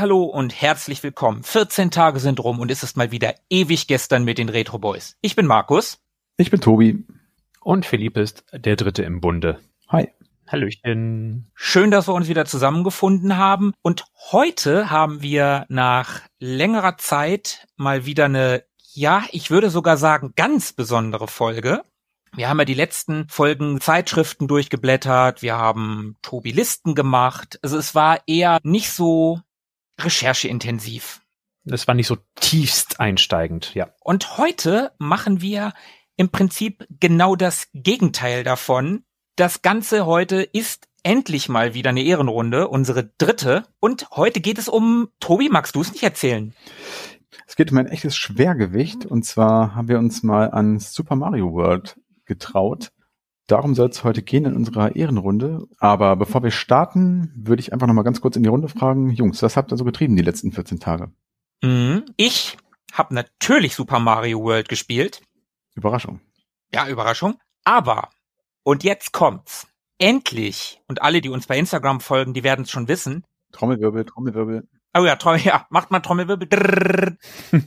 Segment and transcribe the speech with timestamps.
[0.00, 1.42] Hallo und herzlich willkommen.
[1.42, 5.18] 14 Tage sind rum und es ist mal wieder ewig gestern mit den Retro Boys.
[5.20, 5.98] Ich bin Markus.
[6.38, 7.04] Ich bin Tobi.
[7.60, 9.60] Und Philipp ist der Dritte im Bunde.
[9.88, 10.08] Hi.
[10.48, 11.50] Hallöchen.
[11.54, 13.74] Schön, dass wir uns wieder zusammengefunden haben.
[13.82, 18.64] Und heute haben wir nach längerer Zeit mal wieder eine,
[18.94, 21.82] ja, ich würde sogar sagen, ganz besondere Folge.
[22.34, 27.58] Wir haben ja die letzten Folgen Zeitschriften durchgeblättert, wir haben Tobi Listen gemacht.
[27.60, 29.40] Also es war eher nicht so
[30.04, 31.20] rechercheintensiv.
[31.64, 33.88] Das war nicht so tiefst einsteigend, ja.
[34.00, 35.72] Und heute machen wir
[36.16, 39.04] im Prinzip genau das Gegenteil davon.
[39.36, 43.64] Das Ganze heute ist endlich mal wieder eine Ehrenrunde, unsere dritte.
[43.80, 46.54] Und heute geht es um, Tobi, magst du es nicht erzählen?
[47.46, 51.52] Es geht um ein echtes Schwergewicht und zwar haben wir uns mal an Super Mario
[51.52, 52.92] World getraut.
[53.50, 55.66] Darum soll es heute gehen in unserer Ehrenrunde.
[55.78, 59.10] Aber bevor wir starten, würde ich einfach noch mal ganz kurz in die Runde fragen,
[59.10, 61.10] Jungs, was habt ihr so getrieben die letzten 14 Tage?
[61.60, 62.04] Mhm.
[62.16, 62.56] Ich
[62.92, 65.22] habe natürlich Super Mario World gespielt.
[65.74, 66.20] Überraschung.
[66.72, 67.38] Ja, Überraschung.
[67.64, 68.10] Aber,
[68.62, 69.66] und jetzt kommt's.
[69.98, 73.24] Endlich, und alle, die uns bei Instagram folgen, die werden es schon wissen.
[73.50, 74.68] Trommelwirbel, Trommelwirbel.
[74.96, 77.18] Oh ja, Trommel, ja, macht mal Trommelwirbel.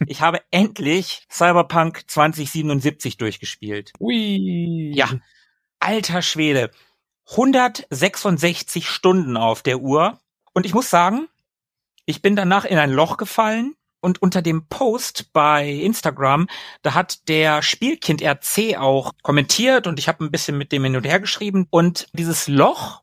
[0.08, 3.92] Ich habe endlich Cyberpunk 2077 durchgespielt.
[4.00, 4.94] Ui.
[4.96, 5.10] Ja,
[5.84, 6.72] alter Schwede.
[7.32, 10.20] 166 Stunden auf der Uhr.
[10.54, 11.28] Und ich muss sagen,
[12.06, 16.48] ich bin danach in ein Loch gefallen und unter dem Post bei Instagram,
[16.82, 20.98] da hat der Spielkind RC auch kommentiert und ich habe ein bisschen mit dem hin
[20.98, 21.68] und her geschrieben.
[21.70, 23.03] Und dieses Loch,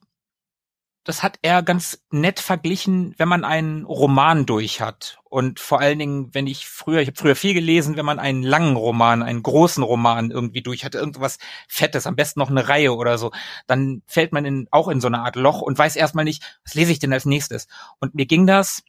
[1.11, 5.19] das hat er ganz nett verglichen, wenn man einen Roman durch hat.
[5.25, 8.45] Und vor allen Dingen, wenn ich früher, ich habe früher viel gelesen, wenn man einen
[8.45, 12.95] langen Roman, einen großen Roman irgendwie durch hatte, irgendwas Fettes, am besten noch eine Reihe
[12.95, 13.33] oder so,
[13.67, 16.75] dann fällt man in, auch in so eine Art Loch und weiß erstmal nicht, was
[16.75, 17.67] lese ich denn als nächstes.
[17.99, 18.85] Und mir ging das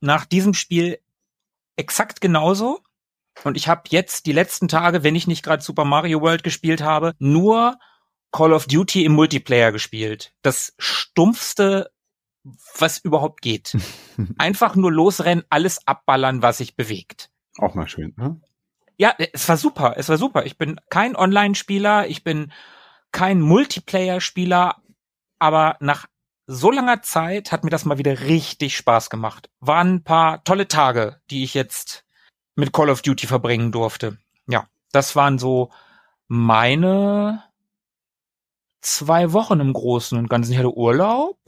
[0.00, 0.98] nach diesem Spiel
[1.76, 2.80] exakt genauso.
[3.42, 6.82] Und ich habe jetzt die letzten Tage, wenn ich nicht gerade Super Mario World gespielt
[6.82, 7.78] habe, nur
[8.32, 10.32] Call of Duty im Multiplayer gespielt.
[10.42, 11.90] Das stumpfste,
[12.78, 13.76] was überhaupt geht.
[14.38, 17.30] Einfach nur losrennen, alles abballern, was sich bewegt.
[17.58, 18.40] Auch mal schön, ne?
[18.96, 20.44] Ja, es war super, es war super.
[20.44, 22.52] Ich bin kein Online-Spieler, ich bin
[23.12, 24.82] kein Multiplayer-Spieler,
[25.38, 26.06] aber nach
[26.46, 29.50] so langer Zeit hat mir das mal wieder richtig Spaß gemacht.
[29.60, 32.04] Waren ein paar tolle Tage, die ich jetzt
[32.56, 34.18] mit Call of Duty verbringen durfte.
[34.48, 35.70] Ja, das waren so
[36.26, 37.44] meine
[38.80, 40.52] zwei Wochen im Großen und Ganzen.
[40.52, 41.38] Ich hatte Urlaub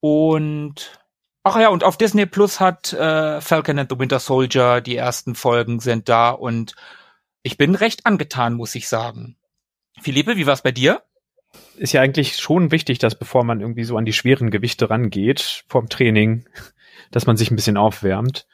[0.00, 1.00] und
[1.42, 5.34] ach ja, und auf Disney Plus hat äh, Falcon and the Winter Soldier, die ersten
[5.34, 6.74] Folgen sind da und
[7.42, 9.36] ich bin recht angetan, muss ich sagen.
[10.00, 11.02] Philippe, wie war's bei dir?
[11.76, 15.64] Ist ja eigentlich schon wichtig, dass bevor man irgendwie so an die schweren Gewichte rangeht,
[15.68, 16.46] vorm Training,
[17.10, 18.46] dass man sich ein bisschen aufwärmt.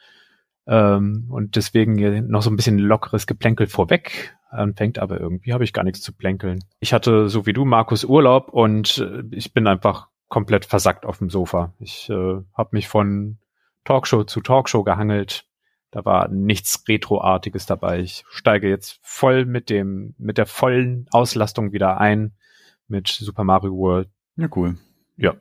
[0.67, 5.73] Ähm, und deswegen noch so ein bisschen lockeres Geplänkel vorweg anfängt, aber irgendwie habe ich
[5.73, 6.63] gar nichts zu plänkeln.
[6.79, 11.19] Ich hatte, so wie du, Markus, Urlaub und äh, ich bin einfach komplett versackt auf
[11.19, 11.73] dem Sofa.
[11.79, 13.37] Ich äh, habe mich von
[13.85, 15.45] Talkshow zu Talkshow gehangelt.
[15.91, 17.99] Da war nichts Retroartiges dabei.
[17.99, 22.33] Ich steige jetzt voll mit dem, mit der vollen Auslastung wieder ein
[22.87, 24.09] mit Super Mario World.
[24.35, 24.77] Ja, cool.
[25.17, 25.35] Ja.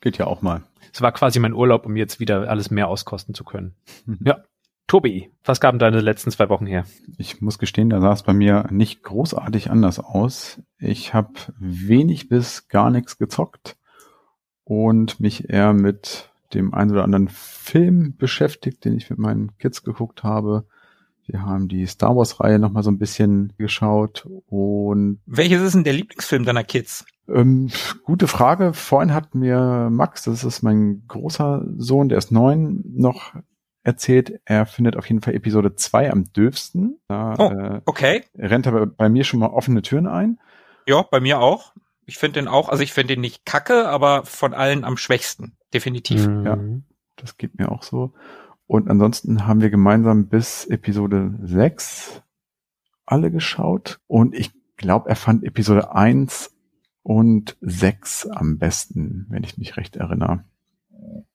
[0.00, 0.62] Geht ja auch mal.
[0.92, 3.74] Es war quasi mein Urlaub, um jetzt wieder alles mehr auskosten zu können.
[4.24, 4.38] ja.
[4.86, 6.84] Tobi, was gaben deine letzten zwei Wochen her?
[7.18, 10.62] Ich muss gestehen, da sah es bei mir nicht großartig anders aus.
[10.78, 13.76] Ich habe wenig bis gar nichts gezockt
[14.62, 19.82] und mich eher mit dem einen oder anderen Film beschäftigt, den ich mit meinen Kids
[19.82, 20.66] geguckt habe.
[21.26, 25.74] Wir haben die Star Wars Reihe noch mal so ein bisschen geschaut und welches ist
[25.74, 27.04] denn der Lieblingsfilm deiner Kids?
[27.28, 27.70] Ähm,
[28.04, 28.72] gute Frage.
[28.72, 33.34] Vorhin hat mir Max, das ist mein großer Sohn, der ist neun, noch
[33.86, 36.98] erzählt, er findet auf jeden Fall Episode 2 am dürfsten.
[37.08, 38.24] Da, oh, äh, okay.
[38.36, 40.38] rennt er bei mir schon mal offene Türen ein.
[40.86, 41.72] Ja, bei mir auch.
[42.04, 45.56] Ich finde den auch, also ich finde den nicht kacke, aber von allen am schwächsten.
[45.72, 46.26] Definitiv.
[46.26, 46.44] Mhm.
[46.46, 46.58] Ja,
[47.16, 48.12] das geht mir auch so.
[48.66, 52.22] Und ansonsten haben wir gemeinsam bis Episode 6
[53.06, 54.00] alle geschaut.
[54.08, 56.52] Und ich glaube, er fand Episode 1
[57.02, 60.44] und sechs am besten, wenn ich mich recht erinnere.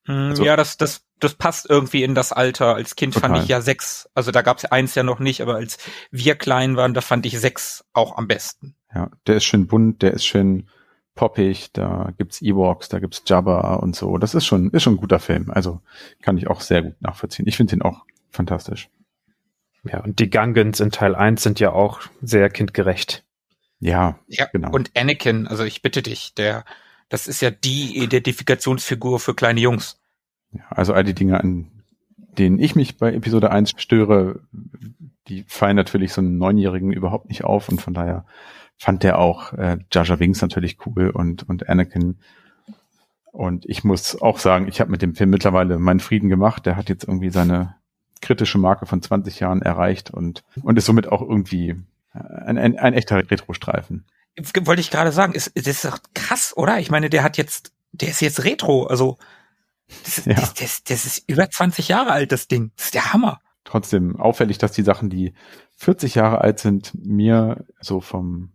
[0.05, 2.75] Hm, Also- ja, das, das, das passt irgendwie in das Alter.
[2.75, 3.43] Als Kind fand Total.
[3.43, 4.09] ich ja sechs.
[4.13, 5.77] Also da gab's eins ja noch nicht, aber als
[6.11, 8.75] wir klein waren, da fand ich sechs auch am besten.
[8.93, 10.67] Ja, der ist schön bunt, der ist schön
[11.15, 14.17] poppig, da gibt's Ewoks, da gibt's Jabba und so.
[14.17, 15.49] Das ist schon, ist schon ein guter Film.
[15.51, 15.81] Also
[16.21, 17.47] kann ich auch sehr gut nachvollziehen.
[17.47, 18.89] Ich finde den auch fantastisch.
[19.83, 23.23] Ja, und die Gungans in Teil 1 sind ja auch sehr kindgerecht.
[23.79, 24.71] Ja, Ja, Genau.
[24.71, 26.65] und Anakin, also ich bitte dich, der,
[27.09, 29.99] das ist ja die Identifikationsfigur für kleine Jungs.
[30.69, 31.71] Also all die Dinge, an
[32.37, 34.41] denen ich mich bei Episode 1 störe,
[35.27, 38.25] die fallen natürlich so einem Neunjährigen überhaupt nicht auf und von daher
[38.77, 42.17] fand der auch äh, Jar Binks natürlich cool und, und Anakin.
[43.31, 46.65] Und ich muss auch sagen, ich habe mit dem Film mittlerweile meinen Frieden gemacht.
[46.65, 47.75] Der hat jetzt irgendwie seine
[48.21, 51.75] kritische Marke von 20 Jahren erreicht und, und ist somit auch irgendwie
[52.13, 54.05] äh, ein, ein, ein echter Retro-Streifen.
[54.61, 56.79] Wollte ich gerade sagen, ist, das ist doch krass, oder?
[56.79, 59.17] Ich meine, der hat jetzt, der ist jetzt Retro, also
[60.03, 60.33] das, ist- Ja.
[60.35, 62.71] das, das, das ist über 20 Jahre alt, das Ding.
[62.75, 63.39] Das ist der Hammer.
[63.63, 65.33] trotzdem auffällig, dass die Sachen, die
[65.77, 68.53] 40 Jahre alt sind, mir so vom,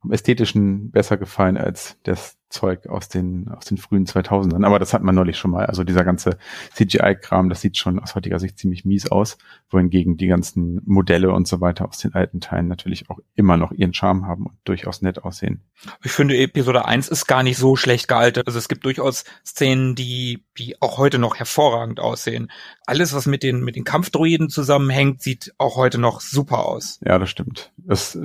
[0.00, 4.64] vom ästhetischen besser gefallen als das Zeug aus den aus den frühen 2000ern.
[4.64, 5.66] Aber das hat man neulich schon mal.
[5.66, 6.38] Also dieser ganze
[6.74, 9.38] CGI-Kram, das sieht schon aus heutiger Sicht ziemlich mies aus,
[9.70, 13.72] wohingegen die ganzen Modelle und so weiter aus den alten Teilen natürlich auch immer noch
[13.72, 15.62] ihren Charme haben und durchaus nett aussehen.
[16.02, 18.46] Ich finde, Episode 1 ist gar nicht so schlecht gealtert.
[18.46, 22.50] Also es gibt durchaus Szenen, die, die auch heute noch hervorragend aussehen.
[22.86, 27.00] Alles, was mit den, mit den Kampfdroiden zusammenhängt, sieht auch heute noch super aus.
[27.04, 27.72] Ja, das stimmt.
[27.76, 28.18] Das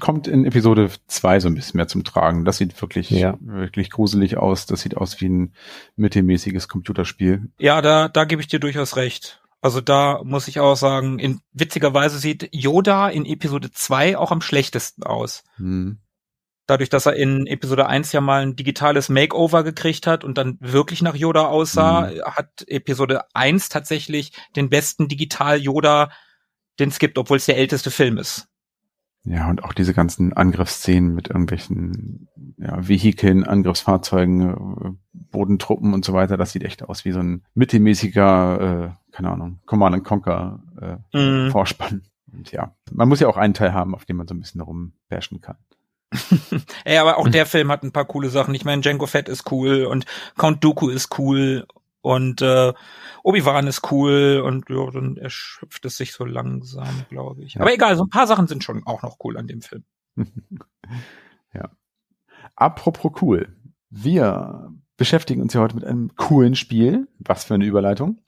[0.00, 2.44] kommt in Episode 2 so ein bisschen mehr zum Tragen.
[2.44, 3.38] Das sieht wirklich, Ja.
[3.60, 4.66] Wirklich gruselig aus.
[4.66, 5.54] Das sieht aus wie ein
[5.96, 7.50] mittelmäßiges Computerspiel.
[7.58, 9.40] Ja, da, da gebe ich dir durchaus recht.
[9.60, 14.40] Also da muss ich auch sagen, in witzigerweise sieht Yoda in Episode 2 auch am
[14.40, 15.44] schlechtesten aus.
[15.56, 15.98] Hm.
[16.66, 20.56] Dadurch, dass er in Episode 1 ja mal ein digitales Makeover gekriegt hat und dann
[20.60, 26.10] wirklich nach Yoda aussah, hat Episode 1 tatsächlich den besten Digital-Yoda,
[26.78, 28.46] den es gibt, obwohl es der älteste Film ist.
[29.24, 36.12] Ja, und auch diese ganzen Angriffsszenen mit irgendwelchen ja, Vehikeln, Angriffsfahrzeugen, äh, Bodentruppen und so
[36.14, 40.62] weiter, das sieht echt aus wie so ein mittelmäßiger, äh, keine Ahnung, Command and Conquer
[41.12, 41.50] äh, Mhm.
[41.50, 42.02] Vorspann.
[42.32, 44.60] Und ja, man muss ja auch einen Teil haben, auf dem man so ein bisschen
[44.60, 45.56] rumbashen kann.
[46.84, 48.54] Ey, aber auch der Film hat ein paar coole Sachen.
[48.54, 50.06] Ich meine, Django Fett ist cool und
[50.36, 51.66] Count Dooku ist cool
[52.00, 52.72] und äh,
[53.22, 57.54] Obi-Wan ist cool und ja, dann erschöpft es sich so langsam, glaube ich.
[57.54, 57.62] Ja.
[57.62, 59.84] Aber egal, so ein paar Sachen sind schon auch noch cool an dem Film.
[61.54, 61.70] ja.
[62.56, 63.56] Apropos cool.
[63.90, 67.08] Wir beschäftigen uns ja heute mit einem coolen Spiel.
[67.18, 68.20] Was für eine Überleitung.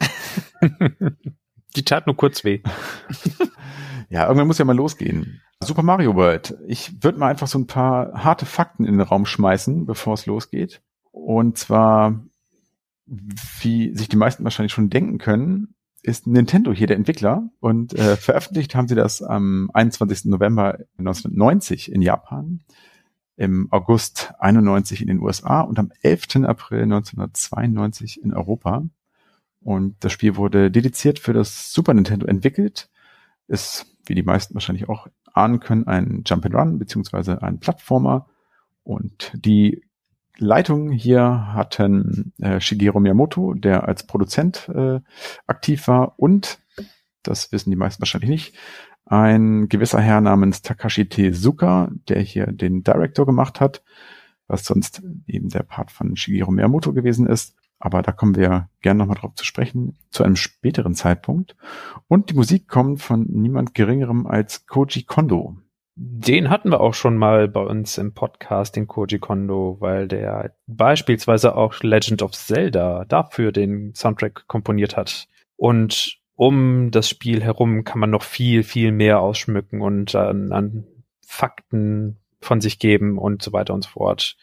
[1.76, 2.62] Die tat nur kurz weh.
[4.10, 5.42] Ja, irgendwann muss ja mal losgehen.
[5.62, 6.56] Super Mario World.
[6.66, 10.24] Ich würde mal einfach so ein paar harte Fakten in den Raum schmeißen, bevor es
[10.24, 10.80] losgeht.
[11.10, 12.18] Und zwar,
[13.60, 18.16] wie sich die meisten wahrscheinlich schon denken können, ist Nintendo hier der Entwickler und äh,
[18.16, 20.26] veröffentlicht haben sie das am 21.
[20.26, 22.60] November 1990 in Japan,
[23.36, 26.44] im August 91 in den USA und am 11.
[26.44, 28.84] April 1992 in Europa.
[29.60, 32.88] Und das Spiel wurde dediziert für das Super Nintendo entwickelt,
[33.48, 38.26] ist, wie die meisten wahrscheinlich auch ahnen können, ein Jump and Run beziehungsweise ein Plattformer.
[38.82, 39.82] Und die
[40.38, 45.00] Leitung hier hatten äh, Shigeru Miyamoto, der als Produzent äh,
[45.46, 46.60] aktiv war und,
[47.22, 48.54] das wissen die meisten wahrscheinlich nicht,
[49.04, 53.82] ein gewisser Herr namens Takashi Tezuka, der hier den Director gemacht hat,
[54.46, 57.56] was sonst eben der Part von Shigeru Miyamoto gewesen ist.
[57.80, 61.56] Aber da kommen wir gerne nochmal drauf zu sprechen, zu einem späteren Zeitpunkt.
[62.08, 65.56] Und die Musik kommt von niemand Geringerem als Koji Kondo.
[66.00, 70.54] Den hatten wir auch schon mal bei uns im Podcast, den Koji Kondo, weil der
[70.68, 75.26] beispielsweise auch Legend of Zelda dafür den Soundtrack komponiert hat.
[75.56, 80.86] Und um das Spiel herum kann man noch viel, viel mehr ausschmücken und an, an
[81.26, 84.36] Fakten von sich geben und so weiter und so fort.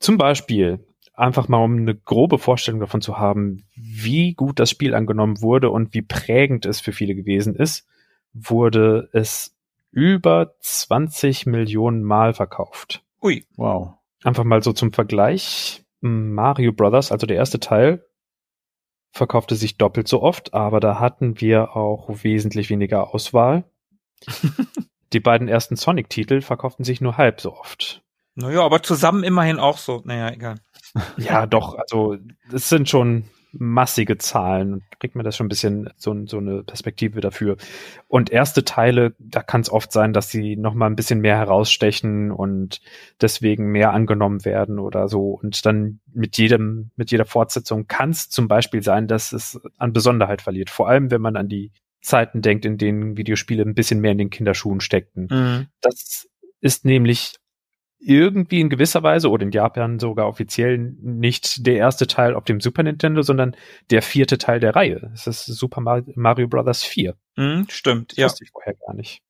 [0.00, 0.84] Zum Beispiel,
[1.14, 5.70] einfach mal um eine grobe Vorstellung davon zu haben, wie gut das Spiel angenommen wurde
[5.70, 7.88] und wie prägend es für viele gewesen ist,
[8.34, 9.57] wurde es
[9.90, 13.02] über 20 Millionen Mal verkauft.
[13.22, 13.44] Ui.
[13.56, 13.94] Wow.
[14.24, 15.84] Einfach mal so zum Vergleich.
[16.00, 18.04] Mario Brothers, also der erste Teil,
[19.12, 23.64] verkaufte sich doppelt so oft, aber da hatten wir auch wesentlich weniger Auswahl.
[25.12, 28.02] Die beiden ersten Sonic-Titel verkauften sich nur halb so oft.
[28.34, 30.02] Naja, aber zusammen immerhin auch so.
[30.04, 30.56] Naja, egal.
[31.16, 32.16] Ja, doch, also
[32.52, 34.82] es sind schon massige Zahlen.
[34.98, 37.56] Kriegt man das schon ein bisschen so, so eine Perspektive dafür.
[38.06, 41.36] Und erste Teile, da kann es oft sein, dass sie noch mal ein bisschen mehr
[41.36, 42.80] herausstechen und
[43.20, 45.38] deswegen mehr angenommen werden oder so.
[45.42, 49.92] Und dann mit jedem, mit jeder Fortsetzung kann es zum Beispiel sein, dass es an
[49.92, 50.70] Besonderheit verliert.
[50.70, 54.18] Vor allem, wenn man an die Zeiten denkt, in denen Videospiele ein bisschen mehr in
[54.18, 55.28] den Kinderschuhen steckten.
[55.30, 55.66] Mhm.
[55.80, 56.28] Das
[56.60, 57.34] ist nämlich
[58.00, 62.60] irgendwie in gewisser Weise oder in Japan sogar offiziell nicht der erste Teil auf dem
[62.60, 63.56] Super Nintendo, sondern
[63.90, 65.10] der vierte Teil der Reihe.
[65.12, 66.84] Es ist Super Mario Bros.
[66.84, 67.16] 4.
[67.36, 68.26] Mm, stimmt, das ja.
[68.26, 69.22] Wusste ich vorher gar nicht.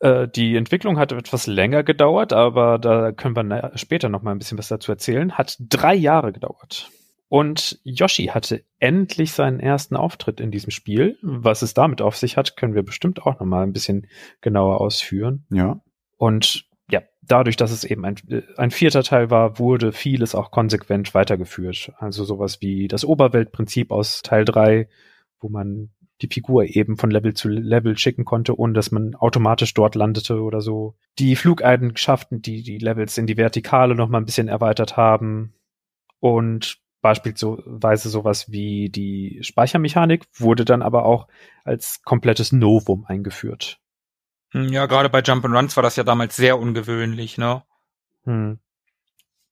[0.00, 4.38] Äh, die Entwicklung hat etwas länger gedauert, aber da können wir später noch mal ein
[4.38, 5.32] bisschen was dazu erzählen.
[5.32, 6.90] Hat drei Jahre gedauert.
[7.28, 11.18] Und Yoshi hatte endlich seinen ersten Auftritt in diesem Spiel.
[11.20, 14.06] Was es damit auf sich hat, können wir bestimmt auch noch mal ein bisschen
[14.40, 15.44] genauer ausführen.
[15.50, 15.80] Ja.
[16.16, 16.67] Und
[17.28, 18.16] dadurch, dass es eben ein,
[18.56, 21.92] ein vierter Teil war, wurde vieles auch konsequent weitergeführt.
[21.98, 24.88] Also sowas wie das Oberweltprinzip aus Teil 3,
[25.40, 29.72] wo man die Figur eben von Level zu Level schicken konnte, ohne dass man automatisch
[29.74, 30.96] dort landete oder so.
[31.18, 35.54] Die Flugeigenschaften, die die Levels in die Vertikale noch mal ein bisschen erweitert haben.
[36.18, 41.28] Und beispielsweise sowas wie die Speichermechanik wurde dann aber auch
[41.64, 43.80] als komplettes Novum eingeführt.
[44.52, 47.62] Hm, ja, gerade bei Jump'n'Runs war das ja damals sehr ungewöhnlich, ne?
[48.24, 48.58] Hm.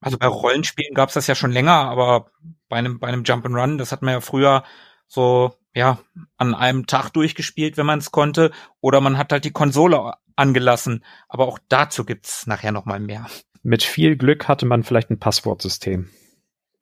[0.00, 2.30] Also bei Rollenspielen gab's das ja schon länger, aber
[2.68, 4.64] bei einem, bei einem Jump'n'Run, das hat man ja früher
[5.06, 5.98] so, ja,
[6.36, 8.50] an einem Tag durchgespielt, wenn man es konnte,
[8.80, 11.04] oder man hat halt die Konsole angelassen.
[11.28, 13.26] Aber auch dazu gibt's nachher noch mal mehr.
[13.62, 16.10] Mit viel Glück hatte man vielleicht ein Passwortsystem.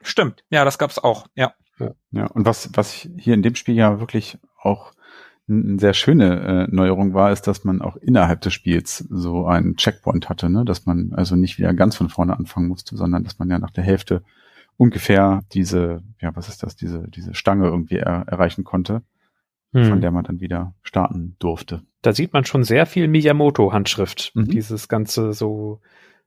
[0.02, 1.54] Stimmt, ja, das gab's auch, ja.
[2.10, 4.92] Ja, und was, was hier in dem Spiel ja wirklich auch
[5.48, 9.76] eine sehr schöne äh, Neuerung war, ist, dass man auch innerhalb des Spiels so einen
[9.76, 10.64] Checkpoint hatte, ne?
[10.64, 13.70] dass man also nicht wieder ganz von vorne anfangen musste, sondern dass man ja nach
[13.70, 14.22] der Hälfte
[14.76, 19.02] ungefähr diese, ja, was ist das, diese, diese Stange irgendwie er erreichen konnte,
[19.72, 19.84] hm.
[19.84, 21.82] von der man dann wieder starten durfte.
[22.02, 24.32] Da sieht man schon sehr viel Miyamoto-Handschrift.
[24.34, 24.48] Mhm.
[24.48, 25.80] Dieses ganze so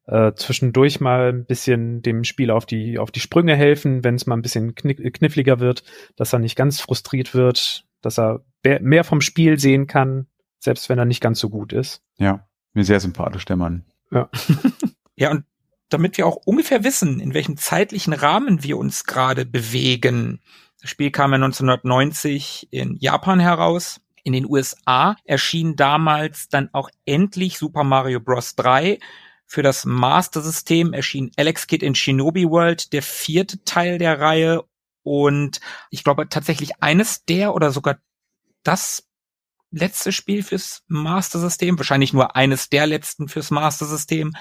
[0.07, 4.25] äh, zwischendurch mal ein bisschen dem Spiel auf die, auf die Sprünge helfen, wenn es
[4.25, 5.83] mal ein bisschen kniffliger wird,
[6.15, 8.41] dass er nicht ganz frustriert wird, dass er
[8.81, 10.27] mehr vom Spiel sehen kann,
[10.59, 12.01] selbst wenn er nicht ganz so gut ist.
[12.17, 13.85] Ja, mir sehr sympathisch, der Mann.
[14.11, 14.29] Ja.
[15.15, 15.45] ja, und
[15.89, 20.41] damit wir auch ungefähr wissen, in welchem zeitlichen Rahmen wir uns gerade bewegen.
[20.81, 24.01] Das Spiel kam ja 1990 in Japan heraus.
[24.23, 28.55] In den USA erschien damals dann auch endlich Super Mario Bros.
[28.55, 28.99] 3.
[29.45, 34.63] Für das Master System erschien Alex Kid in Shinobi World, der vierte Teil der Reihe
[35.03, 37.97] und ich glaube tatsächlich eines der oder sogar
[38.63, 39.07] das
[39.71, 44.33] letzte Spiel fürs Master System, wahrscheinlich nur eines der letzten fürs Master System.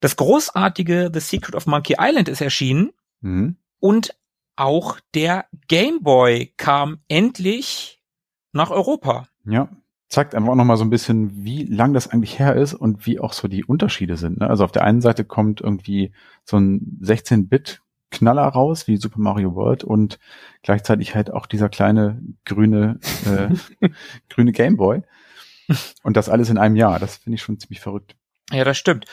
[0.00, 3.56] Das großartige The Secret of Monkey Island ist erschienen mhm.
[3.80, 4.14] und
[4.56, 8.02] auch der Game Boy kam endlich
[8.52, 9.28] nach Europa.
[9.44, 9.68] Ja,
[10.08, 13.20] zeigt einfach auch nochmal so ein bisschen, wie lang das eigentlich her ist und wie
[13.20, 14.40] auch so die Unterschiede sind.
[14.40, 14.48] Ne?
[14.48, 16.12] Also auf der einen Seite kommt irgendwie
[16.44, 20.18] so ein 16-Bit Knaller raus, wie Super Mario World und
[20.62, 23.88] gleichzeitig halt auch dieser kleine grüne, äh,
[24.30, 25.02] grüne Gameboy.
[26.02, 26.98] Und das alles in einem Jahr.
[26.98, 28.16] Das finde ich schon ziemlich verrückt.
[28.50, 29.04] Ja, das stimmt.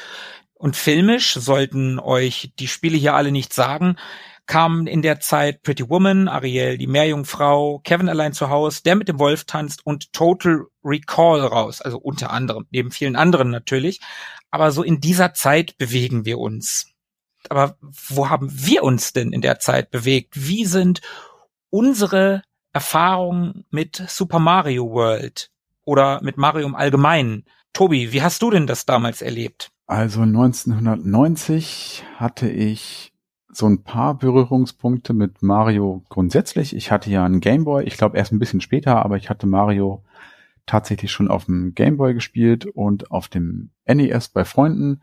[0.54, 3.98] Und filmisch sollten euch die Spiele hier alle nicht sagen,
[4.46, 9.10] kamen in der Zeit Pretty Woman, Ariel, die Meerjungfrau, Kevin allein zu Hause, der mit
[9.10, 11.82] dem Wolf tanzt und Total Recall raus.
[11.82, 14.00] Also unter anderem, neben vielen anderen natürlich.
[14.52, 16.95] Aber so in dieser Zeit bewegen wir uns
[17.52, 20.48] aber wo haben wir uns denn in der Zeit bewegt?
[20.48, 21.02] Wie sind
[21.70, 22.42] unsere
[22.74, 25.52] Erfahrungen mit Super Mario World
[25.84, 27.46] oder mit Mario im Allgemeinen?
[27.74, 29.72] Tobi, wie hast du denn das damals erlebt?
[29.88, 33.14] Also 1990 hatte ich
[33.50, 36.76] so ein paar Berührungspunkte mit Mario grundsätzlich.
[36.76, 40.04] Ich hatte ja einen Gameboy, ich glaube erst ein bisschen später, aber ich hatte Mario
[40.66, 45.02] tatsächlich schon auf dem Gameboy gespielt und auf dem NES bei Freunden.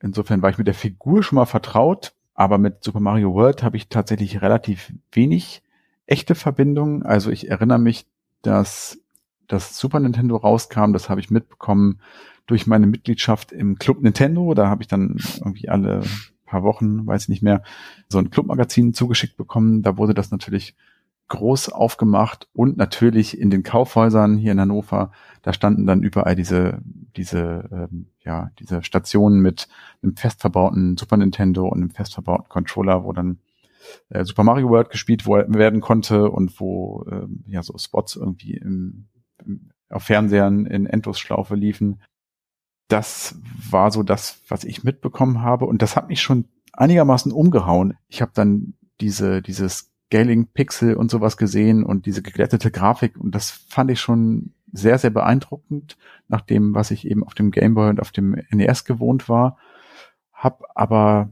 [0.00, 3.76] Insofern war ich mit der Figur schon mal vertraut, aber mit Super Mario World habe
[3.76, 5.62] ich tatsächlich relativ wenig
[6.06, 7.02] echte Verbindungen.
[7.02, 8.06] Also ich erinnere mich,
[8.42, 8.98] dass
[9.48, 12.00] das Super Nintendo rauskam, das habe ich mitbekommen
[12.46, 14.54] durch meine Mitgliedschaft im Club Nintendo.
[14.54, 16.02] Da habe ich dann irgendwie alle
[16.48, 17.62] paar Wochen, weiß nicht mehr,
[18.08, 19.82] so ein Clubmagazin zugeschickt bekommen.
[19.82, 20.74] Da wurde das natürlich
[21.28, 25.12] groß aufgemacht und natürlich in den Kaufhäusern hier in Hannover,
[25.42, 26.80] da standen dann überall diese,
[27.16, 29.68] diese, ähm, ja, diese Stationen mit
[30.02, 33.38] einem fest verbauten Super Nintendo und einem fest verbauten Controller, wo dann
[34.10, 39.08] äh, Super Mario World gespielt werden konnte und wo ähm, ja so Spots irgendwie im,
[39.44, 42.02] im, auf Fernsehern in Endlosschlaufe liefen.
[42.88, 43.38] Das
[43.70, 47.94] war so das, was ich mitbekommen habe und das hat mich schon einigermaßen umgehauen.
[48.08, 53.34] Ich habe dann diese, dieses Scaling Pixel und sowas gesehen und diese geglättete Grafik und
[53.34, 55.96] das fand ich schon sehr, sehr beeindruckend,
[56.28, 59.58] nach dem, was ich eben auf dem Game Boy und auf dem NES gewohnt war.
[60.32, 61.30] Hab aber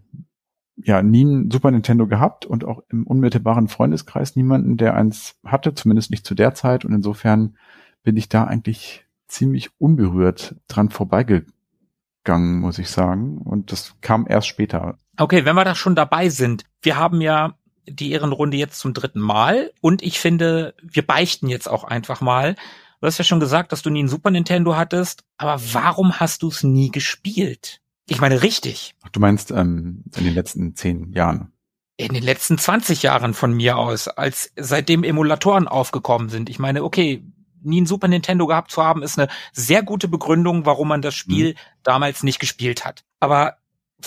[0.76, 5.75] ja nie ein Super Nintendo gehabt und auch im unmittelbaren Freundeskreis niemanden, der eins hatte,
[5.75, 6.85] zumindest nicht zu der Zeit.
[6.85, 7.57] Und insofern
[8.02, 13.38] bin ich da eigentlich ziemlich unberührt dran vorbeigegangen, muss ich sagen.
[13.38, 14.99] Und das kam erst später.
[15.16, 17.55] Okay, wenn wir da schon dabei sind, wir haben ja
[17.88, 22.57] die Ehrenrunde jetzt zum dritten Mal und ich finde, wir beichten jetzt auch einfach mal.
[23.00, 26.43] Du hast ja schon gesagt, dass du nie ein Super Nintendo hattest, aber warum hast
[26.43, 27.81] du es nie gespielt?
[28.09, 28.95] Ich meine richtig.
[29.12, 31.53] Du meinst ähm, in den letzten zehn Jahren?
[31.99, 36.49] In den letzten 20 Jahren von mir aus, als seitdem Emulatoren aufgekommen sind.
[36.50, 37.25] Ich meine, okay,
[37.62, 41.15] nie ein Super Nintendo gehabt zu haben, ist eine sehr gute Begründung, warum man das
[41.15, 41.59] Spiel mhm.
[41.83, 43.05] damals nicht gespielt hat.
[43.19, 43.57] Aber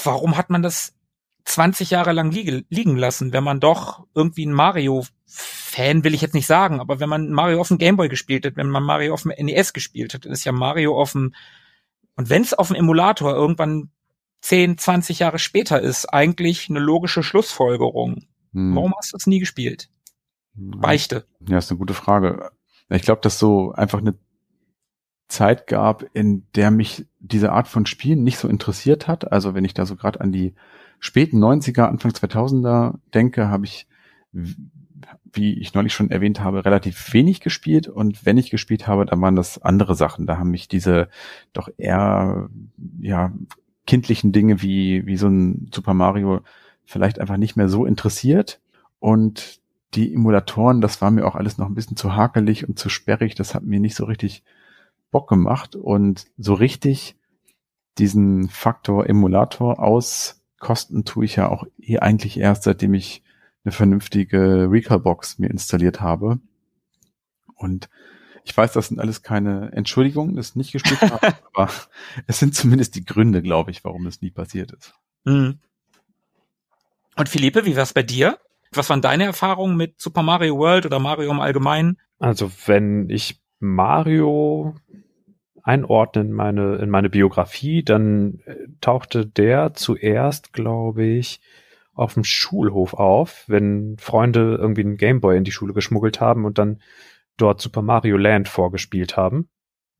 [0.04, 0.94] warum hat man das
[1.46, 4.54] 20 Jahre lang liege, liegen lassen, wenn man doch irgendwie ein
[5.70, 8.56] Mario-Fan will ich jetzt nicht sagen, aber wenn man Mario auf dem Gameboy gespielt hat,
[8.56, 11.34] wenn man Mario auf dem NES gespielt hat, dann ist ja Mario auf dem
[12.16, 13.90] und wenn es auf dem Emulator irgendwann
[14.42, 18.26] 10, 20 Jahre später ist, eigentlich eine logische Schlussfolgerung.
[18.54, 18.76] Hm.
[18.76, 19.90] Warum hast du es nie gespielt?
[20.56, 20.80] Hm.
[20.82, 21.26] Beichte.
[21.48, 22.52] Ja, ist eine gute Frage.
[22.90, 24.16] Ich glaube, dass so einfach eine
[25.30, 29.32] Zeit gab, in der mich diese Art von Spielen nicht so interessiert hat.
[29.32, 30.56] Also wenn ich da so gerade an die
[31.00, 33.88] späten 90er, Anfang 2000er denke, habe ich,
[35.32, 37.88] wie ich neulich schon erwähnt habe, relativ wenig gespielt.
[37.88, 40.26] Und wenn ich gespielt habe, dann waren das andere Sachen.
[40.26, 41.10] Da haben mich diese
[41.54, 42.50] doch eher,
[43.00, 43.32] ja,
[43.86, 46.42] kindlichen Dinge wie, wie so ein Super Mario
[46.86, 48.62] vielleicht einfach nicht mehr so interessiert.
[49.00, 49.62] Und
[49.94, 53.36] die Emulatoren, das war mir auch alles noch ein bisschen zu hakelig und zu sperrig.
[53.36, 54.44] Das hat mir nicht so richtig
[55.12, 55.76] Bock gemacht.
[55.76, 57.16] Und so richtig
[57.98, 63.24] diesen Faktor Emulator auskosten tue ich ja auch eh eigentlich erst, seitdem ich
[63.64, 66.40] eine vernünftige Recall-Box mir installiert habe.
[67.56, 67.90] Und
[68.44, 71.70] ich weiß, das sind alles keine Entschuldigungen, das nicht gespielt habe, aber
[72.28, 74.94] es sind zumindest die Gründe, glaube ich, warum es nie passiert ist.
[75.26, 75.60] Mhm.
[77.16, 78.40] Und Philippe, wie war es bei dir?
[78.72, 81.98] Was waren deine Erfahrungen mit Super Mario World oder Mario im Allgemeinen?
[82.20, 84.76] Also, wenn ich Mario
[85.64, 91.42] einordne in meine, in meine Biografie, dann äh, tauchte der zuerst, glaube ich,
[91.94, 96.58] auf dem Schulhof auf, wenn Freunde irgendwie einen Gameboy in die Schule geschmuggelt haben und
[96.58, 96.82] dann
[97.38, 99.50] dort Super Mario Land vorgespielt haben.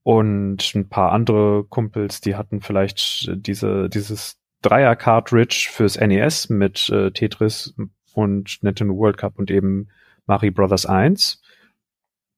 [0.04, 7.12] Und ein paar andere Kumpels, die hatten vielleicht diese, dieses Dreier-Cartridge fürs NES mit äh,
[7.12, 7.76] Tetris
[8.14, 9.90] und Nintendo World Cup und eben
[10.26, 11.42] Mario Brothers 1.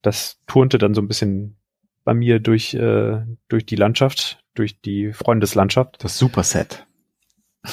[0.02, 1.58] Das turnte dann so ein bisschen
[2.04, 6.04] bei mir durch, äh, durch die Landschaft, durch die Freundeslandschaft.
[6.04, 6.88] Das Superset.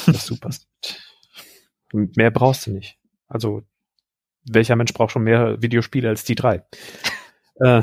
[0.06, 0.67] Das Superset.
[1.92, 2.98] Mehr brauchst du nicht.
[3.28, 3.62] Also,
[4.44, 6.64] welcher Mensch braucht schon mehr Videospiele als die drei?
[7.56, 7.82] äh,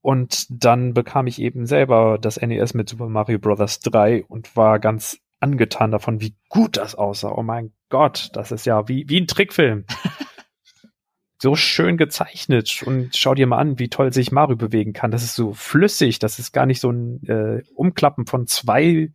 [0.00, 3.80] und dann bekam ich eben selber das NES mit Super Mario Bros.
[3.80, 7.32] 3 und war ganz angetan davon, wie gut das aussah.
[7.32, 9.84] Oh mein Gott, das ist ja wie, wie ein Trickfilm.
[11.42, 15.10] so schön gezeichnet und schau dir mal an, wie toll sich Mario bewegen kann.
[15.10, 19.12] Das ist so flüssig, das ist gar nicht so ein äh, Umklappen von zwei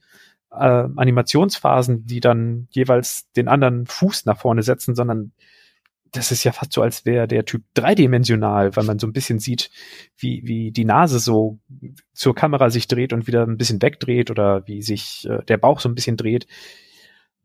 [0.51, 5.31] äh, Animationsphasen, die dann jeweils den anderen Fuß nach vorne setzen, sondern
[6.11, 9.39] das ist ja fast so, als wäre der Typ dreidimensional, weil man so ein bisschen
[9.39, 9.71] sieht,
[10.17, 11.59] wie, wie die Nase so
[12.13, 15.79] zur Kamera sich dreht und wieder ein bisschen wegdreht oder wie sich äh, der Bauch
[15.79, 16.47] so ein bisschen dreht.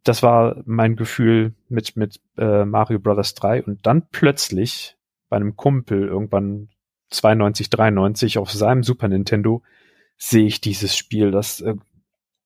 [0.02, 4.96] Das war mein Gefühl mit, mit äh, Mario Brothers 3 und dann plötzlich
[5.28, 6.68] bei einem Kumpel irgendwann
[7.10, 9.62] 92, 93 auf seinem Super Nintendo
[10.16, 11.76] sehe ich dieses Spiel, das äh,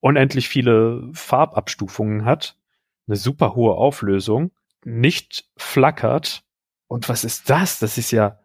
[0.00, 2.56] unendlich viele Farbabstufungen hat,
[3.06, 4.52] eine super hohe Auflösung
[4.84, 6.42] nicht flackert.
[6.88, 7.78] Und was ist das?
[7.78, 8.38] Das ist ja,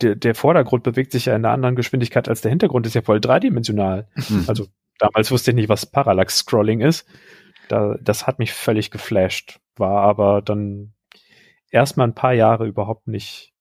[0.00, 3.02] der, der Vordergrund bewegt sich ja in einer anderen Geschwindigkeit als der Hintergrund, ist ja
[3.02, 4.08] voll dreidimensional.
[4.14, 4.44] Mhm.
[4.46, 4.66] Also
[4.98, 7.06] damals wusste ich nicht, was Parallax-Scrolling ist.
[7.68, 10.94] Da, das hat mich völlig geflasht, war aber dann
[11.70, 13.52] erstmal ein paar Jahre überhaupt nicht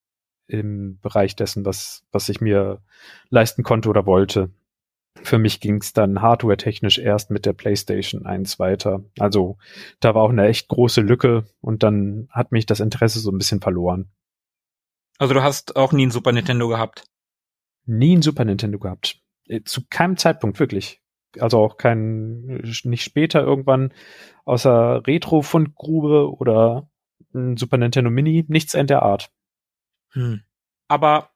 [0.47, 2.81] im Bereich dessen, was, was ich mir
[3.29, 4.49] leisten konnte oder wollte
[5.23, 9.03] für mich ging es dann hardware-technisch erst mit der PlayStation 1 weiter.
[9.19, 9.57] Also
[9.99, 13.37] da war auch eine echt große Lücke und dann hat mich das Interesse so ein
[13.37, 14.09] bisschen verloren.
[15.17, 17.05] Also du hast auch nie ein Super Nintendo gehabt?
[17.85, 19.21] Nie ein Super Nintendo gehabt.
[19.47, 21.01] Äh, zu keinem Zeitpunkt, wirklich.
[21.39, 23.93] Also auch kein, nicht später irgendwann,
[24.45, 26.89] außer Retro-Fundgrube oder
[27.33, 29.31] ein Super Nintendo Mini, nichts in der Art.
[30.13, 30.41] Hm.
[30.87, 31.31] Aber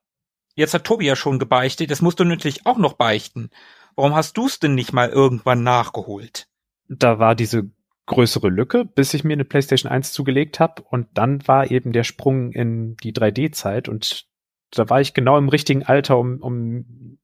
[0.56, 3.50] Jetzt hat Tobi ja schon gebeichtet, das musst du natürlich auch noch beichten.
[3.96, 6.48] Warum hast du es denn nicht mal irgendwann nachgeholt?
[6.88, 7.70] Da war diese
[8.06, 10.82] größere Lücke, bis ich mir eine PlayStation 1 zugelegt habe.
[10.82, 13.88] Und dann war eben der Sprung in die 3D-Zeit.
[13.88, 14.28] Und
[14.72, 17.20] da war ich genau im richtigen Alter, um, um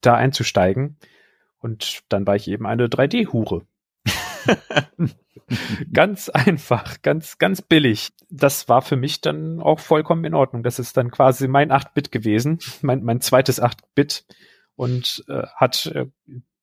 [0.00, 0.98] da einzusteigen.
[1.58, 3.66] Und dann war ich eben eine 3D-Hure.
[5.92, 8.12] ganz einfach, ganz, ganz billig.
[8.30, 10.62] Das war für mich dann auch vollkommen in Ordnung.
[10.62, 14.24] Das ist dann quasi mein 8-Bit gewesen, mein, mein zweites 8-Bit
[14.76, 16.06] und äh, hat äh,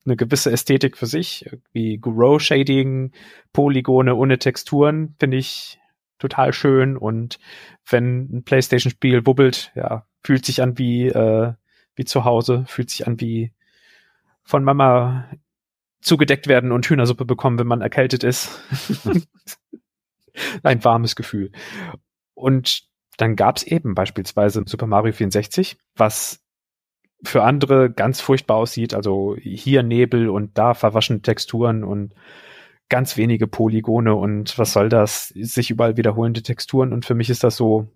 [0.05, 3.11] eine gewisse Ästhetik für sich, wie Grow Shading,
[3.53, 5.79] Polygone ohne Texturen, finde ich
[6.17, 7.39] total schön und
[7.87, 11.53] wenn ein PlayStation Spiel wubbelt, ja, fühlt sich an wie äh,
[11.95, 13.51] wie zu Hause, fühlt sich an wie
[14.43, 15.29] von Mama
[16.01, 18.61] zugedeckt werden und Hühnersuppe bekommen, wenn man erkältet ist.
[20.63, 21.51] Ein warmes Gefühl.
[22.33, 22.83] Und
[23.17, 26.43] dann gab's eben beispielsweise Super Mario 64, was
[27.23, 28.93] für andere ganz furchtbar aussieht.
[28.93, 32.15] Also hier Nebel und da verwaschene Texturen und
[32.89, 35.29] ganz wenige Polygone und was soll das?
[35.29, 37.87] Sich überall wiederholende Texturen und für mich ist das so,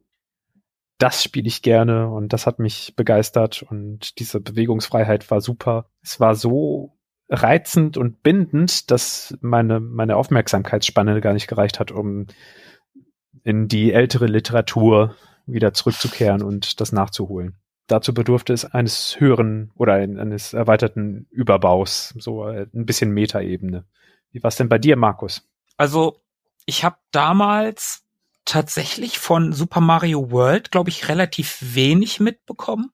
[0.99, 5.89] das spiele ich gerne und das hat mich begeistert und diese Bewegungsfreiheit war super.
[6.01, 6.94] Es war so
[7.29, 12.27] reizend und bindend, dass meine, meine Aufmerksamkeitsspanne gar nicht gereicht hat, um
[13.43, 17.55] in die ältere Literatur wieder zurückzukehren und das nachzuholen.
[17.88, 23.85] Dazu bedurfte es eines höheren oder eines erweiterten Überbaus, so ein bisschen Metaebene.
[24.31, 25.47] Wie war es denn bei dir, Markus?
[25.77, 26.21] Also,
[26.65, 28.03] ich habe damals
[28.43, 32.91] tatsächlich von Super Mario World, glaube ich, relativ wenig mitbekommen.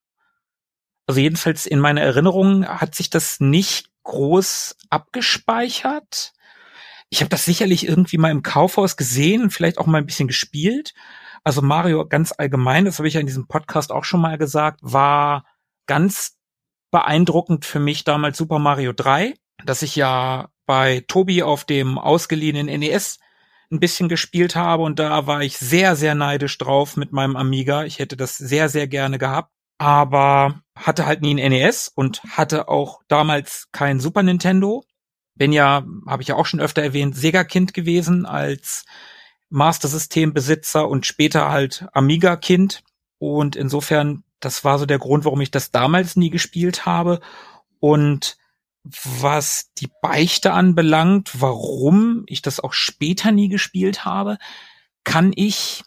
[1.07, 6.33] Also jedenfalls in meiner Erinnerung hat sich das nicht groß abgespeichert.
[7.09, 10.27] Ich habe das sicherlich irgendwie mal im Kaufhaus gesehen und vielleicht auch mal ein bisschen
[10.27, 10.93] gespielt.
[11.43, 14.79] Also Mario ganz allgemein, das habe ich ja in diesem Podcast auch schon mal gesagt,
[14.81, 15.45] war
[15.87, 16.37] ganz
[16.91, 19.33] beeindruckend für mich damals Super Mario 3,
[19.65, 23.19] dass ich ja bei Tobi auf dem ausgeliehenen NES
[23.71, 27.85] ein bisschen gespielt habe und da war ich sehr, sehr neidisch drauf mit meinem Amiga.
[27.85, 32.67] Ich hätte das sehr, sehr gerne gehabt aber hatte halt nie ein NES und hatte
[32.67, 34.83] auch damals kein Super Nintendo.
[35.35, 38.85] Bin ja, habe ich ja auch schon öfter erwähnt, Sega-Kind gewesen als
[39.49, 42.83] Master System-Besitzer und später halt Amiga-Kind.
[43.17, 47.19] Und insofern, das war so der Grund, warum ich das damals nie gespielt habe.
[47.79, 48.37] Und
[48.83, 54.37] was die Beichte anbelangt, warum ich das auch später nie gespielt habe,
[55.03, 55.83] kann ich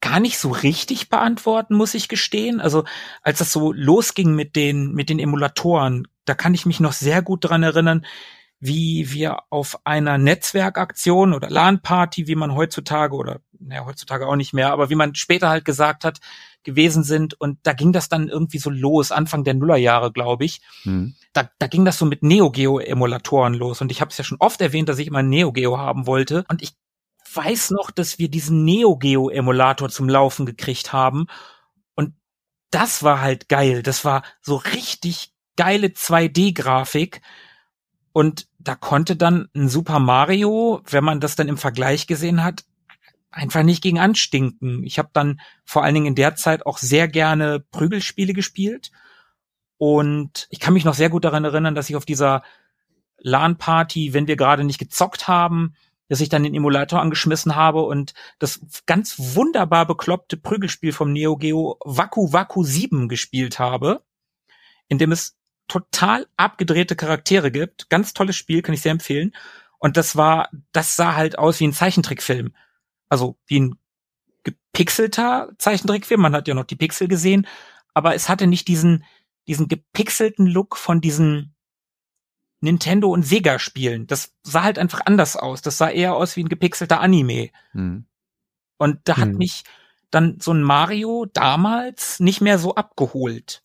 [0.00, 2.60] gar nicht so richtig beantworten, muss ich gestehen.
[2.60, 2.84] Also
[3.22, 7.22] als das so losging mit den, mit den Emulatoren, da kann ich mich noch sehr
[7.22, 8.04] gut dran erinnern,
[8.60, 14.52] wie wir auf einer Netzwerkaktion oder LAN-Party, wie man heutzutage oder naja, heutzutage auch nicht
[14.52, 16.20] mehr, aber wie man später halt gesagt hat,
[16.62, 17.34] gewesen sind.
[17.40, 20.60] Und da ging das dann irgendwie so los, Anfang der Nullerjahre, glaube ich.
[20.82, 21.14] Hm.
[21.32, 23.80] Da, da ging das so mit Neo Geo-Emulatoren los.
[23.80, 26.44] Und ich habe es ja schon oft erwähnt, dass ich immer Neo Geo haben wollte.
[26.48, 26.74] Und ich
[27.38, 31.26] weiß noch, dass wir diesen Neo Geo Emulator zum Laufen gekriegt haben
[31.94, 32.14] und
[32.70, 33.82] das war halt geil.
[33.82, 37.22] Das war so richtig geile 2D Grafik
[38.12, 42.64] und da konnte dann ein Super Mario, wenn man das dann im Vergleich gesehen hat,
[43.30, 44.82] einfach nicht gegen anstinken.
[44.82, 48.90] Ich habe dann vor allen Dingen in der Zeit auch sehr gerne Prügelspiele gespielt
[49.76, 52.42] und ich kann mich noch sehr gut daran erinnern, dass ich auf dieser
[53.18, 55.74] LAN-Party, wenn wir gerade nicht gezockt haben,
[56.08, 61.36] dass ich dann den Emulator angeschmissen habe und das ganz wunderbar bekloppte Prügelspiel vom Neo
[61.36, 64.02] Geo Waku Waku 7 gespielt habe,
[64.88, 65.36] in dem es
[65.68, 67.90] total abgedrehte Charaktere gibt.
[67.90, 69.34] Ganz tolles Spiel, kann ich sehr empfehlen.
[69.78, 72.54] Und das war, das sah halt aus wie ein Zeichentrickfilm.
[73.08, 73.78] Also wie ein
[74.44, 76.20] gepixelter Zeichentrickfilm.
[76.20, 77.46] Man hat ja noch die Pixel gesehen,
[77.94, 79.04] aber es hatte nicht diesen,
[79.46, 81.54] diesen gepixelten Look von diesen
[82.60, 84.06] Nintendo und Sega spielen.
[84.06, 85.62] Das sah halt einfach anders aus.
[85.62, 87.50] Das sah eher aus wie ein gepixelter Anime.
[87.72, 88.04] Hm.
[88.78, 89.38] Und da hat hm.
[89.38, 89.64] mich
[90.10, 93.62] dann so ein Mario damals nicht mehr so abgeholt.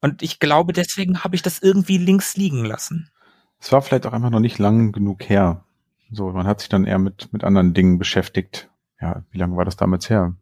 [0.00, 3.10] Und ich glaube, deswegen habe ich das irgendwie links liegen lassen.
[3.58, 5.64] Es war vielleicht auch einfach noch nicht lang genug her.
[6.10, 8.70] So, man hat sich dann eher mit, mit anderen Dingen beschäftigt.
[9.00, 10.36] Ja, wie lange war das damals her?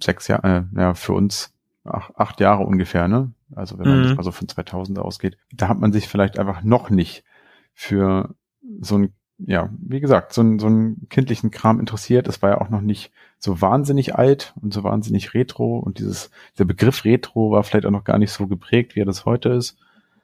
[0.00, 1.52] Sechs Jahre, äh, ja, für uns
[1.84, 3.32] ach, acht Jahre ungefähr, ne?
[3.54, 4.14] Also wenn man mhm.
[4.14, 7.24] mal so von 2000 ausgeht, da hat man sich vielleicht einfach noch nicht
[7.72, 8.34] für
[8.80, 12.28] so ein, ja, wie gesagt, so, ein, so einen kindlichen Kram interessiert.
[12.28, 16.30] Es war ja auch noch nicht so wahnsinnig alt und so wahnsinnig retro und dieses,
[16.58, 19.48] der Begriff Retro war vielleicht auch noch gar nicht so geprägt, wie er das heute
[19.50, 19.78] ist.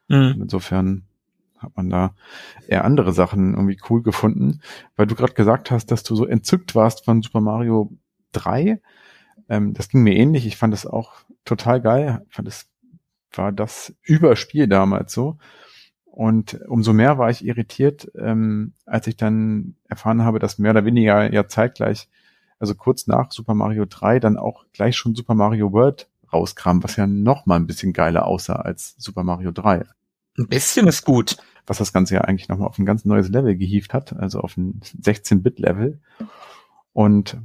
[0.08, 0.40] Mhm.
[0.42, 1.02] Insofern
[1.58, 2.14] hat man da
[2.68, 4.60] eher andere Sachen irgendwie cool gefunden,
[4.96, 7.90] weil du gerade gesagt hast, dass du so entzückt warst von Super Mario
[8.32, 8.80] 3.
[9.48, 10.46] Ähm, das ging mir ähnlich.
[10.46, 11.12] Ich fand das auch
[11.44, 12.22] total geil.
[12.28, 12.68] Ich fand das
[13.36, 15.38] war das Überspiel damals so.
[16.04, 20.86] Und umso mehr war ich irritiert, ähm, als ich dann erfahren habe, dass mehr oder
[20.86, 22.08] weniger ja zeitgleich,
[22.58, 26.96] also kurz nach Super Mario 3, dann auch gleich schon Super Mario World rauskam, was
[26.96, 29.84] ja noch mal ein bisschen geiler aussah als Super Mario 3.
[30.38, 31.36] Ein bisschen ist gut.
[31.66, 34.56] Was das Ganze ja eigentlich nochmal auf ein ganz neues Level gehievt hat, also auf
[34.56, 36.00] ein 16-Bit-Level.
[36.92, 37.38] Und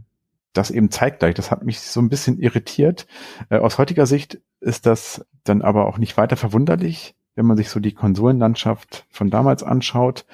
[0.53, 1.35] das eben zeitgleich.
[1.35, 3.07] Das hat mich so ein bisschen irritiert.
[3.49, 7.69] Äh, aus heutiger Sicht ist das dann aber auch nicht weiter verwunderlich, wenn man sich
[7.69, 10.25] so die Konsolenlandschaft von damals anschaut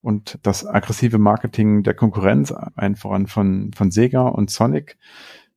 [0.00, 4.96] und das aggressive Marketing der Konkurrenz, ein voran von, von Sega und Sonic.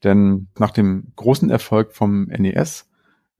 [0.03, 2.87] Denn nach dem großen Erfolg vom NES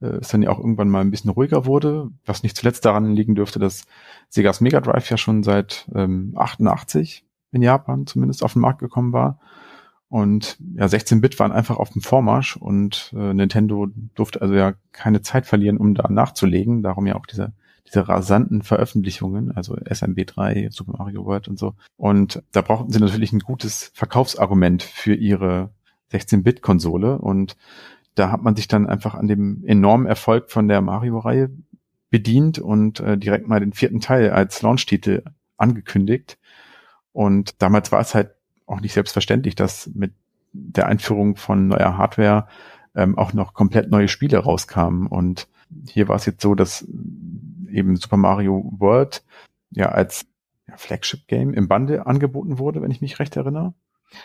[0.01, 3.15] äh, es dann ja auch irgendwann mal ein bisschen ruhiger wurde, was nicht zuletzt daran
[3.15, 3.85] liegen dürfte, dass
[4.29, 9.13] Segas Mega Drive ja schon seit ähm, 88 in Japan zumindest auf den Markt gekommen
[9.13, 9.39] war.
[10.09, 15.21] Und ja, 16-Bit waren einfach auf dem Vormarsch und äh, Nintendo durfte also ja keine
[15.21, 16.81] Zeit verlieren, um da nachzulegen.
[16.81, 17.51] Darum ja auch diese,
[17.85, 21.75] diese rasanten Veröffentlichungen, also SMB3, Super Mario World und so.
[21.97, 25.71] Und da brauchten sie natürlich ein gutes Verkaufsargument für ihre
[26.13, 27.17] 16-Bit-Konsole.
[27.17, 27.57] Und
[28.15, 31.49] da hat man sich dann einfach an dem enormen Erfolg von der Mario-Reihe
[32.09, 35.23] bedient und äh, direkt mal den vierten Teil als Launch-Titel
[35.57, 36.37] angekündigt.
[37.11, 38.36] Und damals war es halt
[38.67, 40.13] auch nicht selbstverständlich, dass mit
[40.53, 42.47] der Einführung von neuer Hardware
[42.95, 45.07] ähm, auch noch komplett neue Spiele rauskamen.
[45.07, 45.47] Und
[45.87, 46.87] hier war es jetzt so, dass
[47.69, 49.23] eben Super Mario World
[49.71, 50.25] ja als
[50.75, 53.73] Flagship-Game im Bande angeboten wurde, wenn ich mich recht erinnere.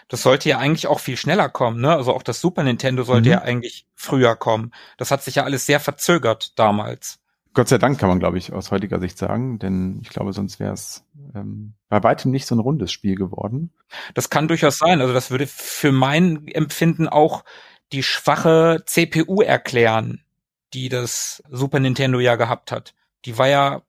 [0.09, 1.95] Das sollte ja eigentlich auch viel schneller kommen, ne?
[1.95, 3.33] Also auch das Super Nintendo sollte mhm.
[3.33, 4.73] ja eigentlich früher kommen.
[4.97, 7.19] Das hat sich ja alles sehr verzögert damals.
[7.55, 10.59] Gott sei Dank kann man, glaube ich, aus heutiger Sicht sagen, denn ich glaube, sonst
[10.59, 13.73] wäre es ähm, bei weitem nicht so ein rundes Spiel geworden.
[14.15, 15.01] Das kann durchaus sein.
[15.01, 17.45] Also das würde für mein Empfinden auch
[17.93, 20.25] die schwache CPU erklären,
[20.73, 22.95] die das Super Nintendo ja gehabt hat.
[23.27, 23.83] Die war ja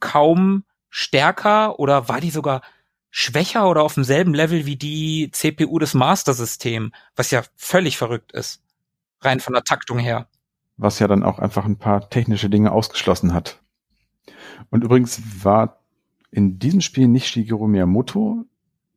[0.00, 2.62] kaum stärker oder war die sogar
[3.10, 8.32] schwächer oder auf demselben Level wie die CPU des Master System, was ja völlig verrückt
[8.32, 8.60] ist.
[9.20, 10.26] Rein von der Taktung her.
[10.76, 13.60] Was ja dann auch einfach ein paar technische Dinge ausgeschlossen hat.
[14.70, 15.80] Und übrigens war
[16.30, 18.44] in diesem Spiel nicht Shigeru Miyamoto,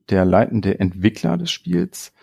[0.10, 2.14] der leitende Entwickler des Spiels.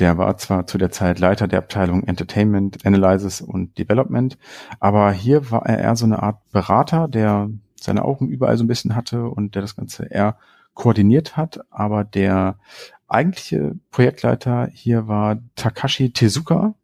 [0.00, 4.36] Der war zwar zu der Zeit Leiter der Abteilung Entertainment, Analysis und Development,
[4.80, 8.68] aber hier war er eher so eine Art Berater, der seine Augen überall so ein
[8.68, 10.36] bisschen hatte und der das Ganze eher
[10.74, 12.58] koordiniert hat, aber der
[13.06, 16.74] eigentliche Projektleiter hier war Takashi Tezuka,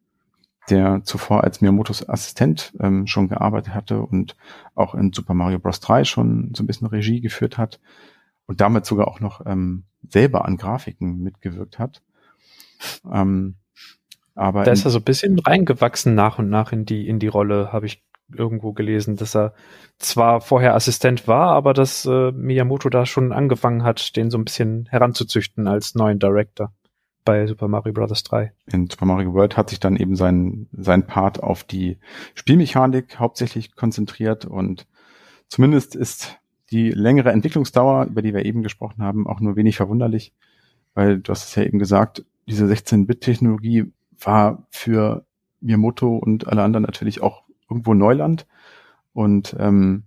[0.71, 4.37] der zuvor als Miyamotos Assistent ähm, schon gearbeitet hatte und
[4.75, 5.81] auch in Super Mario Bros.
[5.81, 7.81] 3 schon so ein bisschen Regie geführt hat
[8.47, 12.03] und damit sogar auch noch ähm, selber an Grafiken mitgewirkt hat.
[13.11, 13.57] Ähm,
[14.35, 17.29] aber da ist er so ein bisschen reingewachsen nach und nach in die in die
[17.29, 18.03] Rolle, habe ich
[18.33, 19.55] irgendwo gelesen, dass er
[19.99, 24.45] zwar vorher Assistent war, aber dass äh, Miyamoto da schon angefangen hat, den so ein
[24.45, 26.73] bisschen heranzuzüchten als neuen Director
[27.31, 28.25] bei Super Mario Bros.
[28.25, 28.53] 3.
[28.73, 31.99] In Super Mario World hat sich dann eben sein, sein Part auf die
[32.35, 34.89] Spielmechanik hauptsächlich konzentriert und
[35.47, 36.41] zumindest ist
[36.73, 40.35] die längere Entwicklungsdauer, über die wir eben gesprochen haben, auch nur wenig verwunderlich,
[40.95, 45.25] weil du hast es ja eben gesagt, diese 16-Bit-Technologie war für
[45.61, 48.49] Miyamoto und alle anderen natürlich auch irgendwo Neuland.
[49.13, 50.03] Und ähm,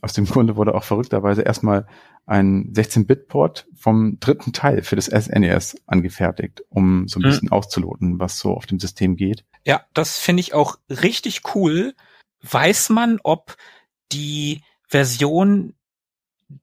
[0.00, 1.86] aus dem Grunde wurde auch verrückterweise erstmal
[2.26, 7.30] ein 16-Bit-Port vom dritten Teil für das SNES e angefertigt, um so ein hm.
[7.30, 9.44] bisschen auszuloten, was so auf dem System geht.
[9.64, 11.94] Ja, das finde ich auch richtig cool.
[12.42, 13.56] Weiß man, ob
[14.12, 15.74] die Version,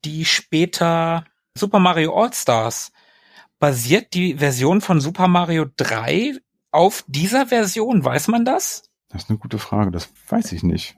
[0.06, 1.26] die später
[1.58, 2.92] Super Mario All-Stars
[3.60, 6.38] basiert die Version von Super Mario 3
[6.72, 8.04] auf dieser Version?
[8.04, 8.84] Weiß man das?
[9.10, 9.92] Das ist eine gute Frage.
[9.92, 10.98] Das weiß ich nicht.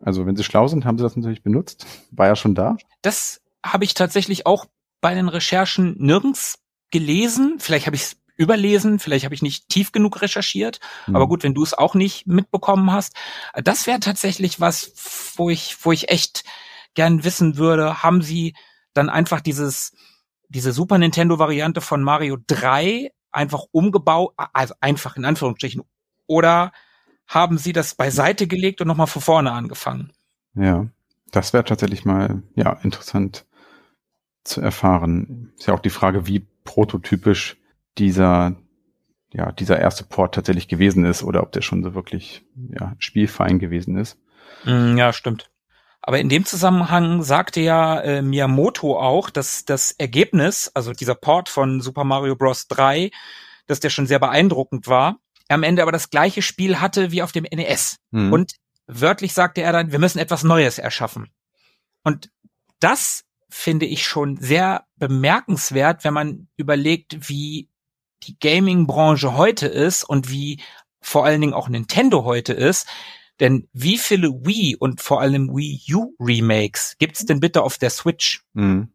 [0.00, 1.86] Also wenn sie schlau sind, haben sie das natürlich benutzt.
[2.10, 2.76] War ja schon da.
[3.02, 4.66] Das habe ich tatsächlich auch
[5.00, 6.58] bei den Recherchen nirgends
[6.90, 7.56] gelesen.
[7.58, 10.80] Vielleicht habe ich es überlesen, vielleicht habe ich nicht tief genug recherchiert.
[11.06, 11.16] Mhm.
[11.16, 13.14] Aber gut, wenn du es auch nicht mitbekommen hast,
[13.54, 14.92] das wäre tatsächlich was,
[15.36, 16.44] wo ich, wo ich echt
[16.94, 18.54] gern wissen würde, haben sie
[18.94, 19.92] dann einfach dieses,
[20.48, 25.82] diese Super Nintendo Variante von Mario 3 einfach umgebaut, also einfach in Anführungsstrichen,
[26.26, 26.72] oder
[27.26, 30.12] haben sie das beiseite gelegt und nochmal von vorne angefangen.
[30.54, 30.86] Ja,
[31.30, 33.46] das wäre tatsächlich mal, ja, interessant
[34.44, 35.52] zu erfahren.
[35.56, 37.56] Ist ja auch die Frage, wie prototypisch
[37.98, 38.56] dieser,
[39.32, 42.44] ja, dieser erste Port tatsächlich gewesen ist oder ob der schon so wirklich,
[42.78, 44.18] ja, spielfein gewesen ist.
[44.64, 45.50] Mm, ja, stimmt.
[46.00, 51.48] Aber in dem Zusammenhang sagte ja äh, Miyamoto auch, dass das Ergebnis, also dieser Port
[51.48, 52.66] von Super Mario Bros.
[52.66, 53.10] 3,
[53.68, 55.18] dass der schon sehr beeindruckend war
[55.52, 57.98] am Ende aber das gleiche Spiel hatte wie auf dem NES.
[58.10, 58.32] Mhm.
[58.32, 58.52] Und
[58.86, 61.30] wörtlich sagte er dann, wir müssen etwas Neues erschaffen.
[62.02, 62.30] Und
[62.80, 67.68] das finde ich schon sehr bemerkenswert, wenn man überlegt, wie
[68.22, 70.60] die Gaming-Branche heute ist und wie
[71.02, 72.88] vor allen Dingen auch Nintendo heute ist.
[73.40, 77.90] Denn wie viele Wii und vor allem Wii U Remakes gibt's denn bitte auf der
[77.90, 78.42] Switch?
[78.54, 78.92] Mhm.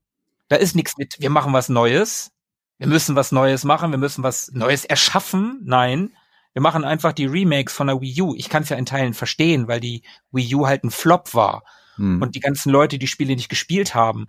[0.48, 2.32] Da ist nichts mit, wir machen was Neues,
[2.80, 5.62] wir müssen was Neues machen, wir müssen was Neues erschaffen.
[5.66, 6.16] Nein,
[6.54, 8.34] wir machen einfach die Remakes von der Wii U.
[8.36, 11.64] Ich kann es ja in Teilen verstehen, weil die Wii U halt ein Flop war
[11.98, 12.22] Mhm.
[12.22, 14.28] und die ganzen Leute die Spiele nicht gespielt haben.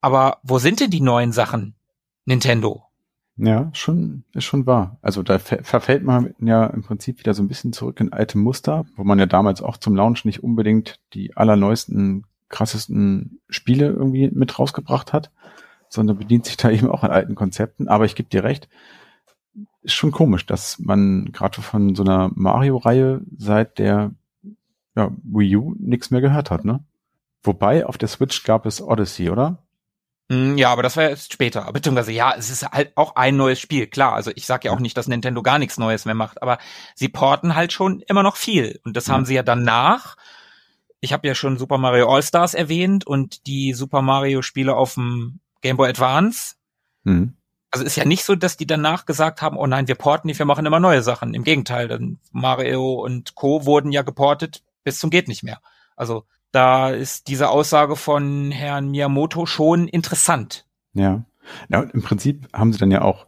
[0.00, 1.74] Aber wo sind denn die neuen Sachen?
[2.24, 2.84] Nintendo.
[3.36, 4.98] Ja, schon, ist schon wahr.
[5.00, 8.36] Also da ver verfällt man ja im Prinzip wieder so ein bisschen zurück in alte
[8.36, 14.28] Muster, wo man ja damals auch zum Launch nicht unbedingt die allerneuesten, krassesten Spiele irgendwie
[14.32, 15.30] mit rausgebracht hat,
[15.88, 17.86] sondern bedient sich da eben auch an alten Konzepten.
[17.86, 18.68] Aber ich gebe dir recht,
[19.82, 24.12] ist schon komisch, dass man gerade von so einer Mario-Reihe seit der
[24.96, 26.84] ja, Wii U nichts mehr gehört hat, ne?
[27.42, 29.62] Wobei auf der Switch gab es Odyssey, oder?
[30.30, 31.70] Hm, Ja, aber das war jetzt später.
[31.72, 34.12] Beziehungsweise, ja, es ist halt auch ein neues Spiel, klar.
[34.14, 36.58] Also ich sage ja auch nicht, dass Nintendo gar nichts Neues mehr macht, aber
[36.94, 38.80] sie porten halt schon immer noch viel.
[38.84, 39.14] Und das Ja.
[39.14, 40.16] haben sie ja danach.
[41.00, 45.76] Ich habe ja schon Super Mario All-Stars erwähnt und die Super Mario-Spiele auf dem Game
[45.76, 46.56] Boy Advance.
[47.04, 47.34] Hm.
[47.70, 50.38] Also ist ja nicht so, dass die danach gesagt haben, oh nein, wir porten nicht,
[50.38, 51.34] wir machen immer neue Sachen.
[51.34, 53.64] Im Gegenteil, dann Mario und Co.
[53.66, 55.60] wurden ja geportet bis zum geht nicht mehr.
[55.94, 60.66] Also da ist diese Aussage von Herrn Miyamoto schon interessant.
[60.94, 61.24] Ja.
[61.70, 63.26] Ja, im Prinzip haben sie dann ja auch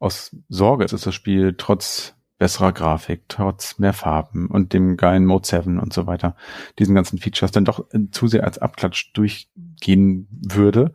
[0.00, 5.24] aus Sorge, es ist das Spiel trotz besserer Grafik, trotz mehr Farben und dem geilen
[5.26, 6.34] Mode 7 und so weiter,
[6.80, 10.92] diesen ganzen Features dann doch äh, zu sehr als Abklatsch durchgehen würde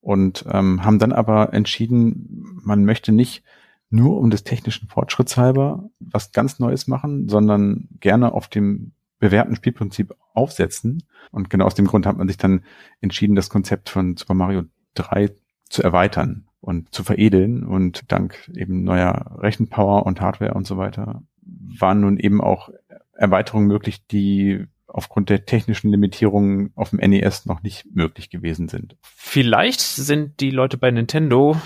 [0.00, 3.44] und ähm, haben dann aber entschieden, man möchte nicht
[3.88, 9.56] nur um des technischen Fortschritts halber was ganz Neues machen, sondern gerne auf dem bewährten
[9.56, 11.04] Spielprinzip aufsetzen.
[11.30, 12.64] Und genau aus dem Grund hat man sich dann
[13.00, 15.30] entschieden, das Konzept von Super Mario 3
[15.68, 17.64] zu erweitern und zu veredeln.
[17.64, 22.70] Und dank eben neuer Rechenpower und Hardware und so weiter waren nun eben auch
[23.12, 28.96] Erweiterungen möglich, die aufgrund der technischen Limitierungen auf dem NES noch nicht möglich gewesen sind.
[29.02, 31.56] Vielleicht sind die Leute bei Nintendo,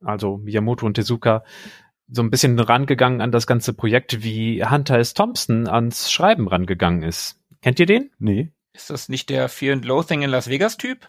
[0.00, 1.44] also Miyamoto und Tezuka,
[2.12, 5.14] so ein bisschen rangegangen an das ganze Projekt, wie Hunter S.
[5.14, 7.40] Thompson ans Schreiben rangegangen ist.
[7.62, 8.10] Kennt ihr den?
[8.18, 8.52] Nee.
[8.74, 11.08] Ist das nicht der Fear and Loathing in Las Vegas Typ?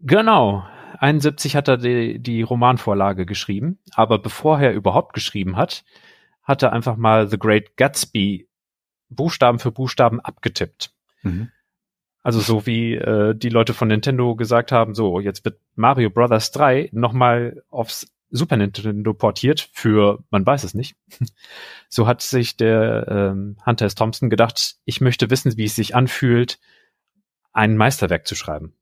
[0.00, 0.64] Genau.
[0.98, 5.84] 71 hat er die, die Romanvorlage geschrieben, aber bevor er überhaupt geschrieben hat,
[6.42, 8.48] hat er einfach mal The Great Gatsby
[9.08, 10.92] Buchstaben für Buchstaben abgetippt.
[11.22, 11.50] Mhm.
[12.22, 16.50] Also so wie äh, die Leute von Nintendo gesagt haben, so jetzt wird Mario Brothers
[16.52, 20.96] 3 nochmal aufs Super Nintendo portiert für, man weiß es nicht.
[21.92, 23.96] So hat sich der ähm, Hunter S.
[23.96, 26.60] Thompson gedacht, ich möchte wissen, wie es sich anfühlt,
[27.52, 28.74] ein Meisterwerk zu schreiben.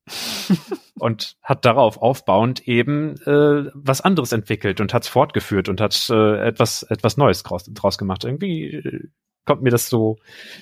[0.99, 6.09] und hat darauf aufbauend eben äh, was anderes entwickelt und hat es fortgeführt und hat
[6.11, 8.25] äh, etwas, etwas Neues draus, draus gemacht.
[8.25, 9.09] Irgendwie äh,
[9.45, 10.19] kommt mir das so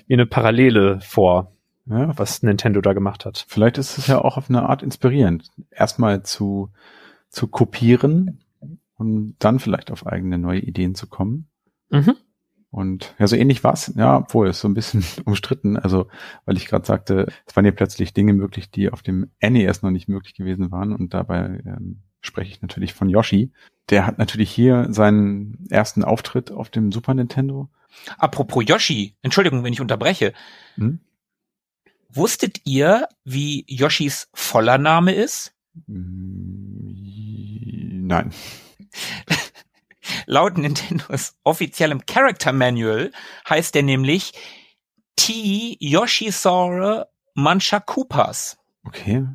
[0.06, 1.52] wie eine Parallele vor,
[1.86, 3.44] Ja, was Nintendo da gemacht hat.
[3.48, 6.70] Vielleicht ist es ja auch auf eine Art inspirierend, erstmal zu,
[7.28, 8.44] zu kopieren
[8.96, 11.48] und dann vielleicht auf eigene neue Ideen zu kommen.
[11.90, 12.16] Mhm.
[12.70, 13.92] Und ja, so ähnlich war's.
[13.96, 15.78] Ja, obwohl es so ein bisschen umstritten.
[15.78, 16.08] Also,
[16.44, 19.90] weil ich gerade sagte, es waren ja plötzlich Dinge möglich, die auf dem NES noch
[19.90, 20.92] nicht möglich gewesen waren.
[20.92, 23.52] Und dabei ähm, spreche ich natürlich von Yoshi.
[23.88, 27.70] Der hat natürlich hier seinen ersten Auftritt auf dem Super Nintendo.
[28.18, 30.34] Apropos Yoshi, Entschuldigung, wenn ich unterbreche.
[30.74, 31.00] Hm?
[32.10, 35.54] Wusstet ihr, wie Yoshis voller Name ist?
[35.86, 38.32] Nein.
[40.26, 43.10] Laut Nintendos offiziellem Character Manual
[43.48, 44.32] heißt er nämlich
[45.16, 45.76] T.
[45.80, 48.58] Yoshisaure Manchakupas.
[48.84, 49.26] Okay.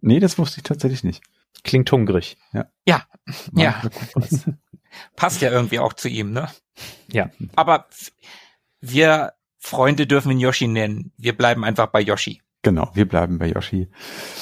[0.00, 1.22] Nee, das wusste ich tatsächlich nicht.
[1.64, 2.36] Klingt hungrig.
[2.52, 2.66] Ja.
[2.86, 3.06] Ja.
[3.52, 4.44] Manchakupas.
[5.16, 6.48] Passt ja irgendwie auch zu ihm, ne?
[7.10, 7.30] Ja.
[7.54, 7.88] Aber
[8.80, 11.12] wir Freunde dürfen ihn Yoshi nennen.
[11.16, 12.40] Wir bleiben einfach bei Yoshi.
[12.66, 13.86] Genau, wir bleiben bei Yoshi.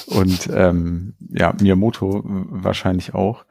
[0.06, 3.44] Und ähm, ja, Miyamoto wahrscheinlich auch.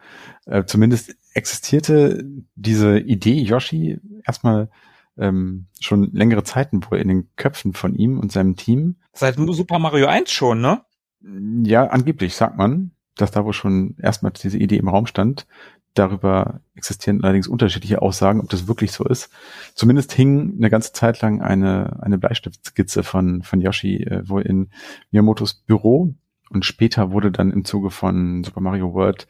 [0.47, 4.71] Äh, zumindest existierte diese Idee Yoshi erstmal
[5.15, 8.95] ähm, schon längere Zeiten wohl in den Köpfen von ihm und seinem Team.
[9.13, 10.81] Seit Super Mario 1 schon, ne?
[11.21, 15.45] Ja, angeblich sagt man, dass da wohl schon erstmal diese Idee im Raum stand.
[15.93, 19.29] Darüber existieren allerdings unterschiedliche Aussagen, ob das wirklich so ist.
[19.75, 24.69] Zumindest hing eine ganze Zeit lang eine, eine Bleistiftskizze von, von Yoshi äh, wohl in
[25.11, 26.15] Miyamotos Büro.
[26.49, 29.27] Und später wurde dann im Zuge von Super Mario World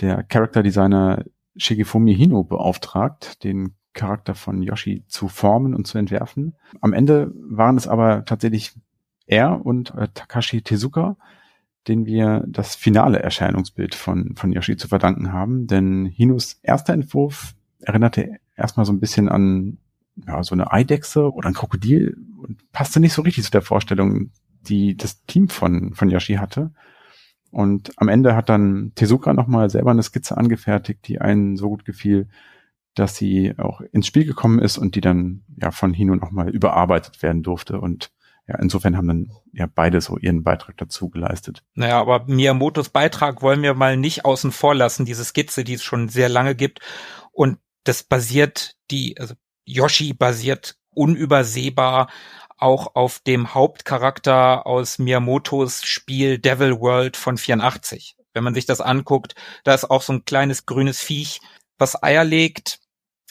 [0.00, 1.24] der Character Designer
[1.56, 6.56] Shigefumi Hino beauftragt, den Charakter von Yoshi zu formen und zu entwerfen.
[6.80, 8.74] Am Ende waren es aber tatsächlich
[9.26, 11.16] er und äh, Takashi Tezuka,
[11.88, 15.66] den wir das finale Erscheinungsbild von, von Yoshi zu verdanken haben.
[15.66, 19.78] Denn Hinos erster Entwurf erinnerte erstmal so ein bisschen an
[20.26, 24.30] ja, so eine Eidechse oder ein Krokodil und passte nicht so richtig zu der Vorstellung,
[24.62, 26.72] die das Team von, von Yoshi hatte.
[27.50, 31.84] Und am Ende hat dann Tezuka nochmal selber eine Skizze angefertigt, die einen so gut
[31.84, 32.28] gefiel,
[32.94, 37.22] dass sie auch ins Spiel gekommen ist und die dann ja von Hino nochmal überarbeitet
[37.22, 37.80] werden durfte.
[37.80, 38.10] Und
[38.46, 41.62] ja, insofern haben dann ja beide so ihren Beitrag dazu geleistet.
[41.74, 45.82] Naja, aber Miyamotos Beitrag wollen wir mal nicht außen vor lassen, diese Skizze, die es
[45.82, 46.80] schon sehr lange gibt.
[47.32, 49.34] Und das basiert, die, also
[49.64, 52.08] Yoshi basiert unübersehbar
[52.58, 58.16] auch auf dem Hauptcharakter aus Miyamotos Spiel Devil World von 84.
[58.32, 59.34] Wenn man sich das anguckt,
[59.64, 61.40] da ist auch so ein kleines grünes Viech,
[61.78, 62.80] was Eier legt.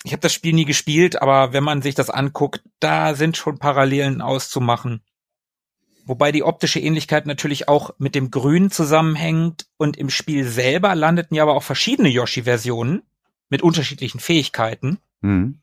[0.03, 3.57] Ich habe das Spiel nie gespielt, aber wenn man sich das anguckt, da sind schon
[3.57, 5.01] Parallelen auszumachen.
[6.05, 11.35] Wobei die optische Ähnlichkeit natürlich auch mit dem Grün zusammenhängt und im Spiel selber landeten
[11.35, 13.03] ja aber auch verschiedene Yoshi-Versionen
[13.49, 14.99] mit unterschiedlichen Fähigkeiten.
[15.21, 15.61] Mhm.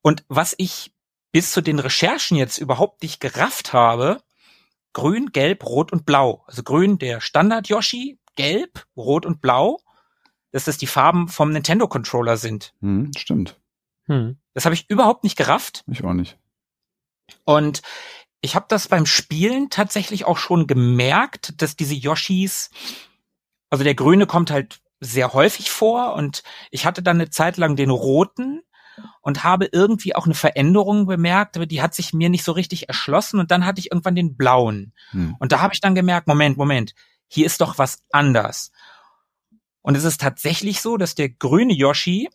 [0.00, 0.92] Und was ich
[1.32, 4.22] bis zu den Recherchen jetzt überhaupt nicht gerafft habe,
[4.94, 6.44] grün, gelb, rot und blau.
[6.46, 9.80] Also grün der Standard Yoshi, gelb, rot und blau,
[10.54, 12.74] dass das die Farben vom Nintendo Controller sind.
[12.80, 13.60] Hm, stimmt.
[14.06, 14.38] Hm.
[14.52, 15.82] Das habe ich überhaupt nicht gerafft.
[15.88, 16.38] Ich auch nicht.
[17.44, 17.82] Und
[18.40, 22.70] ich habe das beim Spielen tatsächlich auch schon gemerkt, dass diese Yoshis,
[23.68, 27.74] also der grüne kommt halt sehr häufig vor und ich hatte dann eine Zeit lang
[27.74, 28.62] den roten
[29.22, 32.88] und habe irgendwie auch eine Veränderung bemerkt, aber die hat sich mir nicht so richtig
[32.88, 34.92] erschlossen und dann hatte ich irgendwann den blauen.
[35.10, 35.34] Hm.
[35.40, 36.94] Und da habe ich dann gemerkt, Moment, Moment,
[37.26, 38.70] hier ist doch was anders.
[39.84, 42.30] Und es ist tatsächlich so, dass der grüne Yoshi,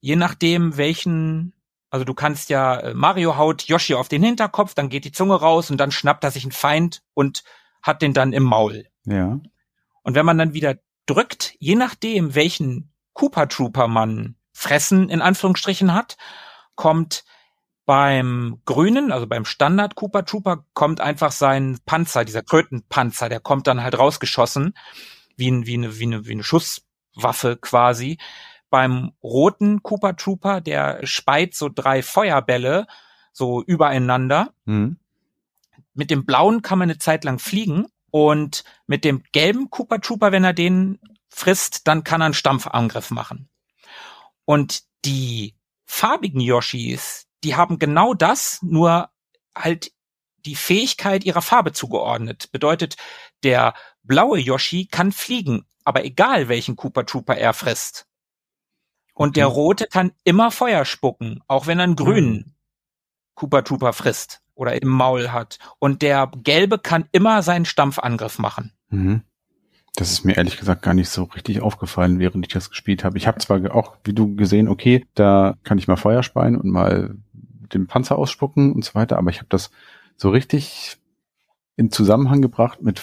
[0.00, 1.52] je nachdem welchen,
[1.90, 5.34] also du kannst ja, äh, Mario haut Yoshi auf den Hinterkopf, dann geht die Zunge
[5.34, 7.44] raus und dann schnappt er sich einen Feind und
[7.82, 8.86] hat den dann im Maul.
[9.04, 9.38] Ja.
[10.04, 15.92] Und wenn man dann wieder drückt, je nachdem welchen Koopa Trooper man fressen in Anführungsstrichen
[15.92, 16.16] hat,
[16.76, 17.24] kommt
[17.84, 23.66] beim Grünen, also beim Standard Cooper Trooper, kommt einfach sein Panzer, dieser Krötenpanzer, der kommt
[23.66, 24.72] dann halt rausgeschossen,
[25.36, 26.42] wie, ein, wie, eine, wie, eine, wie eine
[27.16, 28.18] Schusswaffe quasi.
[28.70, 32.86] Beim roten Cooper Trooper, der speit so drei Feuerbälle
[33.32, 34.52] so übereinander.
[34.64, 34.98] Mhm.
[35.94, 40.32] Mit dem blauen kann man eine Zeit lang fliegen und mit dem gelben Cooper Trooper,
[40.32, 40.98] wenn er den
[41.28, 43.48] frisst, dann kann er einen Stampfangriff machen.
[44.44, 45.54] Und die
[45.84, 49.10] farbigen Yoshis, die haben genau das, nur
[49.54, 49.92] halt
[50.44, 52.50] die Fähigkeit ihrer Farbe zugeordnet.
[52.52, 52.96] Bedeutet,
[53.42, 58.06] der blaue Yoshi kann fliegen, aber egal welchen Cooper Trooper er frisst.
[59.14, 62.52] Und der rote kann immer Feuer spucken, auch wenn er einen grünen mhm.
[63.34, 65.58] Cooper Trooper frisst oder im Maul hat.
[65.78, 68.72] Und der gelbe kann immer seinen Stampfangriff machen.
[68.90, 69.22] Mhm.
[69.94, 73.16] Das ist mir ehrlich gesagt gar nicht so richtig aufgefallen, während ich das gespielt habe.
[73.16, 76.68] Ich habe zwar auch, wie du gesehen, okay, da kann ich mal Feuer speien und
[76.68, 77.16] mal
[77.72, 79.70] den Panzer ausspucken und so weiter, aber ich habe das
[80.16, 80.98] so richtig
[81.76, 83.00] in Zusammenhang gebracht mit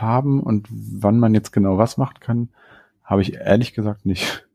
[0.00, 2.48] Farben und wann man jetzt genau was machen kann,
[3.04, 4.46] habe ich ehrlich gesagt nicht.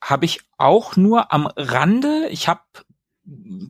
[0.00, 2.26] Habe ich auch nur am Rande.
[2.30, 2.60] Ich habe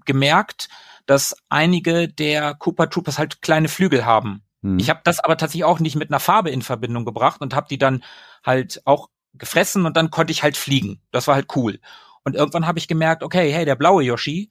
[0.05, 0.69] gemerkt,
[1.07, 4.43] dass einige der Cooper Troopers halt kleine Flügel haben.
[4.63, 4.79] Hm.
[4.79, 7.69] Ich habe das aber tatsächlich auch nicht mit einer Farbe in Verbindung gebracht und habe
[7.69, 8.03] die dann
[8.45, 11.01] halt auch gefressen und dann konnte ich halt fliegen.
[11.13, 11.79] Das war halt cool.
[12.25, 14.51] Und irgendwann habe ich gemerkt, okay, hey, der blaue Yoshi,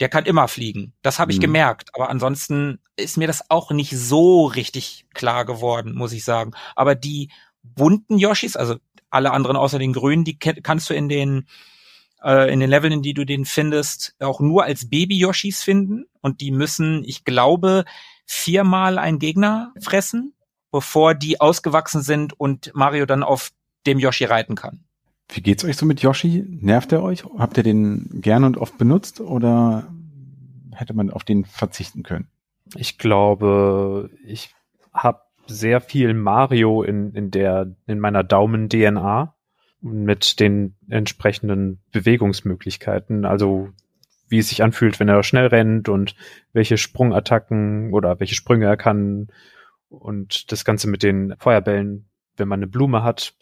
[0.00, 0.92] der kann immer fliegen.
[1.02, 1.42] Das habe ich hm.
[1.42, 1.90] gemerkt.
[1.94, 6.52] Aber ansonsten ist mir das auch nicht so richtig klar geworden, muss ich sagen.
[6.74, 7.30] Aber die
[7.62, 8.76] bunten Yoshis, also
[9.10, 11.46] alle anderen außer den grünen, die kannst du in den
[12.22, 16.06] äh, in den Leveln, in die du den findest, auch nur als Baby-Yoshis finden.
[16.20, 17.84] Und die müssen, ich glaube,
[18.26, 20.34] viermal einen Gegner fressen,
[20.72, 23.50] bevor die ausgewachsen sind und Mario dann auf
[23.86, 24.84] dem Yoshi reiten kann.
[25.28, 26.44] Wie geht's euch so mit Yoshi?
[26.48, 27.24] Nervt er euch?
[27.38, 29.88] Habt ihr den gerne und oft benutzt oder
[30.72, 32.28] hätte man auf den verzichten können?
[32.76, 34.54] Ich glaube, ich
[34.92, 39.34] habe sehr viel Mario in, in der in meiner Daumen-DNA
[39.80, 43.24] mit den entsprechenden Bewegungsmöglichkeiten.
[43.24, 43.68] Also
[44.28, 46.16] wie es sich anfühlt, wenn er schnell rennt und
[46.52, 49.28] welche Sprungattacken oder welche Sprünge er kann
[49.90, 53.34] und das Ganze mit den Feuerbällen, wenn man eine Blume hat.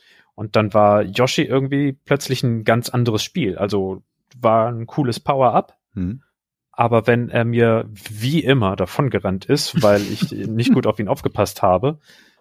[0.43, 3.57] Und dann war Yoshi irgendwie plötzlich ein ganz anderes Spiel.
[3.57, 4.03] Also
[4.41, 5.77] war ein cooles Power-Up.
[5.95, 6.25] Mhm.
[6.73, 11.63] Aber wenn er mir wie immer davongerannt ist, weil ich nicht gut auf ihn aufgepasst
[11.63, 12.01] habe,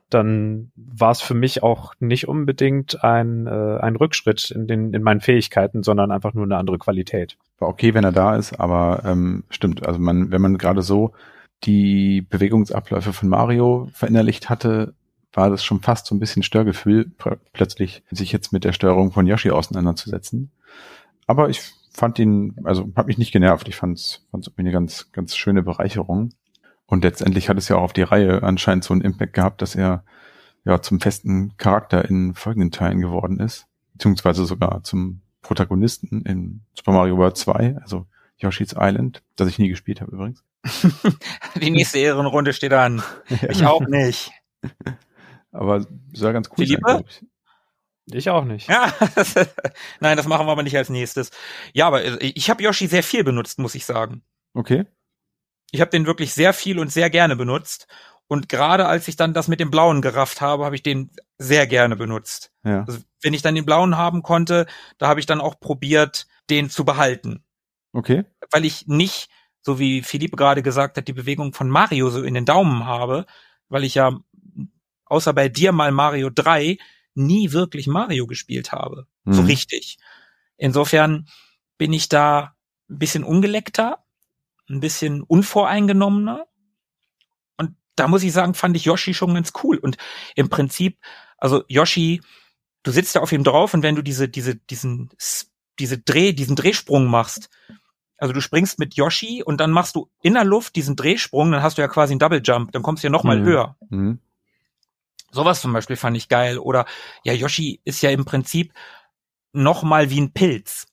[0.10, 5.04] dann war es für mich auch nicht unbedingt ein, äh, ein Rückschritt in, den, in
[5.04, 7.38] meinen Fähigkeiten, sondern einfach nur eine andere Qualität.
[7.60, 11.12] War okay, wenn er da ist, aber ähm, stimmt, also man, wenn man gerade so
[11.66, 14.95] die Bewegungsabläufe von Mario verinnerlicht hatte,
[15.34, 17.12] war das schon fast so ein bisschen Störgefühl,
[17.54, 20.52] plötzlich sich jetzt mit der Steuerung von Yoshi auseinanderzusetzen.
[21.28, 21.62] Aber ich
[21.92, 23.68] fand ihn, also hat mich nicht genervt.
[23.68, 24.28] Ich fand es
[24.58, 26.34] eine ganz, ganz schöne Bereicherung.
[26.86, 29.76] Und letztendlich hat es ja auch auf die Reihe anscheinend so einen Impact gehabt, dass
[29.76, 30.04] er
[30.66, 36.92] ja zum festen Charakter in folgenden Teilen geworden ist, beziehungsweise sogar zum Protagonisten in Super
[36.92, 38.06] Mario World 2, also
[38.38, 40.44] Yoshi's Island, das ich nie gespielt habe übrigens.
[41.62, 43.02] Die nächste Ehrenrunde steht an.
[43.30, 43.50] Ja.
[43.50, 44.32] Ich auch nicht.
[45.52, 46.82] Aber soll ganz cool Philippe?
[46.86, 47.26] sein, ich.
[48.14, 48.68] Ich auch nicht.
[48.68, 48.93] Ja,
[49.99, 51.32] nein, das machen wir aber nicht als nächstes.
[51.74, 54.24] Ja, aber ich habe Yoshi sehr viel benutzt, muss ich sagen.
[54.54, 54.86] Okay.
[55.72, 57.88] Ich habe den wirklich sehr viel und sehr gerne benutzt.
[58.28, 61.68] Und gerade als ich dann das mit dem Blauen gerafft habe, habe ich den sehr
[61.68, 62.52] gerne benutzt.
[62.64, 62.86] Ja.
[62.86, 66.70] Also, wenn ich dann den Blauen haben konnte, da habe ich dann auch probiert, den
[66.70, 67.43] zu behalten.
[67.93, 68.24] Okay.
[68.52, 69.30] Weil ich nicht,
[69.62, 73.26] so wie Philippe gerade gesagt hat, die Bewegung von Mario so in den Daumen habe,
[73.68, 74.18] weil ich ja
[75.12, 76.78] außer bei dir mal Mario 3
[77.14, 79.07] nie wirklich Mario gespielt habe.
[79.26, 79.34] Mhm.
[79.34, 79.97] So richtig.
[80.57, 81.28] Insofern
[81.78, 82.55] bin ich da
[82.89, 84.03] ein bisschen ungeleckter,
[84.70, 86.45] ein bisschen unvoreingenommener.
[87.57, 89.78] Und da muss ich sagen, fand ich Yoshi schon ganz cool.
[89.78, 89.97] Und
[90.36, 90.97] im Prinzip,
[91.38, 92.22] also Yoshi,
[92.84, 95.09] du sitzt da auf ihm drauf und wenn du diese, diese, diesen,
[95.78, 97.49] diese Dreh, diesen Drehsprung machst,
[98.18, 101.64] also du springst mit Yoshi und dann machst du in der Luft diesen Drehsprung, dann
[101.64, 103.45] hast du ja quasi einen Double Jump, dann kommst du ja noch mal mhm.
[103.45, 103.78] höher.
[103.89, 104.20] Mhm.
[105.32, 106.58] Sowas zum Beispiel fand ich geil.
[106.58, 106.86] Oder
[107.24, 108.74] ja, Yoshi ist ja im Prinzip
[109.54, 110.88] noch mal wie ein Pilz.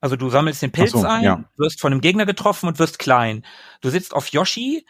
[0.00, 1.44] Also du sammelst den Pilz so, ein, ja.
[1.56, 3.44] wirst von einem Gegner getroffen und wirst klein.
[3.80, 4.86] Du sitzt auf Yoshi,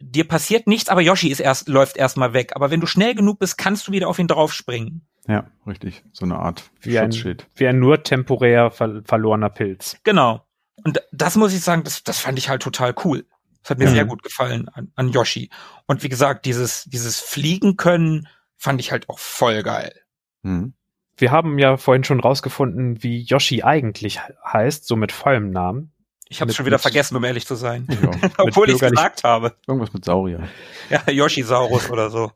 [0.00, 2.52] dir passiert nichts, aber Yoshi ist erst, läuft erstmal weg.
[2.54, 5.06] Aber wenn du schnell genug bist, kannst du wieder auf ihn draufspringen.
[5.26, 6.02] Ja, richtig.
[6.12, 7.42] So eine Art wie Schutzschild.
[7.42, 9.96] Ein, wie ein nur temporär ver verlorener Pilz.
[10.02, 10.46] Genau.
[10.84, 13.24] Und das muss ich sagen, das, das fand ich halt total cool.
[13.62, 13.94] Das hat mir mhm.
[13.94, 15.50] sehr gut gefallen an, an Yoshi.
[15.86, 19.94] Und wie gesagt, dieses, dieses Fliegen können fand ich halt auch voll geil.
[20.42, 20.74] Mhm.
[21.16, 25.92] Wir haben ja vorhin schon rausgefunden, wie Yoshi eigentlich heißt, so mit vollem Namen.
[26.28, 27.86] Ich habe es schon wieder vergessen, um ehrlich zu sein.
[27.88, 29.54] Ja, Obwohl ich es gesagt habe.
[29.66, 30.48] Irgendwas mit Saurier.
[30.88, 32.32] Ja, Yoshisaurus oder so.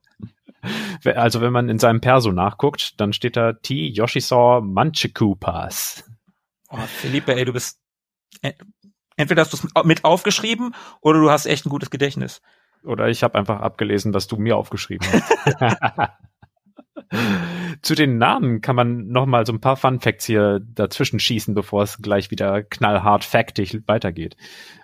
[1.05, 3.87] Also wenn man in seinem Perso nachguckt, dann steht da T.
[3.89, 6.05] Yoshisaur Manchikupas.
[6.69, 7.81] Oh, Philippe, ey, du bist
[9.17, 12.43] entweder hast du es mit aufgeschrieben oder du hast echt ein gutes Gedächtnis.
[12.85, 16.13] Oder ich habe einfach abgelesen, was du mir aufgeschrieben hast.
[17.83, 21.55] Zu den Namen kann man noch mal so ein paar Fun Facts hier dazwischen schießen,
[21.55, 24.37] bevor es gleich wieder knallhart faktig weitergeht.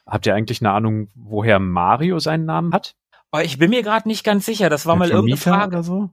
[0.07, 2.95] Habt ihr eigentlich eine Ahnung, woher Mario seinen Namen hat?
[3.33, 4.69] Oh, ich bin mir gerade nicht ganz sicher.
[4.69, 6.11] Das war mal irgendeine Frage oder so.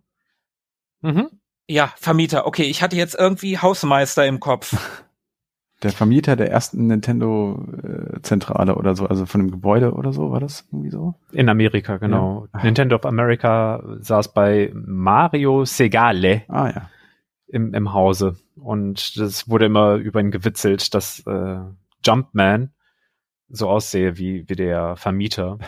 [1.02, 1.30] Mhm.
[1.68, 2.48] Ja, Vermieter.
[2.48, 4.76] Okay, ich hatte jetzt irgendwie Hausmeister im Kopf.
[5.82, 10.68] der Vermieter der ersten Nintendo-Zentrale oder so, also von dem Gebäude oder so, war das
[10.72, 11.16] irgendwie so?
[11.32, 12.48] In Amerika, genau.
[12.54, 12.64] Ja.
[12.64, 16.90] Nintendo of America saß bei Mario Segale ah, ja.
[17.48, 18.36] im, im Hause.
[18.56, 21.60] Und das wurde immer über ihn gewitzelt, dass äh,
[22.06, 22.74] Jumpman
[23.48, 25.60] so aussehe wie, wie der Vermieter.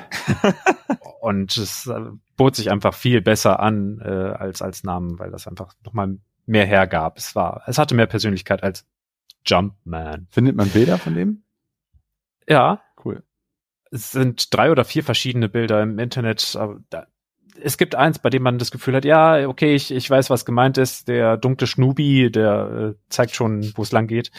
[1.21, 2.01] Und es äh,
[2.35, 6.65] bot sich einfach viel besser an äh, als als Namen, weil das einfach nochmal mehr
[6.65, 7.17] hergab.
[7.17, 8.85] Es war, es hatte mehr Persönlichkeit als
[9.45, 10.27] Jumpman.
[10.29, 11.43] Findet man Bilder von dem?
[12.47, 12.81] Ja.
[13.03, 13.23] Cool.
[13.91, 16.55] Es sind drei oder vier verschiedene Bilder im Internet.
[16.55, 17.07] Aber da,
[17.61, 20.45] es gibt eins, bei dem man das Gefühl hat, ja, okay, ich, ich weiß, was
[20.45, 21.07] gemeint ist.
[21.07, 24.31] Der dunkle Schnubi, der äh, zeigt schon, wo es lang geht.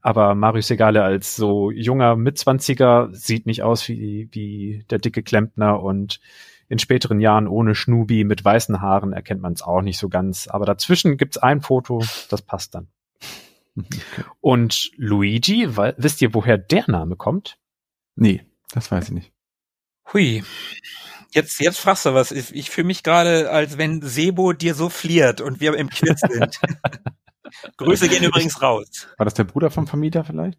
[0.00, 5.80] Aber Marius Segale als so junger Mitzwanziger sieht nicht aus wie, wie der dicke Klempner
[5.80, 6.20] und
[6.68, 10.48] in späteren Jahren ohne Schnubi mit weißen Haaren erkennt man es auch nicht so ganz.
[10.48, 12.88] Aber dazwischen gibt's ein Foto, das passt dann.
[13.78, 14.00] Okay.
[14.40, 17.58] Und Luigi, weil, wisst ihr, woher der Name kommt?
[18.16, 19.32] Nee, das weiß ich nicht.
[20.12, 20.42] Hui.
[21.30, 22.30] Jetzt, jetzt fragst du was.
[22.30, 26.20] Ich, ich fühle mich gerade, als wenn Sebo dir so fliert und wir im Quiz
[26.30, 26.60] sind.
[27.78, 29.08] Grüße gehen übrigens raus.
[29.16, 30.58] War das der Bruder vom Vermieter vielleicht?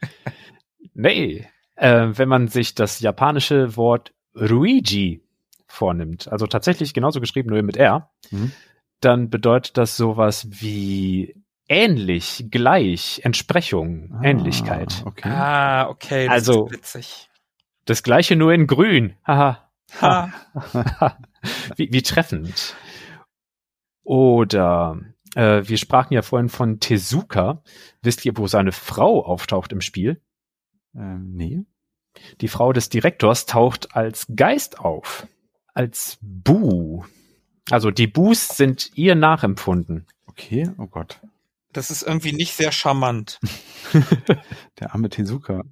[0.94, 1.46] nee.
[1.74, 5.22] Äh, wenn man sich das japanische Wort Ruigi
[5.66, 8.52] vornimmt, also tatsächlich genauso geschrieben, nur mit R, mhm.
[9.00, 11.34] dann bedeutet das sowas wie
[11.68, 15.02] ähnlich, gleich, Entsprechung, ah, Ähnlichkeit.
[15.04, 15.28] Okay.
[15.28, 16.26] Ah, okay.
[16.26, 17.28] Das also, witzig.
[17.84, 19.14] Das gleiche nur in grün.
[19.26, 19.70] Haha.
[20.00, 20.32] Ha.
[21.76, 22.74] wie, wie treffend.
[24.02, 24.98] Oder
[25.34, 27.62] äh, wir sprachen ja vorhin von Tezuka.
[28.02, 30.20] Wisst ihr, wo seine Frau auftaucht im Spiel?
[30.94, 31.64] Ähm, nee.
[32.40, 35.26] Die Frau des Direktors taucht als Geist auf.
[35.74, 37.04] Als Bu.
[37.70, 40.06] Also die Bus sind ihr nachempfunden.
[40.26, 41.20] Okay, oh Gott.
[41.76, 43.38] Das ist irgendwie nicht sehr charmant.
[44.80, 45.62] Der arme Tezuka.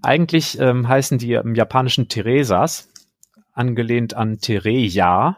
[0.00, 2.88] Eigentlich ähm, heißen die im Japanischen Teresas,
[3.52, 5.36] angelehnt an Tereya,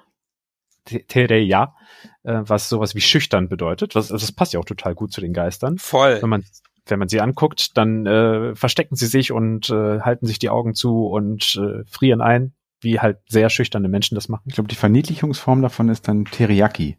[0.84, 1.74] Tereya,
[2.22, 3.96] äh, was sowas wie schüchtern bedeutet.
[3.96, 5.78] Was, also das passt ja auch total gut zu den Geistern.
[5.78, 6.22] Voll.
[6.22, 6.44] Wenn man
[6.86, 10.74] wenn man sie anguckt, dann äh, verstecken sie sich und äh, halten sich die Augen
[10.74, 14.44] zu und äh, frieren ein, wie halt sehr schüchterne Menschen das machen.
[14.46, 16.96] Ich glaube, die Verniedlichungsform davon ist dann Teriyaki.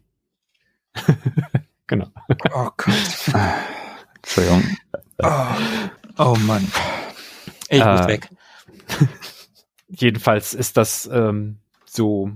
[1.90, 2.06] genau.
[2.54, 3.34] Oh Gott.
[4.16, 4.64] Entschuldigung.
[5.22, 5.46] Oh,
[6.18, 6.66] oh Mann.
[7.68, 8.30] Ich muss Äh, weg.
[9.88, 12.30] Jedenfalls ist das ähm, so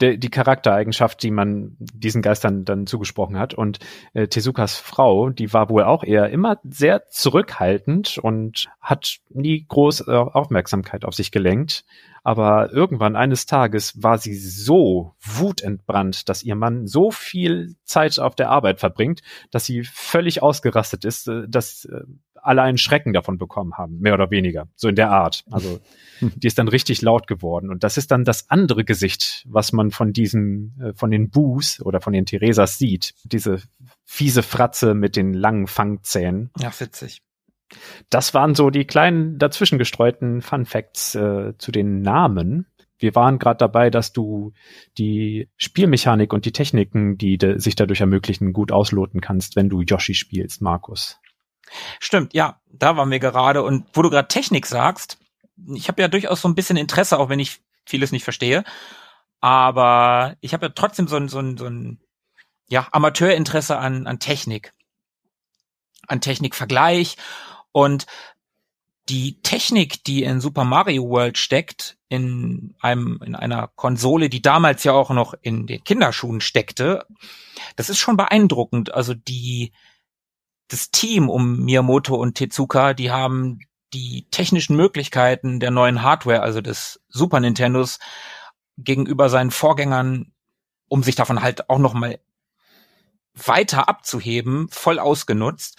[0.00, 3.54] de, die Charaktereigenschaft, die man diesen Geistern dann zugesprochen hat.
[3.54, 3.78] Und
[4.14, 10.08] äh, Tezukas Frau, die war wohl auch eher immer sehr zurückhaltend und hat nie groß
[10.08, 11.84] äh, Aufmerksamkeit auf sich gelenkt.
[12.22, 18.34] Aber irgendwann eines Tages war sie so wutentbrannt, dass ihr Mann so viel Zeit auf
[18.34, 22.02] der Arbeit verbringt, dass sie völlig ausgerastet ist, äh, dass äh,
[22.42, 25.44] alle einen Schrecken davon bekommen haben, mehr oder weniger, so in der Art.
[25.50, 25.80] Also
[26.20, 27.70] die ist dann richtig laut geworden.
[27.70, 31.82] Und das ist dann das andere Gesicht, was man von diesen, äh, von den Buß
[31.82, 33.14] oder von den Theresas sieht.
[33.24, 33.60] Diese
[34.04, 36.50] fiese Fratze mit den langen Fangzähnen.
[36.58, 37.22] Ja, witzig.
[38.10, 42.66] Das waren so die kleinen dazwischen gestreuten Fun Facts äh, zu den Namen.
[42.98, 44.52] Wir waren gerade dabei, dass du
[44.96, 49.82] die Spielmechanik und die Techniken, die de sich dadurch ermöglichen, gut ausloten kannst, wenn du
[49.82, 51.18] Yoshi spielst, Markus.
[52.00, 53.62] Stimmt, ja, da waren wir gerade.
[53.62, 55.18] Und wo du gerade Technik sagst,
[55.74, 58.64] ich habe ja durchaus so ein bisschen Interesse, auch wenn ich vieles nicht verstehe.
[59.40, 62.00] Aber ich habe ja trotzdem so ein, so ein, so ein
[62.68, 64.72] ja, Amateurinteresse an, an Technik.
[66.06, 67.16] An Technikvergleich.
[67.78, 68.06] Und
[69.08, 74.82] die Technik, die in Super Mario World steckt, in einem, in einer Konsole, die damals
[74.82, 77.06] ja auch noch in den Kinderschuhen steckte,
[77.76, 78.92] das ist schon beeindruckend.
[78.92, 79.72] Also die,
[80.66, 83.60] das Team um Miyamoto und Tezuka, die haben
[83.94, 88.00] die technischen Möglichkeiten der neuen Hardware, also des Super Nintendos,
[88.76, 90.32] gegenüber seinen Vorgängern,
[90.88, 92.18] um sich davon halt auch noch mal
[93.46, 95.78] weiter abzuheben, voll ausgenutzt.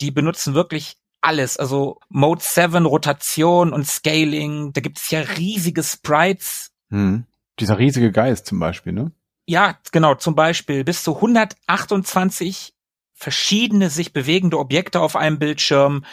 [0.00, 5.82] Die benutzen wirklich alles, also Mode 7, Rotation und Scaling, da gibt es ja riesige
[5.82, 6.70] Sprites.
[6.90, 7.24] Hm.
[7.58, 9.12] Dieser riesige Geist zum Beispiel, ne?
[9.46, 12.74] Ja, genau, zum Beispiel bis zu 128
[13.12, 16.04] verschiedene sich bewegende Objekte auf einem Bildschirm,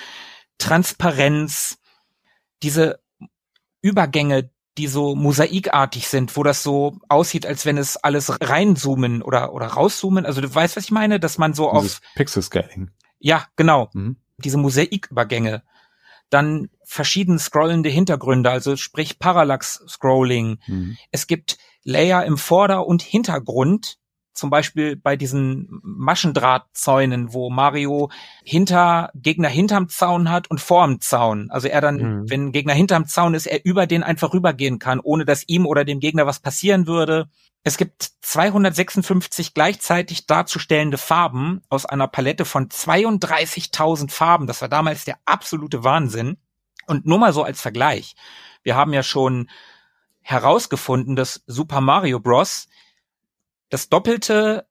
[0.57, 1.77] Transparenz,
[2.63, 2.99] diese
[3.81, 9.53] Übergänge, die so mosaikartig sind, wo das so aussieht, als wenn es alles reinzoomen oder,
[9.53, 10.25] oder rauszoomen.
[10.25, 12.91] Also du weißt, was ich meine, dass man so Dieses auf, Pixel Scaling.
[13.19, 14.17] ja, genau, Mhm.
[14.43, 15.63] Diese Mosaikübergänge.
[16.29, 20.59] Dann verschieden scrollende Hintergründe, also sprich Parallax-Scrolling.
[20.67, 20.97] Mhm.
[21.11, 23.97] Es gibt Layer im Vorder- und Hintergrund,
[24.33, 28.11] zum Beispiel bei diesen Maschendrahtzäunen, wo Mario
[28.43, 31.49] hinter Gegner hinterm Zaun hat und vorm Zaun.
[31.49, 32.29] Also er dann, Mhm.
[32.29, 35.65] wenn ein Gegner hinterm Zaun ist, er über den einfach rübergehen kann, ohne dass ihm
[35.65, 37.29] oder dem Gegner was passieren würde.
[37.67, 44.47] Es gibt 256 gleichzeitig darzustellende Farben aus einer Palette von 32.000 Farben.
[44.47, 46.37] Das war damals der absolute Wahnsinn.
[46.85, 48.15] Und nur mal so als Vergleich.
[48.63, 49.49] Wir haben ja schon
[50.21, 52.69] herausgefunden, dass Super Mario Bros.
[53.67, 54.65] das Doppelte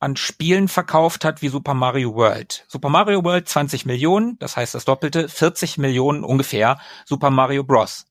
[0.00, 2.64] an Spielen verkauft hat wie Super Mario World.
[2.66, 8.09] Super Mario World 20 Millionen, das heißt das Doppelte, 40 Millionen ungefähr Super Mario Bros.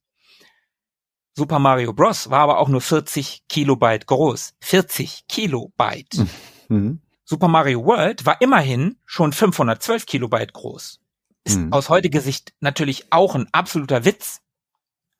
[1.39, 2.29] Super Mario Bros.
[2.29, 4.53] war aber auch nur 40 Kilobyte groß.
[4.61, 6.25] 40 Kilobyte.
[6.67, 6.99] Mhm.
[7.23, 10.99] Super Mario World war immerhin schon 512 Kilobyte groß.
[11.45, 11.71] Ist Mhm.
[11.71, 14.41] aus heutiger Sicht natürlich auch ein absoluter Witz.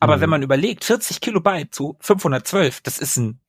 [0.02, 0.22] Aber Mhm.
[0.22, 3.40] wenn man überlegt, 40 Kilobyte zu 512, das ist ein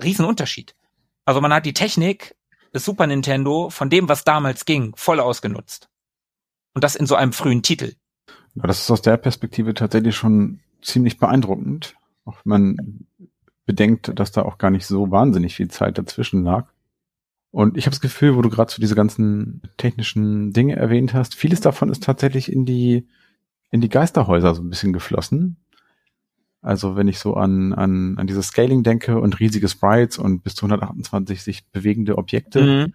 [0.00, 0.76] Riesenunterschied.
[1.24, 2.36] Also man hat die Technik
[2.72, 5.88] des Super Nintendo von dem, was damals ging, voll ausgenutzt.
[6.72, 7.94] Und das in so einem frühen Titel.
[8.54, 11.95] Ja, das ist aus der Perspektive tatsächlich schon ziemlich beeindruckend.
[12.26, 13.06] Auch wenn man
[13.64, 16.66] bedenkt, dass da auch gar nicht so wahnsinnig viel Zeit dazwischen lag.
[17.50, 21.34] Und ich habe das Gefühl, wo du gerade so diese ganzen technischen Dinge erwähnt hast,
[21.34, 23.08] vieles davon ist tatsächlich in die
[23.70, 25.56] in die Geisterhäuser so ein bisschen geflossen.
[26.62, 30.54] Also wenn ich so an an an dieses Scaling denke und riesige Sprites und bis
[30.54, 32.92] zu 128 sich bewegende Objekte,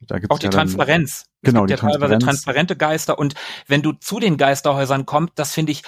[0.00, 1.24] da gibt's Auch die ja dann- Transparenz.
[1.42, 2.24] Genau, es die gibt ja teilweise Transparenz.
[2.24, 3.34] transparente Geister und
[3.66, 5.82] wenn du zu den Geisterhäusern kommst, das finde ich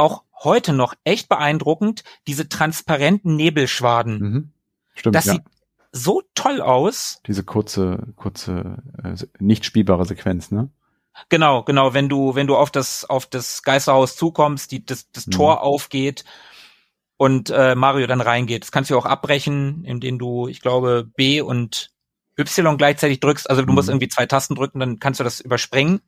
[0.00, 4.18] auch heute noch echt beeindruckend, diese transparenten Nebelschwaden.
[4.18, 4.50] Mhm.
[4.94, 5.34] Stimmt, Das ja.
[5.34, 5.42] sieht
[5.92, 7.20] so toll aus.
[7.26, 10.70] diese kurze, kurze, äh, nicht spielbare Sequenz, ne?
[11.28, 15.26] Genau, genau, wenn du, wenn du auf das, auf das Geisterhaus zukommst, die, das, das
[15.26, 15.32] Mhm.
[15.32, 16.24] Tor aufgeht
[17.16, 18.62] und äh, Mario dann reingeht.
[18.62, 21.90] Das kannst du auch abbrechen, indem du, ich glaube, B und
[22.38, 23.50] Y gleichzeitig drückst.
[23.50, 23.94] Also du musst Mhm.
[23.94, 26.00] irgendwie zwei Tasten drücken, dann kannst du das überspringen.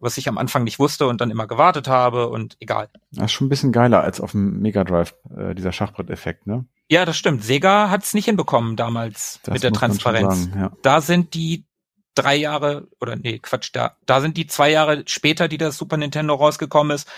[0.00, 2.88] Was ich am Anfang nicht wusste und dann immer gewartet habe und egal.
[3.12, 6.64] Das ist schon ein bisschen geiler als auf dem Mega Drive, äh, dieser Schachbrett-Effekt, ne?
[6.88, 7.42] Ja, das stimmt.
[7.42, 10.44] Sega hat es nicht hinbekommen damals Das mit der Transparenz.
[10.44, 10.72] sagen, ja.
[10.82, 11.64] Da sind die
[12.14, 15.96] drei Jahre, oder nee, Quatsch, da, da sind die zwei Jahre später, die das Super
[15.96, 17.08] Nintendo rausgekommen ist.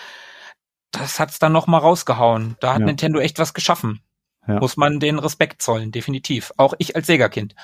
[0.91, 2.57] Das hat's dann noch mal rausgehauen.
[2.61, 2.87] Da hat Ja.
[2.87, 4.01] Nintendo echt was geschaffen.
[4.47, 4.59] Ja.
[4.61, 6.53] Muss man den Respekt zollen, definitiv.
[6.57, 7.55] Auch ich als Sega-Kind.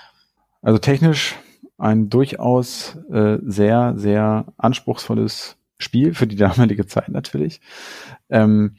[0.60, 1.34] Also technisch
[1.78, 7.60] ein durchaus äh, sehr, sehr anspruchsvolles Spiel für die damalige Zeit natürlich.
[8.28, 8.76] Ähm,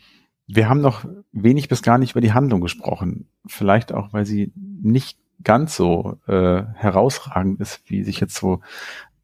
[0.48, 3.28] wir haben noch wenig bis gar nicht über die Handlung gesprochen.
[3.48, 8.62] Vielleicht auch, weil sie nicht ganz so äh, herausragend ist, wie sich jetzt so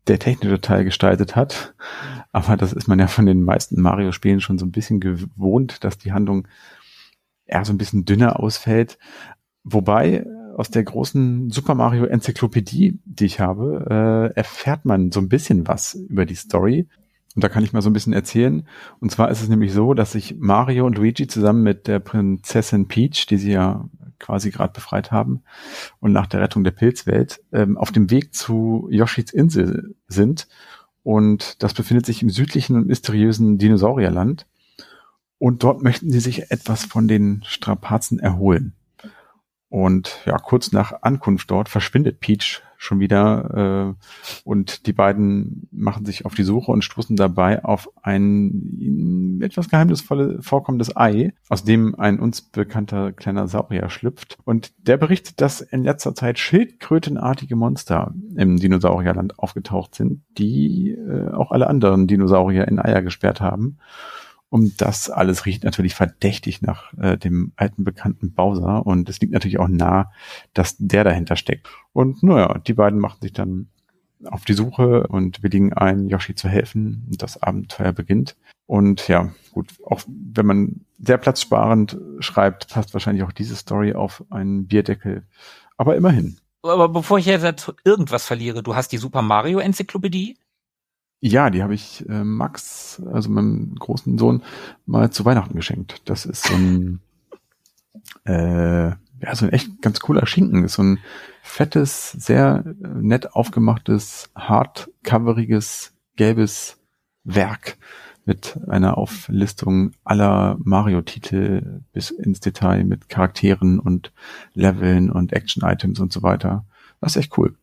[0.08, 1.76] der technische Teil gestaltet hat.
[2.32, 5.98] Aber das ist man ja von den meisten Mario-Spielen schon so ein bisschen gewohnt, dass
[5.98, 6.48] die Handlung
[7.46, 8.98] eher so ein bisschen dünner ausfällt.
[9.64, 10.26] Wobei
[10.62, 15.68] aus der großen Super Mario Enzyklopädie, die ich habe, äh, erfährt man so ein bisschen
[15.68, 16.88] was über die Story.
[17.34, 18.68] Und da kann ich mal so ein bisschen erzählen.
[19.00, 22.88] Und zwar ist es nämlich so, dass sich Mario und Luigi zusammen mit der Prinzessin
[22.88, 23.90] Peach, die sie ja
[24.20, 25.42] quasi gerade befreit haben,
[26.00, 30.48] und nach der Rettung der Pilzwelt ähm, auf dem Weg zu Yoshis Insel sind.
[31.02, 34.46] Und das befindet sich im südlichen und mysteriösen Dinosaurierland.
[35.40, 38.76] Und dort möchten sie sich etwas von den Strapazen erholen.
[39.72, 46.04] Und ja, kurz nach Ankunft dort verschwindet Peach schon wieder äh, und die beiden machen
[46.04, 51.64] sich auf die Suche und stoßen dabei auf ein ihnen etwas geheimnisvolle vorkommendes Ei, aus
[51.64, 54.38] dem ein uns bekannter kleiner Saurier schlüpft.
[54.44, 61.32] Und der berichtet, dass in letzter Zeit schildkrötenartige Monster im Dinosaurierland aufgetaucht sind, die äh,
[61.32, 63.78] auch alle anderen Dinosaurier in Eier gesperrt haben.
[64.52, 68.86] Und das alles riecht natürlich verdächtig nach äh, dem alten bekannten Bowser.
[68.86, 70.12] Und es liegt natürlich auch nah,
[70.54, 71.70] dass der dahinter steckt.
[71.94, 73.70] Und naja, die beiden machen sich dann
[74.26, 77.08] auf die Suche und willigen ein, Yoshi zu helfen.
[77.08, 78.36] Und das Abenteuer beginnt.
[78.66, 84.22] Und ja, gut, auch wenn man sehr platzsparend schreibt, passt wahrscheinlich auch diese Story auf
[84.32, 85.24] einen Bierdeckel.
[85.78, 86.38] Aber immerhin.
[86.62, 90.36] Aber bevor ich jetzt irgendwas verliere, du hast die Super Mario Enzyklopädie?
[91.24, 94.42] Ja, die habe ich äh, Max, also meinem großen Sohn,
[94.88, 96.02] mal zu Weihnachten geschenkt.
[96.06, 97.00] Das ist so ein,
[98.26, 100.64] äh, ja, so ein echt ganz cooler Schinken.
[100.64, 101.00] Ist so ein
[101.44, 106.80] fettes, sehr äh, nett aufgemachtes, hardcoveriges, gelbes
[107.24, 107.78] Werk
[108.26, 114.12] mit einer Auflistung aller Mario-Titel bis ins Detail mit Charakteren und
[114.54, 116.66] Leveln und Action-Items und so weiter.
[117.00, 117.56] Das ist echt cool.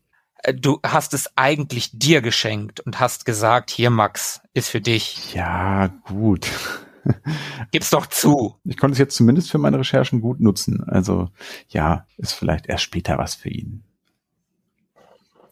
[0.42, 5.24] Äh, Du hast es eigentlich dir geschenkt und hast gesagt, hier Max, ist für dich.
[5.32, 6.48] Ja, gut.
[7.70, 8.56] Gib's doch zu.
[8.64, 10.82] Ich konnte es jetzt zumindest für meine Recherchen gut nutzen.
[10.84, 11.28] Also
[11.68, 13.84] ja, ist vielleicht erst später was für ihn.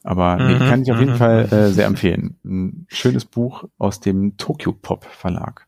[0.03, 2.39] Aber nee, Mhm, kann ich auf jeden mhm, Fall äh, sehr empfehlen.
[2.45, 5.67] Ein schönes Buch aus dem Tokyo Pop Verlag.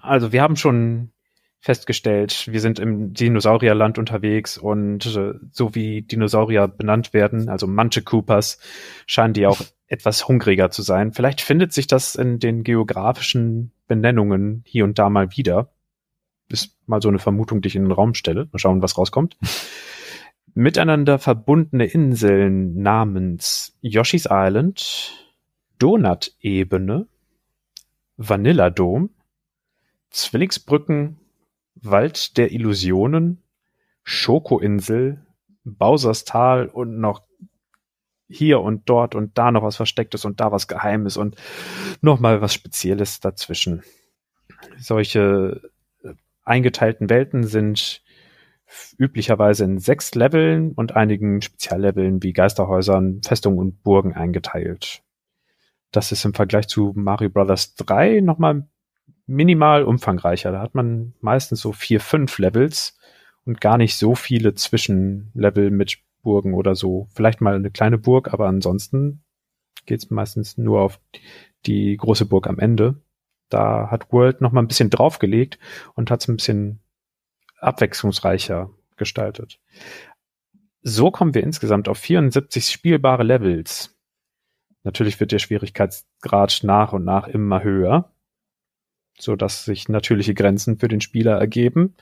[0.00, 1.11] Also wir haben schon
[1.62, 8.02] festgestellt, wir sind im Dinosaurierland unterwegs und äh, so wie Dinosaurier benannt werden, also manche
[8.02, 8.58] Coopers,
[9.06, 11.12] scheinen die auch etwas hungriger zu sein.
[11.12, 15.72] Vielleicht findet sich das in den geografischen Benennungen hier und da mal wieder.
[16.48, 18.48] Ist mal so eine Vermutung, die ich in den Raum stelle.
[18.50, 19.38] Mal schauen, was rauskommt.
[20.54, 25.28] Miteinander verbundene Inseln namens Yoshi's Island,
[25.78, 27.06] Donut-Ebene,
[28.16, 29.10] Vanilladom,
[30.10, 31.18] Zwillingsbrücken,
[31.82, 33.42] Wald der Illusionen,
[34.04, 35.24] Schokoinsel,
[35.64, 37.22] Bowsers Tal und noch
[38.28, 41.36] hier und dort und da noch was Verstecktes und da was Geheimes und
[42.00, 43.82] noch mal was Spezielles dazwischen.
[44.78, 45.60] Solche
[46.02, 46.14] äh,
[46.44, 48.02] eingeteilten Welten sind
[48.98, 55.02] üblicherweise in sechs Leveln und einigen Spezialleveln wie Geisterhäusern, Festungen und Burgen eingeteilt.
[55.90, 57.74] Das ist im Vergleich zu Mario Bros.
[57.74, 58.66] 3 nochmal
[59.32, 60.52] minimal umfangreicher.
[60.52, 62.98] Da hat man meistens so vier, fünf Levels
[63.44, 67.08] und gar nicht so viele Zwischenlevel mit Burgen oder so.
[67.14, 69.24] Vielleicht mal eine kleine Burg, aber ansonsten
[69.86, 71.00] geht's meistens nur auf
[71.66, 73.02] die große Burg am Ende.
[73.48, 75.58] Da hat World noch mal ein bisschen draufgelegt
[75.94, 76.80] und hat es ein bisschen
[77.58, 79.58] abwechslungsreicher gestaltet.
[80.82, 83.96] So kommen wir insgesamt auf 74 spielbare Levels.
[84.84, 88.12] Natürlich wird der Schwierigkeitsgrad nach und nach immer höher,
[89.18, 91.94] so dass sich natürliche Grenzen für den Spieler ergeben.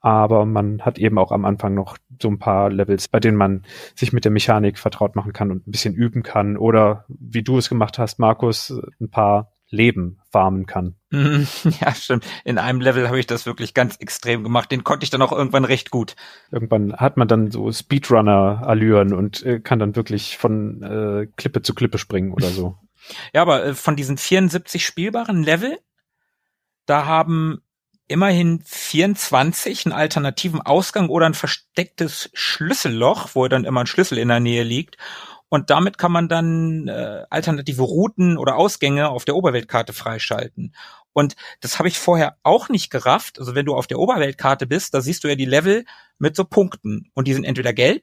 [0.00, 3.62] Aber man hat eben auch am Anfang noch so ein paar Levels, bei denen man
[3.94, 7.56] sich mit der Mechanik vertraut machen kann und ein bisschen üben kann oder wie du
[7.56, 10.94] es gemacht hast, Markus, ein paar Leben farmen kann.
[11.10, 11.46] Mhm,
[11.80, 12.26] Ja, stimmt.
[12.44, 14.70] In einem Level habe ich das wirklich ganz extrem gemacht.
[14.70, 16.16] Den konnte ich dann auch irgendwann recht gut.
[16.50, 21.74] Irgendwann hat man dann so Speedrunner-Allüren und äh, kann dann wirklich von äh, Klippe zu
[21.74, 22.76] Klippe springen oder so.
[23.34, 25.76] Ja, aber äh, von diesen 74 spielbaren Level,
[26.86, 27.60] da haben
[28.06, 34.28] immerhin 24 einen alternativen Ausgang oder ein verstecktes Schlüsselloch, wo dann immer ein Schlüssel in
[34.28, 34.98] der Nähe liegt.
[35.48, 40.74] Und damit kann man dann äh, alternative Routen oder Ausgänge auf der Oberweltkarte freischalten.
[41.12, 43.38] Und das habe ich vorher auch nicht gerafft.
[43.38, 45.84] Also wenn du auf der Oberweltkarte bist, da siehst du ja die Level
[46.18, 47.10] mit so Punkten.
[47.14, 48.02] Und die sind entweder gelb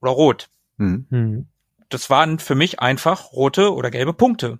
[0.00, 0.48] oder rot.
[0.78, 1.46] Hm.
[1.88, 4.58] Das waren für mich einfach rote oder gelbe Punkte.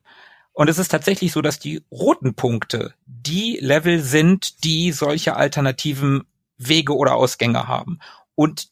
[0.53, 6.25] Und es ist tatsächlich so, dass die roten Punkte die Level sind, die solche alternativen
[6.59, 8.01] Wege oder Ausgänge haben.
[8.35, 8.69] Und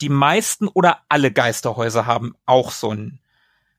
[0.00, 3.20] die meisten oder alle Geisterhäuser haben auch so einen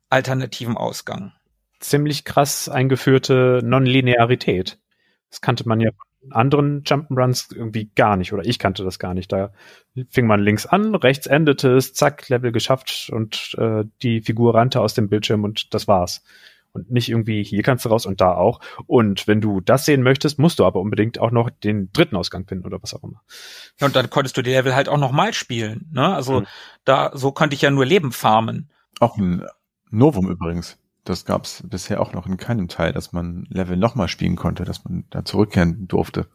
[0.09, 1.33] alternativen Ausgang.
[1.79, 4.79] Ziemlich krass eingeführte Nonlinearität.
[5.29, 9.13] Das kannte man ja von anderen Jump'n'Runs irgendwie gar nicht, oder ich kannte das gar
[9.13, 9.31] nicht.
[9.31, 9.51] Da
[10.09, 14.81] fing man links an, rechts endete es, zack, Level geschafft und äh, die Figur rannte
[14.81, 16.23] aus dem Bildschirm und das war's.
[16.75, 18.59] Und nicht irgendwie, hier kannst du raus und da auch.
[18.85, 22.45] Und wenn du das sehen möchtest, musst du aber unbedingt auch noch den dritten Ausgang
[22.45, 23.21] finden oder was auch immer.
[23.79, 25.89] Ja, und dann konntest du die Level halt auch nochmal spielen.
[25.93, 26.13] Ne?
[26.13, 26.45] Also Mhm.
[26.83, 28.69] da, so konnte ich ja nur Leben farmen.
[28.99, 29.45] Auch ein
[29.89, 30.77] Novum übrigens.
[31.05, 34.83] Das gab's bisher auch noch in keinem Teil, dass man Level nochmal spielen konnte, dass
[34.83, 36.27] man da zurückkehren durfte.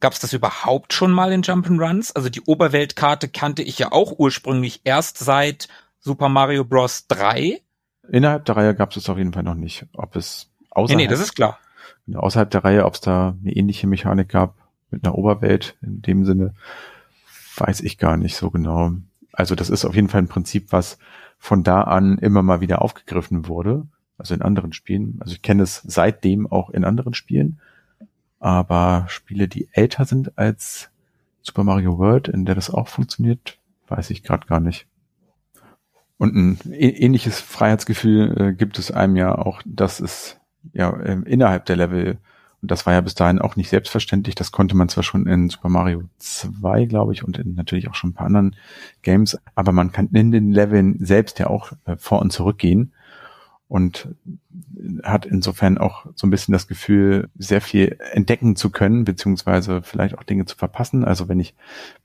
[0.00, 2.14] Gab es das überhaupt schon mal in Jump'n'Runs?
[2.16, 5.68] Also die Oberweltkarte kannte ich ja auch ursprünglich erst seit
[5.98, 7.06] Super Mario Bros.
[7.08, 7.60] 3.
[8.08, 9.86] Innerhalb der Reihe gab's es auf jeden Fall noch nicht.
[9.92, 11.58] Ob es Nee, außerhalb, nee, das ist klar.
[12.14, 14.56] außerhalb der Reihe, ob es da eine ähnliche Mechanik gab
[14.90, 16.54] mit einer Oberwelt in dem Sinne,
[17.56, 18.92] weiß ich gar nicht so genau.
[19.32, 20.98] Also das ist auf jeden Fall ein Prinzip, was
[21.38, 23.86] von da an immer mal wieder aufgegriffen wurde,
[24.16, 25.18] also in anderen Spielen.
[25.20, 27.60] Also ich kenne es seitdem auch in anderen Spielen,
[28.40, 30.90] aber Spiele, die älter sind als
[31.42, 34.86] Super Mario World, in der das auch funktioniert, weiß ich gerade gar nicht.
[36.22, 40.38] Und ein ähnliches Freiheitsgefühl äh, gibt es einem ja auch, dass es
[40.72, 42.18] ja ähm, innerhalb der Level,
[42.60, 45.48] und das war ja bis dahin auch nicht selbstverständlich, das konnte man zwar schon in
[45.48, 48.54] Super Mario 2, glaube ich, und in natürlich auch schon ein paar anderen
[49.02, 52.92] Games, aber man kann in den Leveln selbst ja auch äh, vor und zurück gehen
[53.66, 54.06] und
[55.02, 60.16] hat insofern auch so ein bisschen das Gefühl, sehr viel entdecken zu können, beziehungsweise vielleicht
[60.16, 61.04] auch Dinge zu verpassen.
[61.04, 61.56] Also wenn ich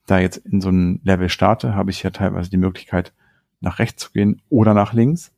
[0.08, 3.14] da jetzt in so ein Level starte, habe ich ja teilweise die Möglichkeit,
[3.60, 5.32] nach rechts zu gehen oder nach links.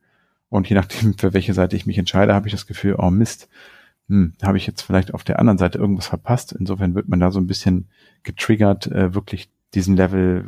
[0.50, 3.50] Und je nachdem, für welche Seite ich mich entscheide, habe ich das Gefühl, oh Mist,
[4.08, 6.52] hm, habe ich jetzt vielleicht auf der anderen Seite irgendwas verpasst.
[6.52, 7.88] Insofern wird man da so ein bisschen
[8.24, 10.46] getriggert, äh, wirklich diesen Level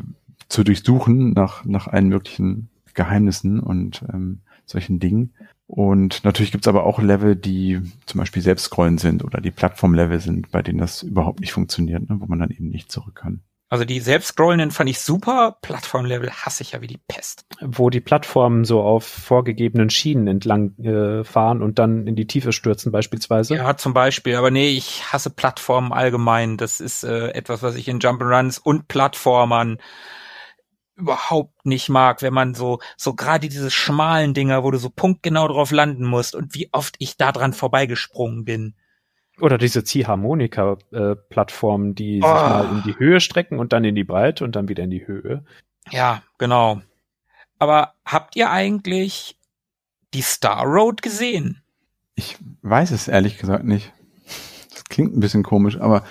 [0.49, 5.33] zu durchsuchen nach, nach allen möglichen Geheimnissen und ähm, solchen Dingen.
[5.67, 10.19] Und natürlich gibt's aber auch Level, die zum Beispiel selbst scrollen sind oder die Plattformlevel
[10.19, 13.41] sind, bei denen das überhaupt nicht funktioniert, ne, wo man dann eben nicht zurück kann.
[13.71, 15.57] Also die selbstscrollenden fand ich super.
[15.61, 17.45] Plattformlevel hasse ich ja wie die Pest.
[17.61, 22.51] Wo die Plattformen so auf vorgegebenen Schienen entlang äh, fahren und dann in die Tiefe
[22.51, 23.55] stürzen beispielsweise.
[23.55, 24.35] Ja, zum Beispiel.
[24.35, 26.57] Aber nee, ich hasse Plattformen allgemein.
[26.57, 29.77] Das ist äh, etwas, was ich in Jump'n'Runs und Plattformern
[30.97, 35.47] überhaupt nicht mag, wenn man so, so gerade diese schmalen Dinger, wo du so punktgenau
[35.47, 38.75] drauf landen musst und wie oft ich da dran vorbeigesprungen bin.
[39.41, 42.27] Oder diese Ziehharmonika-Plattformen, die Oh.
[42.27, 44.91] sich mal in die Höhe strecken und dann in die Breite und dann wieder in
[44.91, 45.43] die Höhe.
[45.89, 46.81] Ja, genau.
[47.59, 49.37] Aber habt ihr eigentlich
[50.13, 51.61] die Star Road gesehen?
[52.15, 53.93] Ich weiß es ehrlich gesagt nicht.
[54.71, 56.03] Das klingt ein bisschen komisch, aber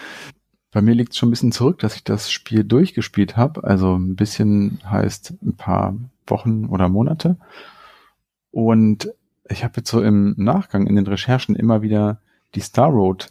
[0.73, 3.65] bei mir liegt es schon ein bisschen zurück, dass ich das Spiel durchgespielt habe.
[3.65, 7.37] Also ein bisschen heißt ein paar Wochen oder Monate.
[8.53, 9.13] Und
[9.49, 12.21] ich habe jetzt so im Nachgang in den Recherchen immer wieder
[12.55, 13.29] die Star Road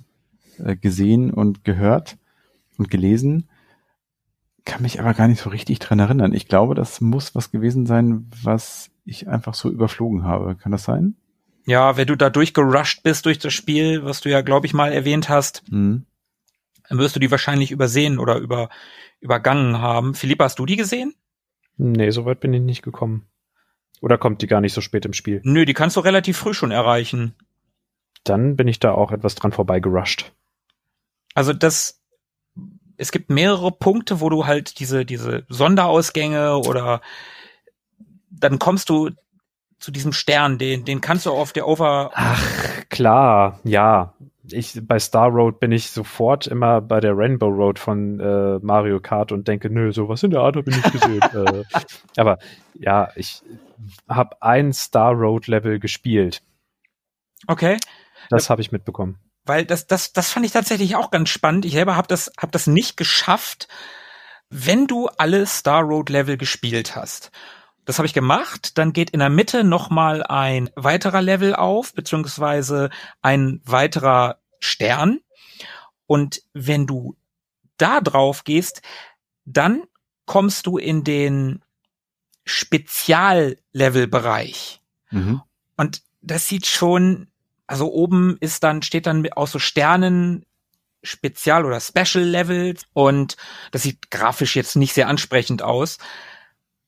[0.58, 2.18] äh, gesehen und gehört
[2.78, 3.50] und gelesen,
[4.66, 6.34] kann mich aber gar nicht so richtig dran erinnern.
[6.34, 10.56] Ich glaube, das muss was gewesen sein, was ich einfach so überflogen habe.
[10.56, 11.16] Kann das sein?
[11.66, 14.92] Ja, wenn du da durchgerusht bist durch das Spiel, was du ja, glaube ich, mal
[14.92, 16.06] erwähnt hast, Mhm.
[16.88, 18.70] dann wirst du die wahrscheinlich übersehen oder über,
[19.20, 20.14] übergangen haben.
[20.14, 21.14] Philipp, hast du die gesehen?
[21.78, 23.26] Nee, so weit bin ich nicht gekommen.
[24.02, 25.42] Oder kommt die gar nicht so spät im Spiel?
[25.44, 27.34] Nö, die kannst du relativ früh schon erreichen.
[28.24, 30.32] Dann bin ich da auch etwas dran vorbeigerusht.
[31.34, 32.02] Also das,
[32.98, 37.02] es gibt mehrere Punkte, wo du halt diese, diese Sonderausgänge oder
[38.30, 39.10] dann kommst du
[39.80, 42.44] zu diesem Stern, den, den kannst du auf der Over, Ach,
[42.90, 44.14] klar, ja.
[44.52, 49.00] Ich, bei Star Road bin ich sofort immer bei der Rainbow Road von äh, Mario
[49.00, 51.22] Kart und denke, nö, sowas in der Art habe ich nicht gesehen.
[51.34, 51.64] äh,
[52.18, 52.40] aber
[52.74, 53.44] ja, ich
[54.08, 56.42] habe ein Star Road Level gespielt.
[57.48, 57.78] okay,
[58.30, 59.20] Das habe ich mitbekommen.
[59.46, 61.66] weil das, das, das fand ich tatsächlich auch ganz spannend.
[61.66, 63.68] Ich selber habe das, hab das nicht geschafft,
[64.50, 67.32] wenn du alle Star Road Level gespielt hast.
[67.86, 68.78] Das habe ich gemacht.
[68.78, 72.90] Dann geht in der Mitte nochmal ein weiterer Level auf, beziehungsweise
[73.22, 75.20] ein weiterer Stern.
[76.06, 77.16] Und wenn du
[77.78, 78.82] da drauf gehst,
[79.46, 79.84] dann
[80.26, 81.64] kommst du in den
[82.46, 84.82] Speziallevel-Bereich.
[85.10, 85.42] Mhm.
[85.78, 87.32] Und das sieht schon,
[87.70, 90.44] also oben ist dann, steht dann aus so Sternen
[91.04, 93.38] Spezial- oder Special-Levels und
[93.72, 96.00] das sieht grafisch jetzt nicht sehr ansprechend aus.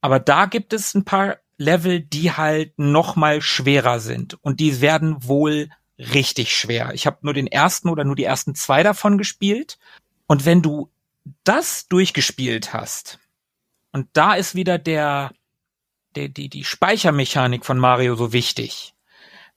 [0.02, 4.82] Aber da gibt es ein paar Level, die halt noch mal schwerer sind und die
[4.82, 5.70] werden wohl
[6.00, 6.92] richtig schwer.
[6.96, 9.78] Ich habe nur den ersten oder nur die ersten zwei davon gespielt
[10.26, 10.92] und wenn du
[11.44, 13.20] das durchgespielt hast
[13.92, 15.32] und da ist wieder der,
[16.16, 18.96] der die die Speichermechanik von Mario so wichtig.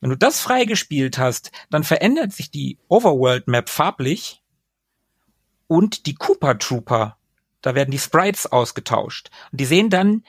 [0.05, 4.43] Wenn du das freigespielt hast, dann verändert sich die Overworld Map farblich
[5.67, 7.17] und die Cooper Trooper.
[7.63, 9.31] Da werden die Sprites ausgetauscht.
[9.51, 10.23] Und die sehen dann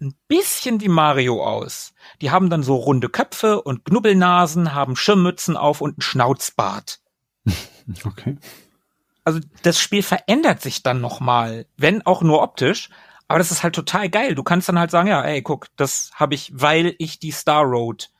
[0.00, 1.92] ein bisschen wie Mario aus.
[2.22, 7.02] Die haben dann so runde Köpfe und Knubbelnasen, haben Schirmmützen auf und einen Schnauzbart.
[8.06, 8.38] Okay.
[9.24, 12.88] Also das Spiel verändert sich dann nochmal, wenn auch nur optisch.
[13.28, 14.34] Aber das ist halt total geil.
[14.34, 17.64] Du kannst dann halt sagen, ja, ey, guck, das habe ich, weil ich die Star
[17.64, 18.11] Road,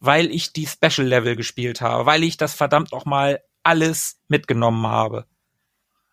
[0.00, 4.86] weil ich die Special Level gespielt habe, weil ich das verdammt noch mal alles mitgenommen
[4.86, 5.26] habe.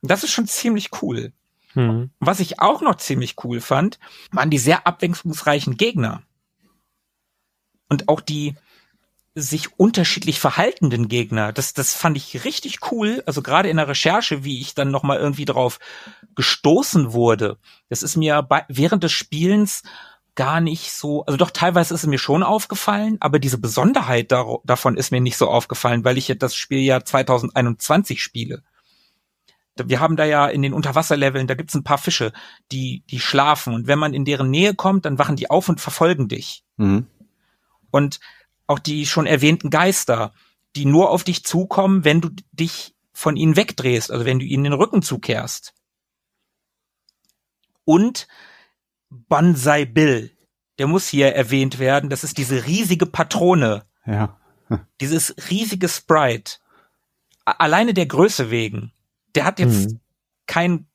[0.02, 1.34] Das ist schon ziemlich cool.
[1.74, 2.10] Hm.
[2.20, 4.00] Was ich auch noch ziemlich cool fand,
[4.32, 6.24] waren die sehr abwechslungsreichen Gegner.
[7.90, 8.56] Und auch die
[9.36, 11.52] sich unterschiedlich verhaltenden Gegner.
[11.52, 13.22] Das, das fand ich richtig cool.
[13.26, 15.80] Also gerade in der Recherche, wie ich dann nochmal irgendwie drauf
[16.36, 17.58] gestoßen wurde.
[17.90, 19.84] Das ist mir bei, während des Spielens
[20.36, 24.46] gar nicht so, also doch teilweise ist es mir schon aufgefallen, aber diese Besonderheit da,
[24.64, 28.64] davon ist mir nicht so aufgefallen, weil ich ja das Spiel ja 2021 spiele
[29.84, 32.32] wir haben da ja in den Unterwasserleveln, da gibt's ein paar Fische,
[32.72, 33.74] die, die schlafen.
[33.74, 36.64] Und wenn man in deren Nähe kommt, dann wachen die auf und verfolgen dich.
[36.78, 37.08] Mhm.
[37.92, 38.20] Und
[38.68, 40.34] auch die schon erwähnten Geister,
[40.76, 44.64] die nur auf dich zukommen, wenn du dich von ihnen wegdrehst, also wenn du ihnen
[44.64, 45.74] den Rücken zukehrst.
[47.84, 48.28] Und
[49.10, 50.32] Banzai Bill,
[50.80, 52.10] der muss hier erwähnt werden.
[52.10, 53.84] Das ist diese riesige Patrone.
[54.06, 54.38] Ja.
[55.02, 56.58] Dieses riesige Sprite.
[57.46, 58.92] Alleine der Größe wegen
[59.36, 60.00] der hat jetzt mhm.
[60.48, 60.88] keinen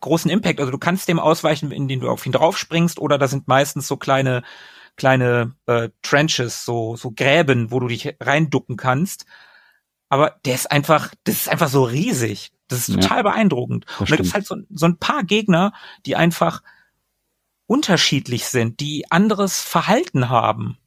[0.00, 0.60] großen Impact.
[0.60, 3.96] Also du kannst dem ausweichen, indem du auf ihn draufspringst, oder da sind meistens so
[3.96, 4.42] kleine
[4.96, 9.26] kleine äh, Trenches, so so Gräben, wo du dich reinducken kannst.
[10.08, 12.52] Aber der ist einfach, das ist einfach so riesig.
[12.68, 13.86] Das ist total ja, beeindruckend.
[13.98, 15.72] Und da gibt's halt so, so ein paar Gegner,
[16.06, 16.62] die einfach
[17.66, 20.78] unterschiedlich sind, die anderes Verhalten haben.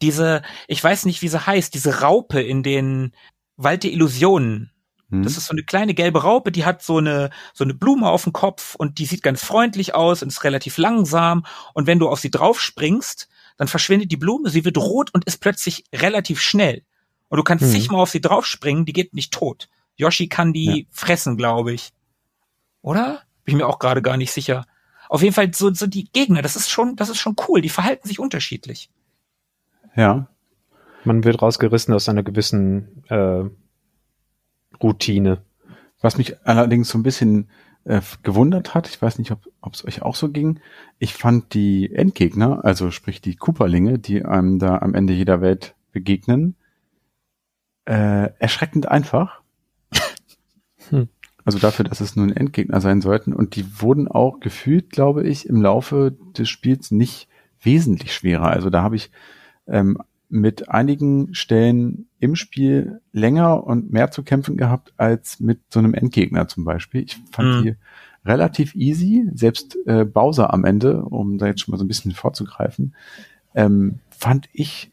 [0.00, 3.12] Diese, ich weiß nicht, wie sie heißt, diese Raupe in den
[3.56, 4.72] Wald der Illusionen.
[5.08, 5.22] Mhm.
[5.22, 8.24] Das ist so eine kleine gelbe Raupe, die hat so eine, so eine Blume auf
[8.24, 11.44] dem Kopf und die sieht ganz freundlich aus und ist relativ langsam.
[11.74, 13.28] Und wenn du auf sie drauf springst,
[13.58, 16.82] dann verschwindet die Blume, sie wird rot und ist plötzlich relativ schnell.
[17.28, 17.70] Und du kannst mhm.
[17.70, 19.68] zigmal auf sie draufspringen, die geht nicht tot.
[19.96, 20.84] Yoshi kann die ja.
[20.90, 21.92] fressen, glaube ich.
[22.80, 23.22] Oder?
[23.44, 24.66] Bin ich mir auch gerade gar nicht sicher.
[25.12, 27.60] Auf jeden Fall so, so die Gegner, das ist schon, das ist schon cool.
[27.60, 28.88] Die verhalten sich unterschiedlich.
[29.94, 30.28] Ja.
[31.04, 33.44] Man wird rausgerissen aus einer gewissen äh,
[34.82, 35.42] Routine.
[36.00, 37.50] Was mich allerdings so ein bisschen
[37.84, 40.60] äh, gewundert hat, ich weiß nicht, ob es euch auch so ging,
[40.98, 45.74] ich fand die Endgegner, also sprich die Cooperlinge, die einem da am Ende jeder Welt
[45.92, 46.56] begegnen,
[47.84, 49.41] äh, erschreckend einfach.
[51.44, 53.32] Also dafür, dass es nur ein Endgegner sein sollten.
[53.32, 57.28] Und die wurden auch gefühlt, glaube ich, im Laufe des Spiels nicht
[57.60, 58.48] wesentlich schwerer.
[58.48, 59.10] Also da habe ich
[59.66, 65.78] ähm, mit einigen Stellen im Spiel länger und mehr zu kämpfen gehabt als mit so
[65.78, 67.02] einem Endgegner zum Beispiel.
[67.02, 67.62] Ich fand mhm.
[67.62, 67.74] die
[68.24, 72.12] relativ easy, selbst äh, Bowser am Ende, um da jetzt schon mal so ein bisschen
[72.12, 72.94] vorzugreifen,
[73.54, 74.90] ähm, fand ich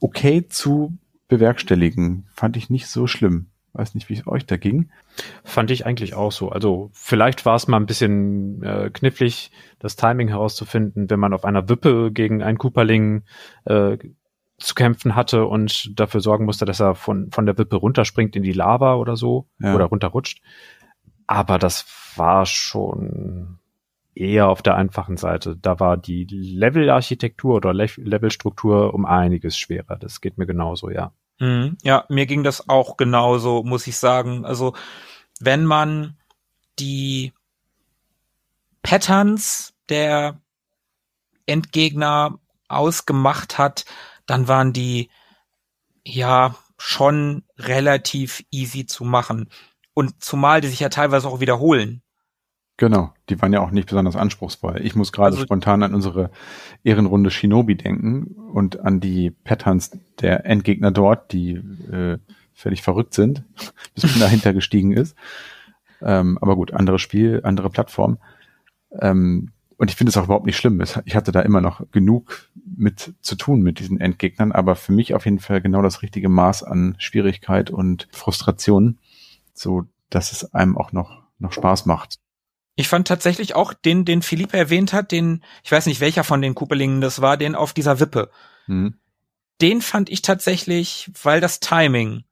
[0.00, 0.96] okay zu
[1.28, 2.24] bewerkstelligen.
[2.34, 3.46] Fand ich nicht so schlimm.
[3.76, 4.90] Weiß nicht, wie es euch da ging.
[5.44, 6.48] Fand ich eigentlich auch so.
[6.48, 11.44] Also vielleicht war es mal ein bisschen äh, knifflig, das Timing herauszufinden, wenn man auf
[11.44, 13.24] einer Wippe gegen einen Cooperling
[13.66, 13.98] äh,
[14.58, 18.42] zu kämpfen hatte und dafür sorgen musste, dass er von, von der Wippe runterspringt in
[18.42, 19.74] die Lava oder so ja.
[19.74, 20.40] oder runterrutscht.
[21.26, 21.84] Aber das
[22.16, 23.58] war schon
[24.14, 25.56] eher auf der einfachen Seite.
[25.60, 29.96] Da war die Levelarchitektur oder Le Levelstruktur um einiges schwerer.
[29.96, 31.12] Das geht mir genauso, ja.
[31.38, 31.76] Mhm.
[31.82, 34.44] Ja, mir ging das auch genauso, muss ich sagen.
[34.44, 34.74] Also,
[35.40, 36.16] wenn man
[36.78, 37.32] die
[38.82, 40.40] Patterns der
[41.46, 43.84] Endgegner ausgemacht hat,
[44.26, 45.10] dann waren die
[46.04, 49.50] ja schon relativ easy zu machen.
[49.94, 52.02] Und zumal die sich ja teilweise auch wiederholen.
[52.78, 54.80] Genau, die waren ja auch nicht besonders anspruchsvoll.
[54.82, 56.30] Ich muss gerade Also- spontan an unsere
[56.84, 62.18] Ehrenrunde Shinobi denken und an die Patterns der Endgegner dort, die äh,
[62.52, 63.44] völlig verrückt sind,
[63.94, 65.16] bis man dahinter gestiegen ist.
[66.02, 68.18] Ähm, aber gut, anderes Spiel, andere Plattform.
[69.00, 70.82] Ähm, und ich finde es auch überhaupt nicht schlimm.
[71.04, 75.14] Ich hatte da immer noch genug mit zu tun mit diesen Endgegnern, aber für mich
[75.14, 78.98] auf jeden Fall genau das richtige Maß an Schwierigkeit und Frustration,
[79.52, 82.18] so dass es einem auch noch, noch Spaß macht.
[82.76, 86.42] Ich fand tatsächlich auch den, den Philippe erwähnt hat, den, ich weiß nicht welcher von
[86.42, 88.30] den Kupelingen das war, den auf dieser Wippe.
[88.66, 88.98] Hm.
[89.62, 92.24] Den fand ich tatsächlich, weil das Timing,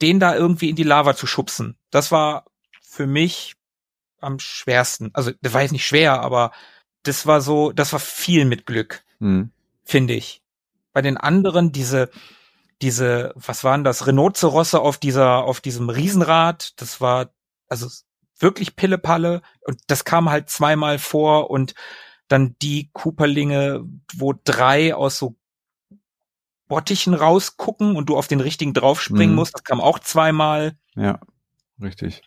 [0.00, 2.44] den da irgendwie in die Lava zu schubsen, das war
[2.80, 3.56] für mich
[4.20, 5.10] am schwersten.
[5.12, 6.52] Also, das war jetzt nicht schwer, aber
[7.02, 9.50] das war so, das war viel mit Glück, Hm.
[9.84, 10.42] finde ich.
[10.92, 12.08] Bei den anderen, diese,
[12.82, 17.30] diese, was waren das, Rhinozerosse auf dieser, auf diesem Riesenrad, das war,
[17.68, 17.88] also
[18.38, 21.74] wirklich Pillepalle und das kam halt zweimal vor und
[22.28, 23.84] dann die Cooperlinge,
[24.14, 25.36] wo drei aus so
[26.68, 29.36] Bottichen rausgucken und du auf den richtigen draufspringen Mhm.
[29.36, 30.76] musst, das kam auch zweimal.
[30.96, 31.20] Ja,
[31.80, 32.22] richtig.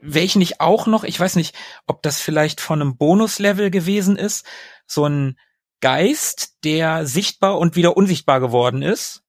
[0.00, 4.46] Welchen ich auch noch, ich weiß nicht, ob das vielleicht von einem Bonuslevel gewesen ist,
[4.86, 5.38] so ein
[5.80, 9.22] Geist, der sichtbar und wieder unsichtbar geworden ist.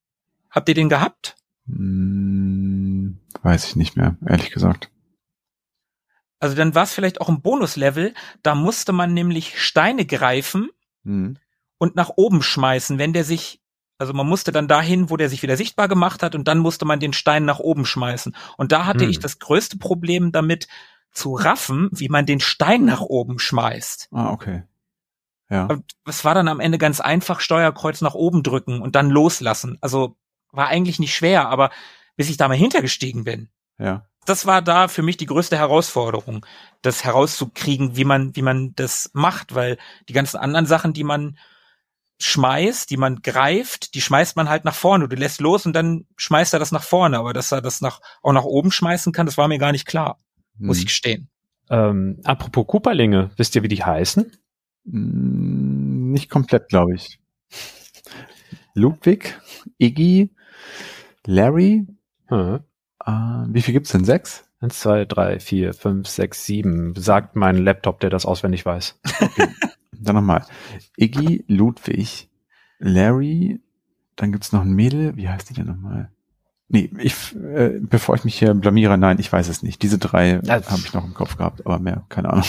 [0.52, 1.36] Habt ihr den gehabt?
[1.68, 4.92] Hm, weiß ich nicht mehr, ehrlich gesagt.
[6.40, 8.14] Also dann war es vielleicht auch ein Bonuslevel,
[8.44, 10.70] da musste man nämlich Steine greifen
[11.04, 11.38] Hm.
[11.78, 13.62] und nach oben schmeißen, wenn der sich,
[13.98, 16.84] also man musste dann dahin, wo der sich wieder sichtbar gemacht hat und dann musste
[16.86, 18.36] man den Stein nach oben schmeißen.
[18.58, 19.12] Und da hatte Hm.
[19.12, 20.68] ich das größte Problem damit
[21.12, 24.10] zu raffen, wie man den Stein nach oben schmeißt.
[24.12, 24.64] Ah, okay.
[25.50, 25.68] Ja.
[25.68, 29.78] Und es war dann am Ende ganz einfach, Steuerkreuz nach oben drücken und dann loslassen.
[29.80, 30.18] Also
[30.52, 31.70] war eigentlich nicht schwer, aber
[32.18, 34.06] bis ich da mal hintergestiegen bin, Ja.
[34.26, 36.46] Das war da für mich die größte Herausforderung,
[36.82, 39.78] das herauszukriegen, wie man, wie man das macht, weil
[40.10, 41.38] die ganzen anderen Sachen, die man
[42.20, 45.08] schmeißt, die man greift, die schmeißt man halt nach vorne.
[45.10, 47.20] Du lässt los und dann schmeißt er das nach vorne.
[47.20, 49.86] Aber dass er das nach, auch nach oben schmeißen kann, das war mir gar nicht
[49.86, 50.20] klar,
[50.58, 50.82] muss Hm.
[50.82, 51.30] ich gestehen.
[51.70, 54.32] Ähm, apropos Cooperlinge, wisst ihr, wie die heißen?
[54.90, 57.20] Hm, Nicht komplett, glaube ich.
[58.74, 59.40] Ludwig,
[59.78, 60.30] Iggy,
[61.26, 61.86] Larry.
[62.28, 62.60] Hm.
[63.06, 63.12] Äh,
[63.48, 64.06] wie viel gibt's denn?
[64.06, 64.44] Sechs?
[64.62, 69.00] Eins, zwei, drei, vier, fünf, sechs, sieben, sagt mein Laptop, der das auswendig weiß.
[69.92, 70.46] Dann nochmal.
[70.98, 72.30] Iggy, Ludwig,
[72.80, 73.60] Larry,
[74.16, 75.16] dann gibt's noch ein Mädel.
[75.18, 76.10] Wie heißt die denn nochmal?
[76.68, 79.82] Nee, ich, äh, bevor ich mich hier blamiere, nein, ich weiß es nicht.
[79.84, 80.56] Diese drei Ja.
[80.66, 82.46] habe ich noch im Kopf gehabt, aber mehr, keine Ahnung.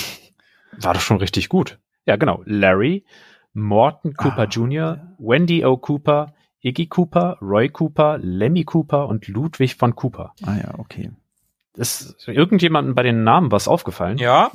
[0.79, 1.79] War doch schon richtig gut.
[2.07, 2.43] Ja, genau.
[2.47, 3.05] Larry,
[3.53, 5.13] Morton Cooper Ah, Jr., ja.
[5.19, 5.77] Wendy O.
[5.77, 6.35] Cooper,
[6.67, 10.35] Iggy Cooper, Roy Cooper, Lemmy Cooper und Ludwig von Cooper.
[10.43, 11.13] Ah ja, okay.
[11.75, 14.19] Ist irgendjemandem bei den Namen was aufgefallen?
[14.19, 14.51] Ja,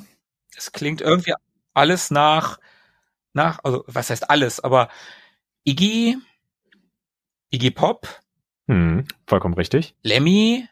[0.57, 1.34] es klingt irgendwie
[1.74, 2.59] alles nach,
[3.32, 4.89] nach, also was heißt alles, aber
[5.64, 6.18] Iggy,
[7.49, 8.07] Iggy Pop,
[8.68, 9.95] Hm, vollkommen richtig.
[10.03, 10.68] Lemmy,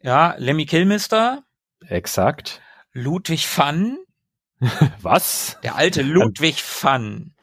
[0.00, 1.42] ja, Lemmy Killmister,
[1.88, 2.62] Exakt.
[2.92, 3.98] Ludwig Fun,
[5.02, 5.58] Was?
[5.64, 7.34] der alte Ludwig Fun.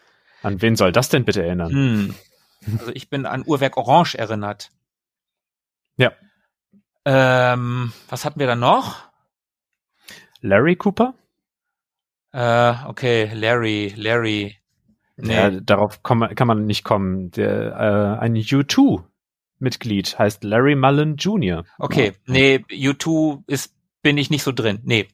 [0.44, 1.72] An wen soll das denn bitte erinnern?
[1.74, 2.16] Hm.
[2.80, 4.72] Also ich bin an Uhrwerk Orange erinnert.
[5.98, 6.12] Ja.
[7.06, 9.08] Ähm, was hatten wir da noch?
[10.42, 11.14] Larry Cooper?
[12.34, 14.58] Äh, okay, Larry, Larry.
[15.16, 15.34] Nee.
[15.34, 17.32] Ja, darauf kann man, nicht kommen.
[17.32, 21.64] Der, äh, ein U2-Mitglied heißt Larry Mullen Jr.
[21.80, 24.80] Okay, nee, U2 ist, bin ich nicht so drin.
[24.84, 25.08] Nee.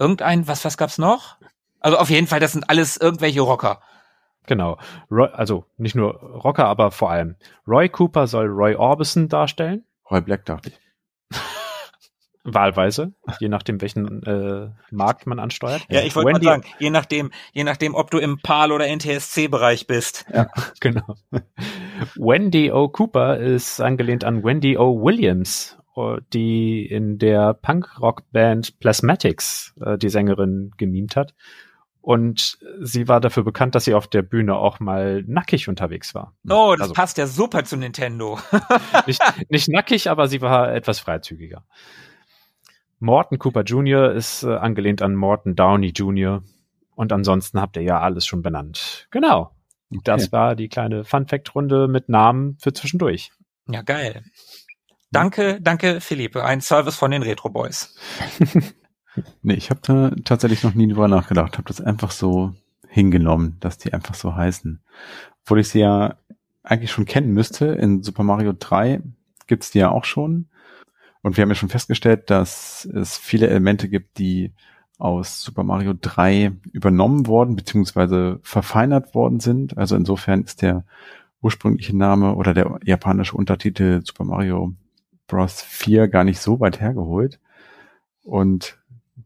[0.00, 1.36] Irgendein, was, was gab's noch?
[1.80, 3.80] Also auf jeden Fall, das sind alles irgendwelche Rocker.
[4.48, 4.78] Genau.
[5.10, 7.36] Roy, also nicht nur Rocker, aber vor allem.
[7.68, 9.84] Roy Cooper soll Roy Orbison darstellen.
[10.10, 10.80] Roy Black dachte ich.
[12.44, 15.84] Wahlweise, je nachdem, welchen äh, Markt man ansteuert.
[15.90, 18.86] Ja, ich wollte mal Wendy- sagen, je nachdem, je nachdem, ob du im PAL oder
[18.88, 20.24] NTSC-Bereich bist.
[20.80, 21.16] Genau.
[22.16, 22.88] Wendy O.
[22.88, 25.02] Cooper ist angelehnt an Wendy O.
[25.02, 31.34] Williams, äh, die in der Punk-Rock-Band Plasmatics äh, die Sängerin gemimt hat.
[32.08, 36.32] Und sie war dafür bekannt, dass sie auf der Bühne auch mal nackig unterwegs war.
[36.48, 38.38] Oh, das Also- passt ja super zu Nintendo.
[39.06, 39.20] Nicht,
[39.50, 41.66] nicht nackig, aber sie war etwas freizügiger.
[42.98, 44.12] Morton Cooper Jr.
[44.12, 46.42] ist äh, angelehnt an Morton Downey Jr.
[46.94, 49.06] Und ansonsten habt ihr ja alles schon benannt.
[49.10, 49.54] Genau.
[49.90, 53.32] Das war die kleine Fun-Fact-Runde mit Namen für zwischendurch.
[53.68, 54.24] Ja, geil.
[55.10, 56.42] Danke, danke, Philippe.
[56.42, 57.94] Ein Service von den Retro Boys.
[59.42, 61.58] Nee, ich habe da tatsächlich noch nie drüber nachgedacht.
[61.58, 62.54] Habe das einfach so
[62.88, 64.80] hingenommen, dass die einfach so heißen.
[65.44, 66.16] Obwohl ich sie ja
[66.62, 67.66] eigentlich schon kennen müsste.
[67.66, 69.00] In Super Mario 3
[69.46, 70.48] gibt's die ja auch schon.
[71.22, 74.52] Und wir haben ja schon festgestellt, dass es viele Elemente gibt, die
[74.98, 79.78] aus Super Mario 3 übernommen worden, beziehungsweise verfeinert worden sind.
[79.78, 80.84] Also insofern ist der
[81.40, 84.74] ursprüngliche Name oder der japanische Untertitel Super Mario
[85.26, 85.62] Bros.
[85.62, 87.38] 4 gar nicht so weit hergeholt.
[88.24, 88.77] Und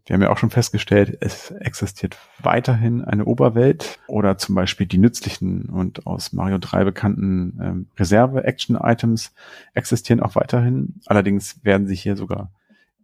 [0.06, 4.98] wir haben ja auch schon festgestellt, es existiert weiterhin eine Oberwelt oder zum Beispiel die
[4.98, 9.32] nützlichen und aus Mario 3 bekannten ähm, Reserve-Action-Items
[9.74, 11.00] existieren auch weiterhin.
[11.06, 12.50] Allerdings werden sie hier sogar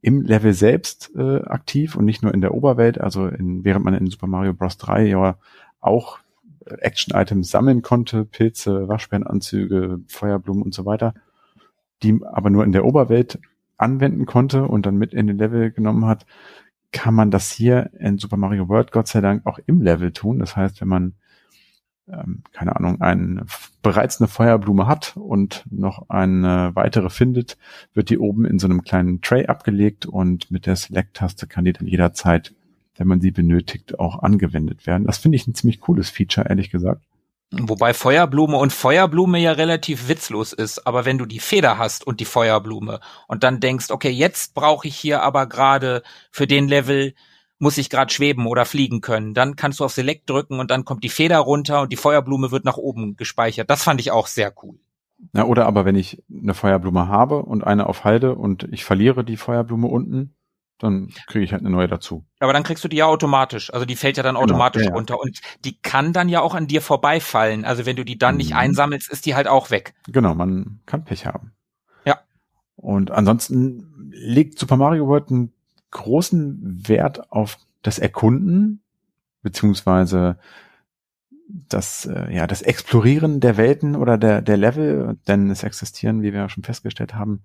[0.01, 3.01] im Level selbst äh, aktiv und nicht nur in der Oberwelt.
[3.01, 4.77] Also in, während man in Super Mario Bros.
[4.79, 5.37] 3 ja
[5.81, 6.19] auch
[6.67, 11.15] Action-Items sammeln konnte, Pilze, Waschbärenanzüge, Feuerblumen und so weiter,
[12.03, 13.39] die aber nur in der Oberwelt
[13.77, 16.27] anwenden konnte und dann mit in den Level genommen hat,
[16.93, 20.39] kann man das hier in Super Mario World Gott sei Dank auch im Level tun.
[20.39, 21.15] Das heißt, wenn man
[22.11, 23.45] ähm, keine Ahnung, ein,
[23.83, 27.59] bereits eine Feuerblume hat und noch eine weitere findet,
[27.93, 31.73] wird die oben in so einem kleinen Tray abgelegt und mit der Select-Taste kann die
[31.73, 32.55] dann jederzeit,
[32.97, 35.07] wenn man sie benötigt, auch angewendet werden.
[35.07, 37.05] Das finde ich ein ziemlich cooles Feature, ehrlich gesagt.
[37.51, 42.21] Wobei Feuerblume und Feuerblume ja relativ witzlos ist, aber wenn du die Feder hast und
[42.21, 47.15] die Feuerblume und dann denkst, okay, jetzt brauche ich hier aber gerade für den Level
[47.59, 50.85] muss ich gerade schweben oder fliegen können, dann kannst du auf Select drücken und dann
[50.85, 53.71] kommt die Feder runter und die Feuerblume wird nach oben gespeichert.
[53.71, 54.79] Das fand ich auch sehr cool.
[55.35, 59.25] Ja, oder aber wenn ich eine Feuerblume habe und eine auf Halde und ich verliere
[59.25, 60.37] die Feuerblume unten,
[60.79, 62.25] dann kriege ich halt eine neue dazu.
[62.39, 63.73] Aber dann kriegst du die ja automatisch.
[63.73, 64.95] Also die fällt ja dann genau, automatisch ja, ja.
[64.95, 65.21] runter.
[65.21, 67.65] Und die kann dann ja auch an dir vorbeifallen.
[67.65, 68.39] Also wenn du die dann mhm.
[68.39, 69.95] nicht einsammelst, ist die halt auch weg.
[70.07, 71.53] Genau, man kann Pech haben.
[72.05, 72.21] Ja.
[72.77, 75.53] Und ansonsten legt Super Mario World einen
[75.91, 78.83] großen Wert auf das Erkunden,
[79.43, 80.39] beziehungsweise
[81.49, 86.33] das, äh, ja, das Explorieren der Welten oder der, der Level, denn es existieren, wie
[86.33, 87.43] wir ja schon festgestellt haben,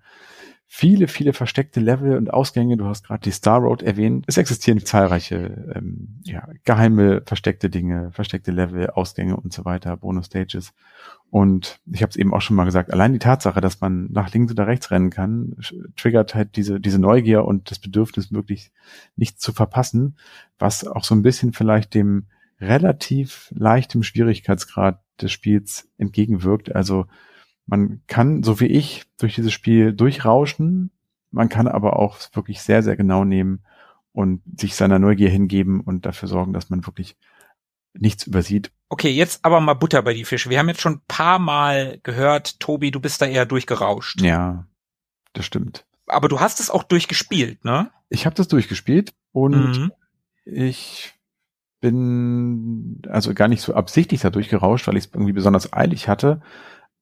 [0.67, 2.77] viele, viele versteckte Level und Ausgänge.
[2.77, 4.25] Du hast gerade die Star Road erwähnt.
[4.27, 10.73] Es existieren zahlreiche ähm, ja, geheime, versteckte Dinge, versteckte Level, Ausgänge und so weiter, Bonus-Stages.
[11.29, 14.33] Und ich habe es eben auch schon mal gesagt, allein die Tatsache, dass man nach
[14.33, 15.55] links oder rechts rennen kann,
[15.95, 18.71] triggert halt diese, diese Neugier und das Bedürfnis, möglichst
[19.15, 20.17] nichts zu verpassen,
[20.57, 22.25] was auch so ein bisschen vielleicht dem
[22.67, 26.75] relativ leichtem Schwierigkeitsgrad des Spiels entgegenwirkt.
[26.75, 27.05] Also
[27.65, 30.91] man kann, so wie ich, durch dieses Spiel durchrauschen.
[31.31, 33.63] Man kann aber auch wirklich sehr, sehr genau nehmen
[34.11, 37.15] und sich seiner Neugier hingeben und dafür sorgen, dass man wirklich
[37.93, 38.71] nichts übersieht.
[38.89, 40.49] Okay, jetzt aber mal Butter bei die Fische.
[40.49, 44.21] Wir haben jetzt schon ein paar Mal gehört, Tobi, du bist da eher durchgerauscht.
[44.21, 44.67] Ja,
[45.33, 45.85] das stimmt.
[46.07, 47.89] Aber du hast es auch durchgespielt, ne?
[48.09, 49.91] Ich habe das durchgespielt und mhm.
[50.45, 51.12] ich
[51.83, 56.39] bin also gar nicht so absichtlich da durchgerauscht, weil ich es irgendwie besonders eilig hatte,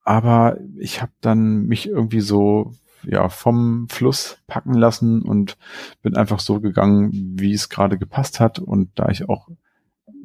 [0.03, 5.59] aber ich habe dann mich irgendwie so ja vom Fluss packen lassen und
[6.01, 9.49] bin einfach so gegangen, wie es gerade gepasst hat und da ich auch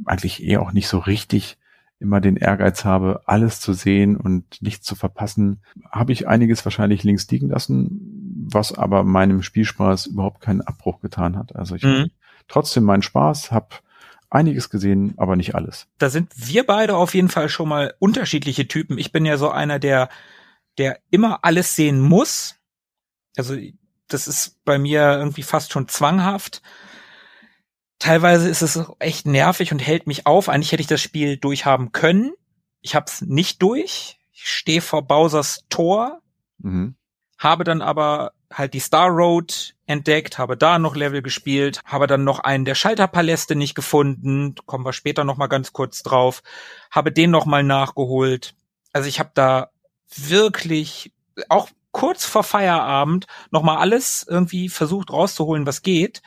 [0.07, 1.59] eigentlich eher auch nicht so richtig
[1.99, 5.61] immer den Ehrgeiz habe, alles zu sehen und nichts zu verpassen,
[5.91, 11.37] habe ich einiges wahrscheinlich links liegen lassen, was aber meinem Spielspaß überhaupt keinen Abbruch getan
[11.37, 11.55] hat.
[11.55, 12.11] Also ich mhm.
[12.49, 13.69] trotzdem meinen Spaß, habe
[14.31, 15.87] einiges gesehen, aber nicht alles.
[15.99, 18.99] Da sind wir beide auf jeden Fall schon mal unterschiedliche Typen.
[18.99, 20.09] Ich bin ja so einer, der,
[20.79, 22.57] der immer alles sehen muss.
[23.37, 23.57] Also
[24.09, 26.63] das ist bei mir irgendwie fast schon zwanghaft.
[27.99, 30.49] Teilweise ist es echt nervig und hält mich auf.
[30.49, 32.33] Eigentlich hätte ich das Spiel durchhaben können.
[32.81, 34.19] Ich hab's nicht durch.
[34.33, 36.21] Ich stehe vor Bowsers Tor,
[36.59, 36.95] mhm.
[37.39, 42.25] habe dann aber halt die Star Road entdeckt, habe da noch Level gespielt, habe dann
[42.25, 46.43] noch einen der Schalterpaläste nicht gefunden, kommen wir später noch mal ganz kurz drauf,
[46.91, 48.55] habe den noch mal nachgeholt.
[48.93, 49.71] Also ich habe da
[50.15, 51.13] wirklich
[51.49, 56.23] auch kurz vor Feierabend noch mal alles irgendwie versucht rauszuholen, was geht.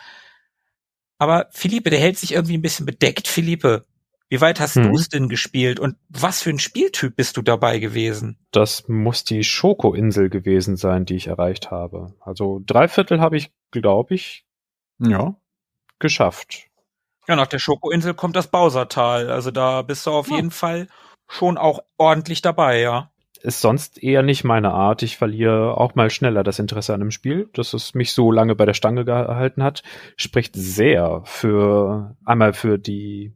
[1.17, 3.27] Aber Philippe, der hält sich irgendwie ein bisschen bedeckt.
[3.27, 3.85] Philippe,
[4.29, 4.83] wie weit hast hm.
[4.83, 8.37] du es denn gespielt und was für ein Spieltyp bist du dabei gewesen?
[8.51, 12.13] Das muss die Schoko-Insel gewesen sein, die ich erreicht habe.
[12.19, 14.45] Also drei Viertel habe ich, glaube ich,
[14.99, 15.35] ja,
[15.97, 16.67] geschafft.
[17.27, 19.29] Ja, nach der Schoko-Insel kommt das Bowsertal.
[19.29, 20.37] Also da bist du auf ja.
[20.37, 20.87] jeden Fall
[21.27, 23.11] schon auch ordentlich dabei, ja.
[23.41, 25.01] Ist sonst eher nicht meine Art.
[25.01, 27.49] Ich verliere auch mal schneller das Interesse an einem Spiel.
[27.53, 29.81] Dass es mich so lange bei der Stange gehalten hat,
[30.17, 33.33] spricht sehr für einmal für die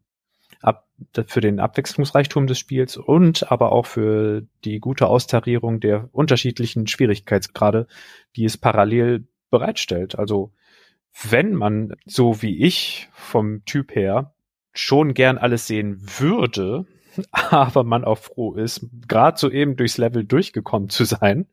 [0.64, 0.88] ab,
[1.28, 7.88] für den Abwechslungsreichtum des Spiels und aber auch für die gute Austarierung der unterschiedlichen Schwierigkeitsgrade,
[8.36, 10.18] die es parallel bereitstellt.
[10.18, 10.54] Also
[11.30, 14.34] wenn man, so wie ich vom Typ her,
[14.74, 16.86] schon gern alles sehen würde,
[17.32, 21.46] aber man auch froh ist, gerade so eben durchs Level durchgekommen zu sein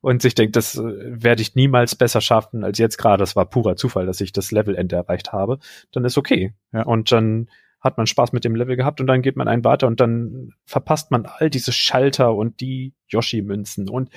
[0.00, 3.22] und sich denkt, das äh, werde ich niemals besser schaffen als jetzt gerade.
[3.22, 5.58] Das war purer Zufall, dass ich das Levelende erreicht habe.
[5.92, 6.52] Dann ist okay.
[6.72, 6.82] Ja.
[6.82, 7.48] Und dann
[7.80, 10.52] hat man Spaß mit dem Level gehabt und dann geht man einen weiter und dann
[10.64, 14.10] verpasst man all diese Schalter und die Yoshi-Münzen und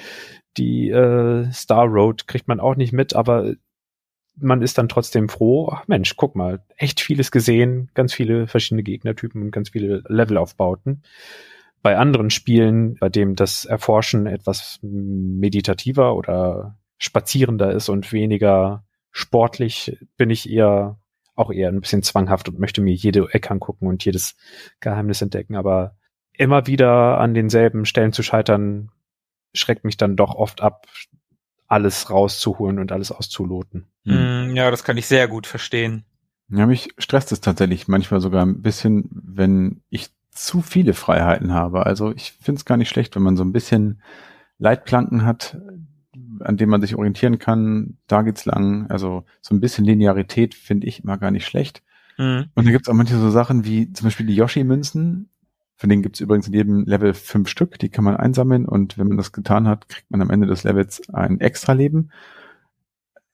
[0.57, 3.53] die äh, Star Road kriegt man auch nicht mit, aber
[4.35, 8.83] man ist dann trotzdem froh, ach Mensch, guck mal, echt vieles gesehen, ganz viele verschiedene
[8.83, 11.03] Gegnertypen und ganz viele Levelaufbauten.
[11.81, 19.97] Bei anderen Spielen, bei dem das Erforschen etwas meditativer oder spazierender ist und weniger sportlich,
[20.17, 20.97] bin ich eher
[21.35, 24.35] auch eher ein bisschen zwanghaft und möchte mir jede Ecke angucken und jedes
[24.79, 25.55] Geheimnis entdecken.
[25.55, 25.95] Aber
[26.33, 28.91] immer wieder an denselben Stellen zu scheitern,
[29.53, 30.87] schreckt mich dann doch oft ab,
[31.67, 33.87] alles rauszuholen und alles auszuloten.
[34.05, 34.55] Hm.
[34.55, 36.05] Ja, das kann ich sehr gut verstehen.
[36.49, 41.85] Ja, mich stresst es tatsächlich manchmal sogar ein bisschen, wenn ich zu viele Freiheiten habe.
[41.85, 44.01] Also ich finde es gar nicht schlecht, wenn man so ein bisschen
[44.57, 45.57] Leitplanken hat,
[46.43, 47.97] an dem man sich orientieren kann.
[48.07, 48.87] Da geht's lang.
[48.89, 51.83] Also so ein bisschen Linearität finde ich immer gar nicht schlecht.
[52.17, 52.45] Mhm.
[52.53, 55.29] Und da gibt's auch manche so Sachen wie zum Beispiel die Yoshi-Münzen.
[55.75, 59.07] Von denen gibt's übrigens in jedem Level fünf Stück, die kann man einsammeln und wenn
[59.07, 62.11] man das getan hat, kriegt man am Ende des Levels ein extra Leben.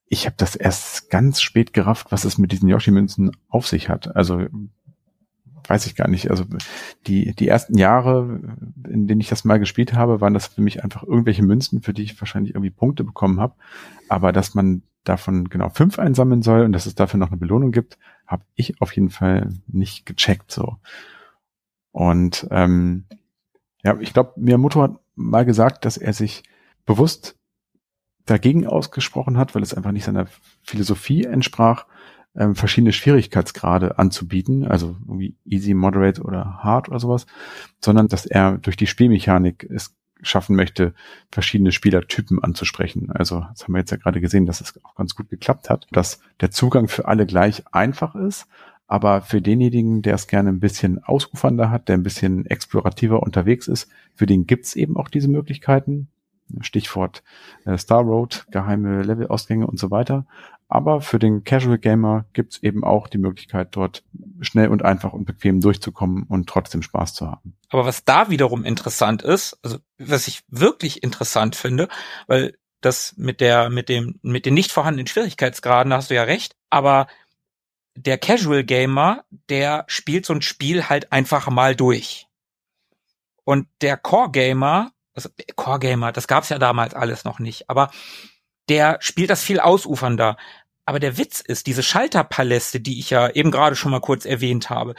[0.08, 4.16] Ich habe das erst ganz spät gerafft, was es mit diesen Yoshi-Münzen auf sich hat.
[4.16, 4.48] Also
[5.70, 6.30] weiß ich gar nicht.
[6.32, 6.46] Also
[7.08, 8.40] die, die ersten Jahre,
[8.88, 11.94] in denen ich das mal gespielt habe, waren das für mich einfach irgendwelche Münzen, für
[11.94, 13.54] die ich wahrscheinlich irgendwie Punkte bekommen habe.
[14.08, 17.72] Aber dass man davon genau fünf einsammeln soll und dass es dafür noch eine Belohnung
[17.72, 20.78] gibt, habe ich auf jeden Fall nicht gecheckt so.
[21.92, 23.06] Und ähm,
[23.84, 26.44] ja, ich glaube, Miyamoto hat mal gesagt, dass er sich
[26.86, 27.36] bewusst
[28.26, 30.28] dagegen ausgesprochen hat, weil es einfach nicht seiner
[30.64, 31.86] Philosophie entsprach,
[32.36, 37.26] ähm, verschiedene Schwierigkeitsgrade anzubieten, also irgendwie easy, moderate oder hard oder sowas,
[37.84, 40.94] sondern dass er durch die Spielmechanik es schaffen möchte,
[41.32, 43.10] verschiedene Spielertypen anzusprechen.
[43.12, 45.88] Also das haben wir jetzt ja gerade gesehen, dass es auch ganz gut geklappt hat,
[45.92, 48.48] dass der Zugang für alle gleich einfach ist,
[48.88, 53.68] aber für denjenigen, der es gerne ein bisschen ausufernder hat, der ein bisschen explorativer unterwegs
[53.68, 56.10] ist, für den gibt's eben auch diese Möglichkeiten.
[56.62, 57.24] Stichwort
[57.66, 60.26] äh, Star Road, geheime Levelausgänge und so weiter.
[60.72, 64.04] Aber für den Casual Gamer gibt's eben auch die Möglichkeit, dort
[64.40, 67.58] schnell und einfach und bequem durchzukommen und trotzdem Spaß zu haben.
[67.70, 71.90] Aber was da wiederum interessant ist, also was ich wirklich interessant finde,
[72.28, 76.24] weil das mit der, mit dem, mit den nicht vorhandenen Schwierigkeitsgraden, da hast du ja
[76.24, 77.08] recht, aber
[77.96, 82.28] der Casual Gamer, der spielt so ein Spiel halt einfach mal durch.
[83.44, 87.90] Und der Core Gamer, also Core Gamer, das gab's ja damals alles noch nicht, aber
[88.70, 90.38] der spielt das viel ausufernder.
[90.90, 94.72] Aber der Witz ist, diese Schalterpaläste, die ich ja eben gerade schon mal kurz erwähnt
[94.72, 94.96] habe,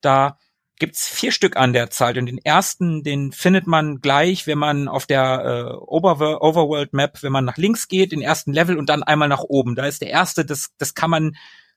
[0.00, 0.38] da
[0.78, 2.16] gibt's vier Stück an der Zahl.
[2.16, 7.24] Und den ersten, den findet man gleich, wenn man auf der äh, Over Overworld Map,
[7.24, 9.74] wenn man nach links geht, den ersten Level und dann einmal nach oben.
[9.74, 11.32] Da ist der erste, das, das kann man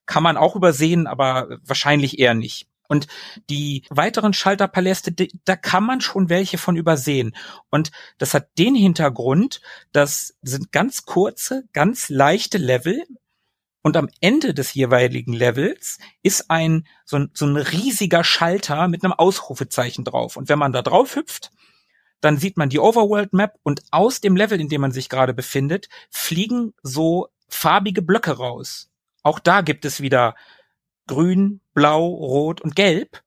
[0.06, 2.68] kann man auch übersehen, aber wahrscheinlich eher nicht.
[2.88, 3.08] Und
[3.50, 5.12] die weiteren Schalterpaläste,
[5.44, 7.36] da kann man schon welche von übersehen.
[7.72, 7.90] Und
[8.20, 9.60] das hat den Hintergrund,
[9.92, 13.04] das sind ganz kurze, ganz leichte Level.
[13.86, 19.04] Und am Ende des jeweiligen Levels ist ein so, ein, so ein riesiger Schalter mit
[19.04, 20.38] einem Ausrufezeichen drauf.
[20.38, 21.52] Und wenn man da drauf hüpft,
[22.20, 25.36] dann sieht man die Overworld Map und aus dem Level, in dem man sich gerade
[25.36, 28.90] befindet, fliegen so farbige Blöcke raus.
[29.22, 30.34] Auch da gibt es wieder
[31.06, 33.22] grün, blau, rot und gelb.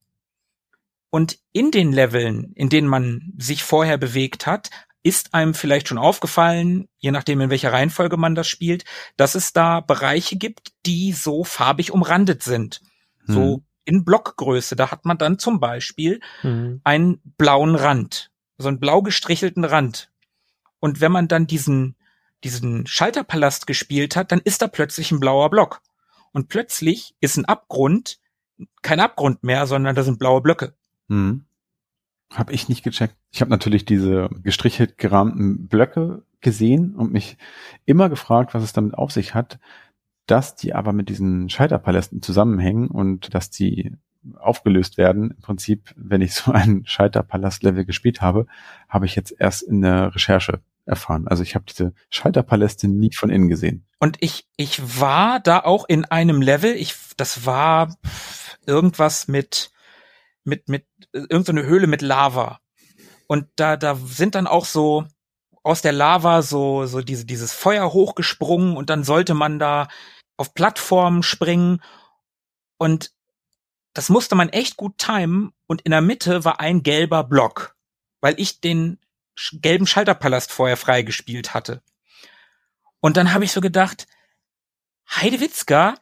[1.10, 4.70] Und in den Leveln, in denen man sich vorher bewegt hat,
[5.08, 8.84] ist einem vielleicht schon aufgefallen, je nachdem in welcher Reihenfolge man das spielt,
[9.16, 12.82] dass es da Bereiche gibt, die so farbig umrandet sind.
[13.26, 13.34] Hm.
[13.34, 14.76] So in Blockgröße.
[14.76, 16.80] Da hat man dann zum Beispiel hm.
[16.84, 20.10] einen blauen Rand, so einen blau gestrichelten Rand.
[20.78, 21.96] Und wenn man dann diesen,
[22.44, 25.80] diesen Schalterpalast gespielt hat, dann ist da plötzlich ein blauer Block
[26.32, 28.20] und plötzlich ist ein Abgrund
[28.82, 30.74] kein Abgrund mehr, sondern da sind blaue Blöcke.
[31.08, 31.44] Hm.
[32.32, 33.16] Hab ich nicht gecheckt.
[33.30, 37.36] Ich habe natürlich diese gestrichelt gerahmten Blöcke gesehen und mich
[37.84, 39.58] immer gefragt, was es damit auf sich hat,
[40.26, 43.96] dass die aber mit diesen Scheiterpalästen zusammenhängen und dass die
[44.36, 45.30] aufgelöst werden.
[45.30, 48.46] Im Prinzip, wenn ich so ein Scheiterpalast-Level gespielt habe,
[48.88, 51.28] habe ich jetzt erst in der Recherche erfahren.
[51.28, 53.84] Also ich habe diese Schalterpaläste nie von innen gesehen.
[53.98, 57.96] Und ich, ich war da auch in einem Level, ich, das war
[58.66, 59.70] irgendwas mit,
[60.44, 62.60] mit, mit, irgendeine Höhle mit Lava.
[63.26, 65.06] Und da, da sind dann auch so
[65.62, 69.88] aus der Lava so, so diese, dieses Feuer hochgesprungen und dann sollte man da
[70.36, 71.82] auf Plattformen springen.
[72.78, 73.12] Und
[73.92, 77.76] das musste man echt gut timen und in der Mitte war ein gelber Block,
[78.20, 78.98] weil ich den
[79.52, 81.82] gelben Schalterpalast vorher freigespielt hatte.
[83.00, 84.06] Und dann habe ich so gedacht,
[85.10, 85.94] Heidewitzka,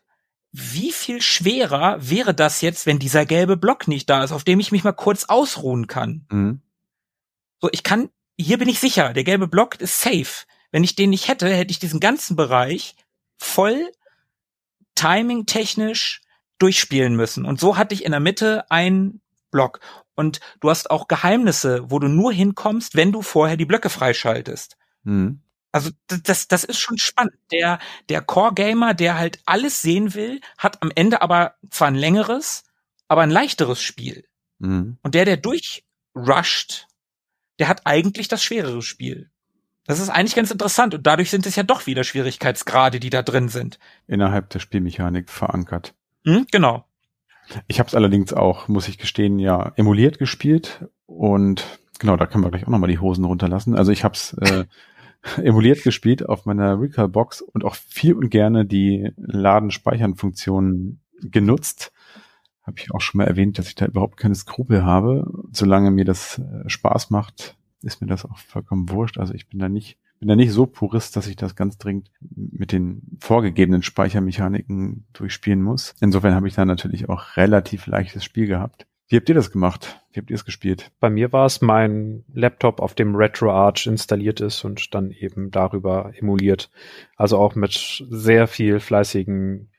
[0.58, 4.58] wie viel schwerer wäre das jetzt, wenn dieser gelbe Block nicht da ist, auf dem
[4.58, 6.24] ich mich mal kurz ausruhen kann?
[6.30, 6.62] Mhm.
[7.60, 8.08] So, ich kann,
[8.38, 10.46] hier bin ich sicher, der gelbe Block ist safe.
[10.72, 12.96] Wenn ich den nicht hätte, hätte ich diesen ganzen Bereich
[13.36, 13.92] voll
[14.94, 16.22] timing-technisch
[16.58, 17.44] durchspielen müssen.
[17.44, 19.20] Und so hatte ich in der Mitte einen
[19.50, 19.80] Block.
[20.14, 24.78] Und du hast auch Geheimnisse, wo du nur hinkommst, wenn du vorher die Blöcke freischaltest.
[25.02, 25.42] Mhm.
[25.72, 27.34] Also das, das ist schon spannend.
[27.52, 27.78] Der,
[28.09, 32.64] der Core-Gamer, der halt alles sehen will, hat am Ende aber zwar ein längeres,
[33.09, 34.24] aber ein leichteres Spiel.
[34.59, 34.98] Mhm.
[35.02, 36.86] Und der, der durchrusht,
[37.59, 39.30] der hat eigentlich das schwerere Spiel.
[39.86, 43.22] Das ist eigentlich ganz interessant und dadurch sind es ja doch wieder Schwierigkeitsgrade, die da
[43.22, 43.78] drin sind.
[44.06, 45.94] Innerhalb der Spielmechanik verankert.
[46.24, 46.84] Hm, genau.
[47.68, 51.64] Ich habe es allerdings auch, muss ich gestehen, ja emuliert gespielt und
[52.01, 53.76] genau, da können wir gleich auch nochmal die Hosen runterlassen.
[53.76, 54.64] Also ich habe es äh,
[55.43, 61.93] emuliert gespielt auf meiner Recall-Box und auch viel und gerne die Laden-Speichern-Funktion genutzt.
[62.62, 65.31] Habe ich auch schon mal erwähnt, dass ich da überhaupt keine Skrupel habe.
[65.53, 69.19] Solange mir das äh, Spaß macht, ist mir das auch vollkommen wurscht.
[69.19, 72.11] Also ich bin da nicht, bin da nicht so purist, dass ich das ganz dringend
[72.35, 75.94] mit den vorgegebenen Speichermechaniken durchspielen muss.
[76.01, 78.86] Insofern habe ich da natürlich auch relativ leichtes Spiel gehabt.
[79.08, 80.00] Wie habt ihr das gemacht?
[80.12, 80.90] Wie habt ihr es gespielt?
[80.98, 86.12] Bei mir war es mein Laptop, auf dem RetroArch installiert ist und dann eben darüber
[86.16, 86.70] emuliert.
[87.16, 89.70] Also auch mit sehr viel fleißigen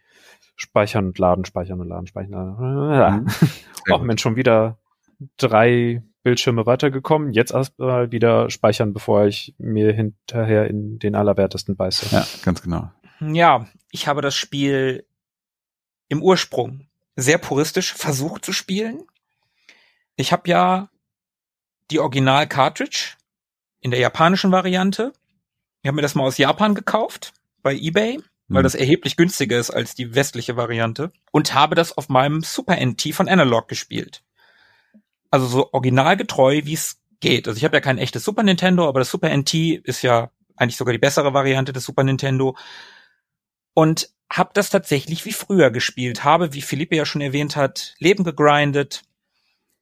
[0.56, 3.24] Speichern und Laden, Speichern und Laden, Speichern.
[3.24, 3.28] Mhm.
[3.92, 4.80] Auch Mensch, schon wieder
[5.38, 7.32] drei Bildschirme weitergekommen.
[7.32, 12.14] Jetzt erstmal wieder speichern, bevor ich mir hinterher in den Allerwertesten beiße.
[12.14, 12.92] Ja, ganz genau.
[13.20, 15.06] Ja, ich habe das Spiel
[16.10, 19.04] im Ursprung sehr puristisch versucht zu spielen.
[20.18, 20.90] Ich habe ja
[21.92, 23.14] die Original-Cartridge
[23.80, 25.14] in der japanischen Variante.
[25.82, 28.64] Ich habe mir das mal aus Japan gekauft bei eBay, weil Hm.
[28.64, 33.14] das erheblich günstiger ist als die westliche Variante und habe das auf meinem Super NT
[33.14, 34.24] von Analog gespielt.
[35.30, 37.48] Also so originalgetreu, wie es geht.
[37.48, 40.78] Also ich habe ja kein echtes Super Nintendo, aber das Super NT ist ja eigentlich
[40.78, 42.58] sogar die bessere Variante des Super Nintendo.
[43.74, 48.24] Und habe das tatsächlich wie früher gespielt, habe, wie Philippe ja schon erwähnt hat, Leben
[48.24, 49.04] gegrindet.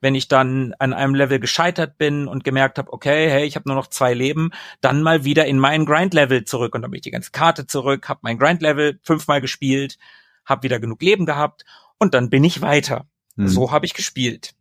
[0.06, 3.68] Wenn ich dann an einem Level gescheitert bin und gemerkt habe, okay, hey, ich habe
[3.68, 7.02] nur noch zwei Leben, dann mal wieder in mein Grind-Level zurück und dann bin ich
[7.06, 9.98] die ganze Karte zurück, habe mein Grind-Level fünfmal gespielt,
[10.45, 11.65] habe wieder genug Leben gehabt
[11.98, 13.07] und dann bin ich weiter.
[13.36, 13.48] Mhm.
[13.48, 14.53] So habe ich gespielt.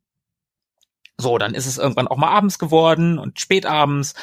[1.18, 4.14] So, dann ist es irgendwann auch mal abends geworden und spätabends.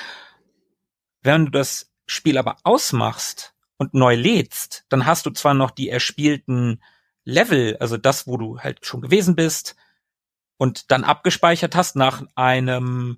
[1.22, 5.90] Wenn du das Spiel aber ausmachst und neu lädst, dann hast du zwar noch die
[5.90, 6.82] erspielten
[7.26, 9.76] Level, also das, wo du halt schon gewesen bist
[10.62, 13.18] und dann abgespeichert hast nach einem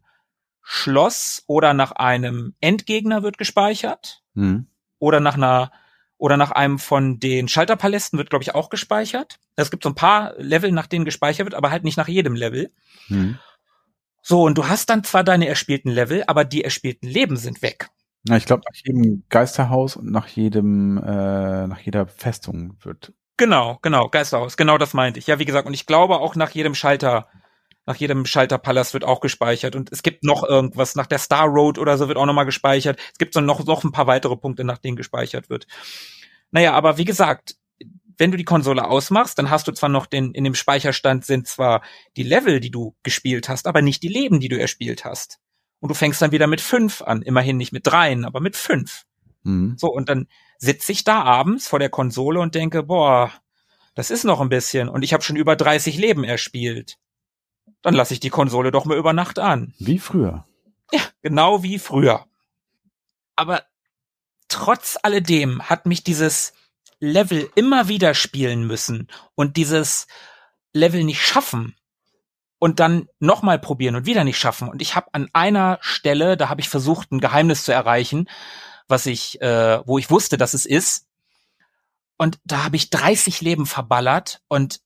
[0.61, 4.67] Schloss oder nach einem Endgegner wird gespeichert Mhm.
[4.97, 5.73] oder nach einer
[6.17, 9.39] oder nach einem von den Schalterpalästen wird, glaube ich, auch gespeichert.
[9.57, 12.35] Es gibt so ein paar Level, nach denen gespeichert wird, aber halt nicht nach jedem
[12.35, 12.71] Level.
[13.09, 13.37] Mhm.
[14.21, 17.89] So, und du hast dann zwar deine erspielten Level, aber die erspielten Leben sind weg.
[18.23, 23.11] Na, ich glaube, nach jedem Geisterhaus und nach jedem, äh, nach jeder Festung wird.
[23.37, 25.27] Genau, genau, Geisterhaus, genau das meinte ich.
[25.27, 27.27] Ja, wie gesagt, und ich glaube auch nach jedem Schalter,
[27.85, 29.75] nach jedem Schalterpalast wird auch gespeichert.
[29.75, 32.99] Und es gibt noch irgendwas, nach der Star Road oder so wird auch nochmal gespeichert.
[33.11, 35.67] Es gibt so noch, noch ein paar weitere Punkte, nach denen gespeichert wird.
[36.51, 37.55] Naja, aber wie gesagt,
[38.17, 41.47] wenn du die Konsole ausmachst, dann hast du zwar noch den, in dem Speicherstand sind
[41.47, 41.81] zwar
[42.15, 45.39] die Level, die du gespielt hast, aber nicht die Leben, die du erspielt hast.
[45.79, 47.23] Und du fängst dann wieder mit fünf an.
[47.23, 49.03] Immerhin nicht mit dreien, aber mit fünf.
[49.43, 49.75] Mhm.
[49.77, 50.27] So, und dann
[50.63, 53.31] sitze ich da abends vor der Konsole und denke, boah,
[53.95, 56.97] das ist noch ein bisschen und ich habe schon über 30 Leben erspielt.
[57.81, 59.73] Dann lasse ich die Konsole doch mal über Nacht an.
[59.77, 60.45] Wie früher.
[60.91, 62.25] Ja, genau wie früher.
[63.35, 63.63] Aber
[64.47, 66.53] trotz alledem hat mich dieses
[66.99, 70.07] Level immer wieder spielen müssen und dieses
[70.71, 71.75] Level nicht schaffen
[72.57, 74.69] und dann nochmal probieren und wieder nicht schaffen.
[74.69, 78.29] Und ich habe an einer Stelle, da habe ich versucht, ein Geheimnis zu erreichen,
[78.87, 81.07] was ich, äh, wo ich wusste, dass es ist.
[82.17, 84.81] Und da habe ich 30 Leben verballert und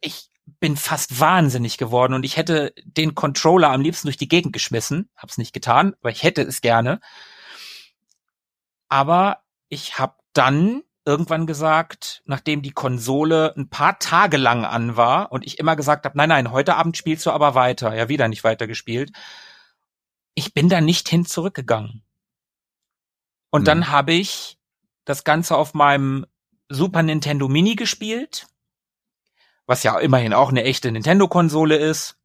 [0.00, 0.30] ich
[0.60, 5.08] bin fast wahnsinnig geworden und ich hätte den Controller am liebsten durch die Gegend geschmissen.
[5.16, 7.00] Hab's nicht getan, aber ich hätte es gerne.
[8.88, 15.32] Aber ich habe dann irgendwann gesagt, nachdem die Konsole ein paar Tage lang an war
[15.32, 17.94] und ich immer gesagt habe, nein, nein, heute Abend spielst du aber weiter.
[17.94, 19.12] Ja, wieder nicht weiter gespielt.
[20.34, 22.04] Ich bin da nicht hin zurückgegangen.
[23.52, 23.64] Und Hm.
[23.66, 24.58] dann habe ich
[25.04, 26.26] das Ganze auf meinem
[26.68, 28.46] Super Nintendo Mini gespielt,
[29.66, 32.16] was ja immerhin auch eine echte Nintendo-Konsole ist.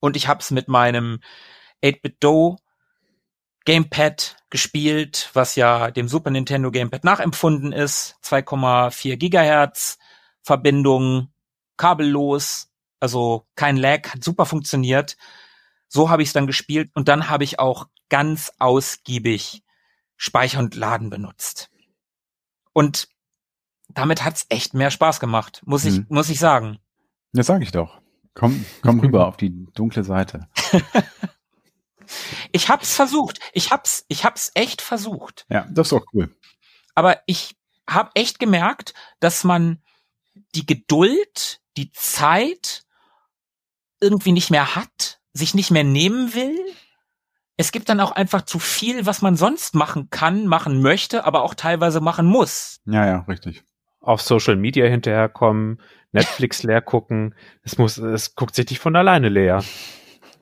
[0.00, 1.20] Und ich habe es mit meinem
[1.82, 2.58] 8-Bit-Do
[3.64, 8.16] Gamepad gespielt, was ja dem Super Nintendo Gamepad nachempfunden ist.
[8.22, 9.98] 2,4 Gigahertz
[10.42, 11.30] Verbindung,
[11.76, 15.16] kabellos, also kein Lag, hat super funktioniert.
[15.88, 19.62] So habe ich es dann gespielt und dann habe ich auch ganz ausgiebig
[20.18, 21.70] Speicher und Laden benutzt.
[22.74, 23.08] Und
[23.88, 26.06] damit hat's echt mehr Spaß gemacht, muss ich, mhm.
[26.10, 26.78] muss ich sagen.
[27.32, 28.02] Das sage ich doch.
[28.34, 30.48] Komm, komm rüber auf die dunkle Seite.
[32.52, 33.38] ich hab's versucht.
[33.52, 35.46] Ich hab's, ich hab's echt versucht.
[35.48, 36.34] Ja, das ist auch cool.
[36.94, 37.56] Aber ich
[37.88, 39.82] habe echt gemerkt, dass man
[40.54, 42.84] die Geduld, die Zeit
[44.00, 46.58] irgendwie nicht mehr hat, sich nicht mehr nehmen will.
[47.60, 51.42] Es gibt dann auch einfach zu viel, was man sonst machen kann, machen möchte, aber
[51.42, 52.80] auch teilweise machen muss.
[52.86, 53.64] Ja, ja, richtig.
[54.00, 55.82] Auf Social Media hinterherkommen,
[56.12, 57.34] Netflix leer gucken.
[57.64, 59.64] Es muss, es guckt sich nicht von alleine leer.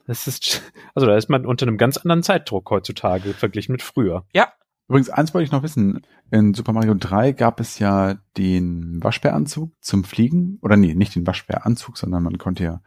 [0.06, 0.62] Das ist,
[0.94, 4.26] also da ist man unter einem ganz anderen Zeitdruck heutzutage verglichen mit früher.
[4.34, 4.52] Ja.
[4.86, 6.02] Übrigens, eins wollte ich noch wissen.
[6.30, 10.58] In Super Mario 3 gab es ja den Waschbäranzug zum Fliegen.
[10.60, 12.82] Oder nee, nicht den Waschbäranzug, sondern man konnte ja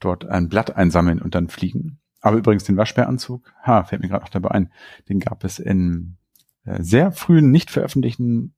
[0.00, 2.00] dort ein Blatt einsammeln und dann fliegen.
[2.20, 4.72] Aber übrigens den Waschbäranzug, ha, fällt mir gerade auch dabei ein,
[5.08, 6.16] den gab es in
[6.64, 8.54] äh, sehr frühen, nicht veröffentlichten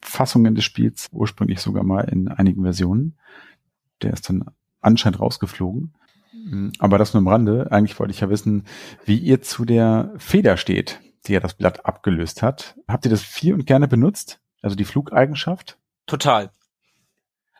[0.00, 3.18] Fassungen des Spiels, ursprünglich sogar mal in einigen Versionen.
[4.02, 4.44] Der ist dann
[4.80, 5.94] anscheinend rausgeflogen.
[6.32, 7.72] Mm, aber das nur am Rande.
[7.72, 8.64] Eigentlich wollte ich ja wissen,
[9.04, 12.76] wie ihr zu der Feder steht, die ja das Blatt abgelöst hat.
[12.86, 14.40] Habt ihr das viel und gerne benutzt?
[14.62, 15.78] Also die Flugeigenschaft?
[16.06, 16.50] Total.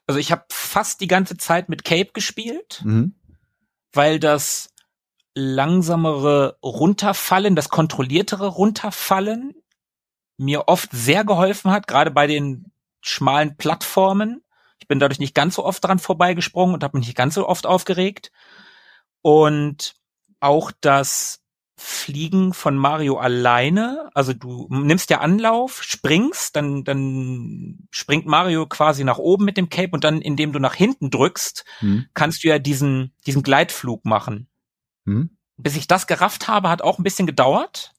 [0.07, 3.15] Also ich habe fast die ganze Zeit mit Cape gespielt, mhm.
[3.93, 4.74] weil das
[5.35, 9.55] langsamere Runterfallen, das kontrolliertere Runterfallen
[10.36, 14.43] mir oft sehr geholfen hat, gerade bei den schmalen Plattformen.
[14.78, 17.48] Ich bin dadurch nicht ganz so oft dran vorbeigesprungen und habe mich nicht ganz so
[17.48, 18.32] oft aufgeregt.
[19.23, 19.94] Und
[20.40, 21.40] auch das
[21.77, 29.02] Fliegen von Mario alleine, also du nimmst ja Anlauf, springst, dann, dann springt Mario quasi
[29.02, 32.06] nach oben mit dem Cape und dann, indem du nach hinten drückst, hm.
[32.15, 34.48] kannst du ja diesen, diesen Gleitflug machen.
[35.07, 35.37] Hm.
[35.57, 37.93] Bis ich das gerafft habe, hat auch ein bisschen gedauert.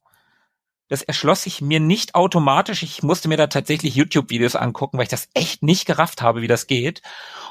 [0.88, 2.84] Das erschloss sich mir nicht automatisch.
[2.84, 6.48] Ich musste mir da tatsächlich YouTube-Videos angucken, weil ich das echt nicht gerafft habe, wie
[6.48, 7.02] das geht.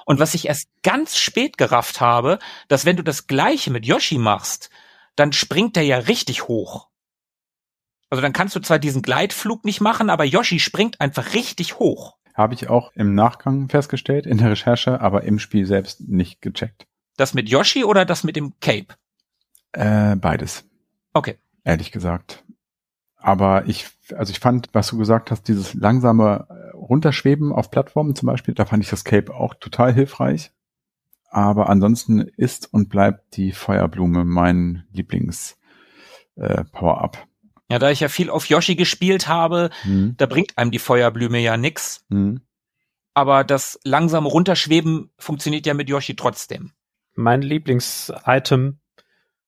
[0.06, 4.18] Und was ich erst ganz spät gerafft habe, dass wenn du das Gleiche mit Yoshi
[4.18, 4.70] machst,
[5.16, 6.88] dann springt der ja richtig hoch.
[8.10, 12.16] Also dann kannst du zwar diesen Gleitflug nicht machen, aber Yoshi springt einfach richtig hoch.
[12.34, 16.86] Habe ich auch im Nachgang festgestellt, in der Recherche, aber im Spiel selbst nicht gecheckt.
[17.16, 18.94] Das mit Yoshi oder das mit dem Cape?
[19.74, 20.64] Äh, beides.
[21.12, 21.38] Okay.
[21.64, 22.44] Ehrlich gesagt.
[23.16, 28.14] Aber ich, also ich fand, was du gesagt hast, dieses langsame äh, Runterschweben auf Plattformen
[28.14, 30.52] zum Beispiel, da fand ich das Cape auch total hilfreich.
[31.30, 35.58] Aber ansonsten ist und bleibt die Feuerblume mein Lieblings
[36.36, 37.26] äh, Power-Up.
[37.70, 40.14] Ja, da ich ja viel auf Yoshi gespielt habe, mhm.
[40.16, 42.04] da bringt einem die Feuerblume ja nix.
[42.08, 42.42] Mhm.
[43.14, 46.72] Aber das langsame Runterschweben funktioniert ja mit Yoshi trotzdem.
[47.14, 48.78] Mein Lieblings-Item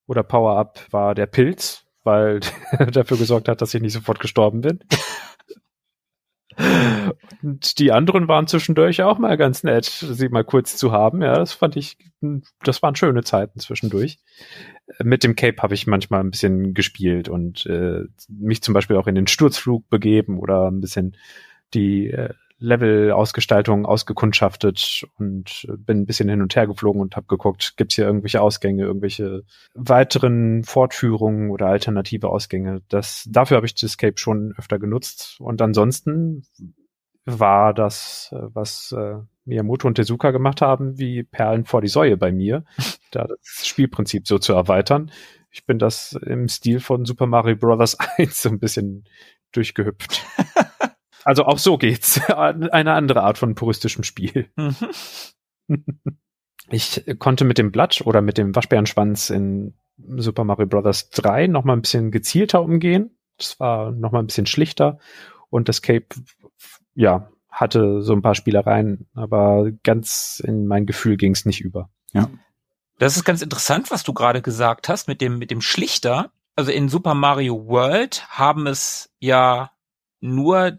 [0.07, 2.41] oder Power-Up war der Pilz, weil
[2.93, 4.81] dafür gesorgt hat, dass ich nicht sofort gestorben bin.
[7.43, 11.21] Und die anderen waren zwischendurch auch mal ganz nett, sie mal kurz zu haben.
[11.21, 11.99] Ja, das fand ich,
[12.63, 14.19] das waren schöne Zeiten zwischendurch.
[15.03, 19.07] Mit dem Cape habe ich manchmal ein bisschen gespielt und äh, mich zum Beispiel auch
[19.07, 21.17] in den Sturzflug begeben oder ein bisschen
[21.75, 27.75] die äh, Level-Ausgestaltung ausgekundschaftet und bin ein bisschen hin und her geflogen und habe geguckt,
[27.77, 29.43] gibt's hier irgendwelche Ausgänge, irgendwelche
[29.75, 32.83] weiteren Fortführungen oder alternative Ausgänge.
[32.89, 35.37] Das, dafür habe ich Escape schon öfter genutzt.
[35.41, 36.47] Und ansonsten
[37.27, 42.33] war das, was äh, Miyamoto und Tezuka gemacht haben, wie Perlen vor die Säue bei
[42.33, 42.65] mir,
[43.11, 45.11] da das Spielprinzip so zu erweitern.
[45.51, 47.99] Ich bin das im Stil von Super Mario Bros.
[47.99, 49.05] 1 so ein bisschen
[49.53, 50.25] durchgehüpft.
[51.27, 52.21] Also auch so geht's.
[52.31, 54.49] Eine andere Art von puristischem Spiel.
[54.55, 54.77] Mhm.
[56.71, 61.11] Ich konnte mit dem Blatt oder mit dem Waschbärenschwanz in Super Mario Bros.
[61.11, 63.19] 3 noch mal ein bisschen gezielter umgehen.
[63.39, 65.01] Das war noch mal ein bisschen schlichter
[65.51, 66.07] und das Cape,
[66.95, 71.91] ja, hatte so ein paar Spielereien, aber ganz in mein Gefühl ging es nicht über.
[72.13, 72.31] Ja.
[72.99, 76.31] Das ist ganz interessant, was du gerade gesagt hast mit dem, mit dem Schlichter.
[76.55, 79.73] Also in Super Mario World haben es ja
[80.21, 80.79] nur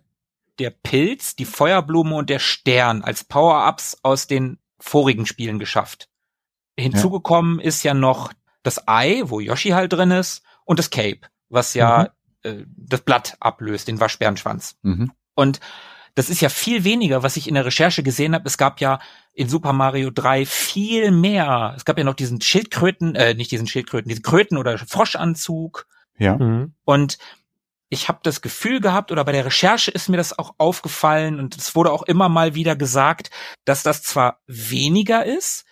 [0.60, 6.10] der Pilz, die Feuerblume und der Stern als Power-Ups aus den vorigen Spielen geschafft.
[6.78, 7.66] Hinzugekommen ja.
[7.66, 8.32] ist ja noch
[8.64, 12.12] das Ei, wo Yoshi halt drin ist, und das Cape, was ja
[12.44, 12.50] mhm.
[12.50, 14.76] äh, das Blatt ablöst, den Waschbärenschwanz.
[14.82, 15.12] Mhm.
[15.34, 15.60] Und
[16.14, 18.48] das ist ja viel weniger, was ich in der Recherche gesehen habe.
[18.48, 19.00] Es gab ja
[19.34, 21.74] in Super Mario 3 viel mehr.
[21.78, 25.86] Es gab ja noch diesen Schildkröten, äh, nicht diesen Schildkröten, diesen Kröten- oder Froschanzug.
[26.18, 26.36] Ja.
[26.38, 26.74] Mhm.
[26.84, 27.20] Und
[27.90, 31.56] ich habe das Gefühl gehabt, oder bei der Recherche ist mir das auch aufgefallen, und
[31.58, 33.30] es wurde auch immer mal wieder gesagt,
[33.66, 35.66] dass das zwar weniger ist,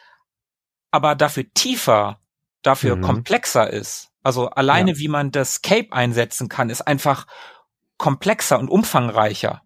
[0.92, 2.20] aber dafür tiefer,
[2.62, 3.02] dafür Mhm.
[3.02, 4.12] komplexer ist.
[4.24, 4.98] Also alleine, Ja.
[4.98, 7.28] wie man das Cape einsetzen kann, ist einfach
[7.98, 9.62] komplexer und umfangreicher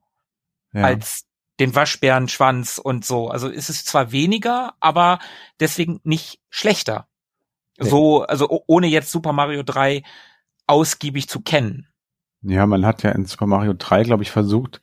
[0.74, 0.84] ja.
[0.84, 1.26] als
[1.60, 3.30] den Waschbärenschwanz und so.
[3.30, 5.20] Also es ist zwar weniger, aber
[5.60, 7.08] deswegen nicht schlechter.
[7.78, 7.90] Nee.
[7.90, 10.04] So, also ohne jetzt Super Mario 3
[10.68, 11.88] ausgiebig zu kennen.
[12.42, 14.82] Ja, man hat ja in Super Mario 3, glaube ich, versucht,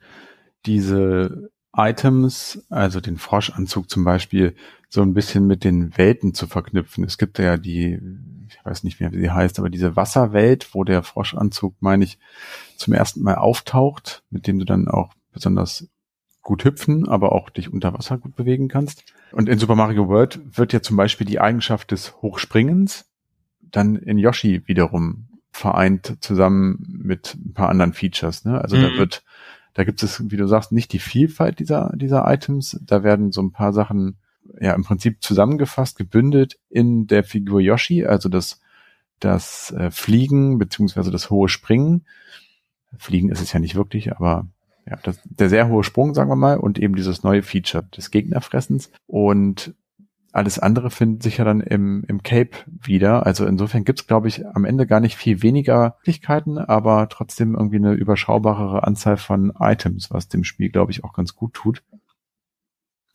[0.67, 4.55] diese Items, also den Froschanzug zum Beispiel,
[4.89, 7.05] so ein bisschen mit den Welten zu verknüpfen.
[7.05, 8.01] Es gibt ja die,
[8.49, 12.19] ich weiß nicht mehr, wie sie heißt, aber diese Wasserwelt, wo der Froschanzug, meine ich,
[12.77, 15.89] zum ersten Mal auftaucht, mit dem du dann auch besonders
[16.43, 19.05] gut hüpfen, aber auch dich unter Wasser gut bewegen kannst.
[19.33, 23.07] Und in Super Mario World wird ja zum Beispiel die Eigenschaft des Hochspringens
[23.61, 25.26] dann in Yoshi wiederum
[25.57, 28.45] vereint zusammen mit ein paar anderen Features.
[28.45, 28.61] Ne?
[28.61, 28.97] Also da Mhm.
[28.99, 29.25] wird,
[29.75, 32.79] da gibt es, wie du sagst, nicht die Vielfalt dieser dieser Items.
[32.85, 34.17] Da werden so ein paar Sachen
[34.61, 38.61] ja im Prinzip zusammengefasst, gebündelt in der Figur Yoshi, also das
[39.19, 42.05] das äh, Fliegen beziehungsweise das hohe Springen.
[42.99, 44.47] Fliegen ist es ja nicht wirklich, aber
[44.89, 48.11] ja, das, der sehr hohe Sprung, sagen wir mal, und eben dieses neue Feature des
[48.11, 48.91] Gegnerfressens.
[49.07, 49.75] Und
[50.37, 53.27] alles andere findet sich ja dann im, im Cape wieder.
[53.27, 57.77] Also insofern gibt's, glaube ich, am Ende gar nicht viel weniger Möglichkeiten, aber trotzdem irgendwie
[57.77, 61.83] eine überschaubarere Anzahl von Items, was dem Spiel, glaube ich, auch ganz gut tut.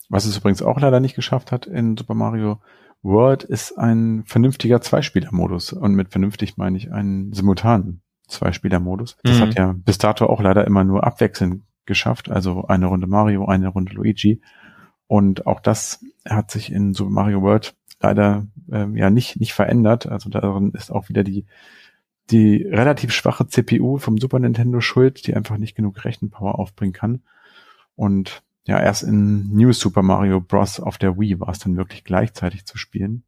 [0.10, 2.60] Was es übrigens auch leider nicht geschafft hat in Super Mario
[3.04, 5.74] World, ist ein vernünftiger Zweispieler-Modus.
[5.74, 9.18] Und mit vernünftig meine ich einen simultanen Zweispieler-Modus.
[9.24, 9.42] Das Mhm.
[9.42, 12.30] hat ja bis dato auch leider immer nur abwechselnd geschafft.
[12.30, 14.42] Also eine Runde Mario, eine Runde Luigi.
[15.12, 20.08] Und auch das hat sich in Super Mario World leider ähm, ja nicht nicht verändert.
[20.08, 21.48] Also darin ist auch wieder die
[22.30, 27.24] die relativ schwache CPU vom Super Nintendo schuld, die einfach nicht genug Rechenpower aufbringen kann.
[27.98, 30.80] Und ja, erst in New Super Mario Bros.
[30.80, 33.26] auf der Wii war es dann wirklich gleichzeitig zu spielen.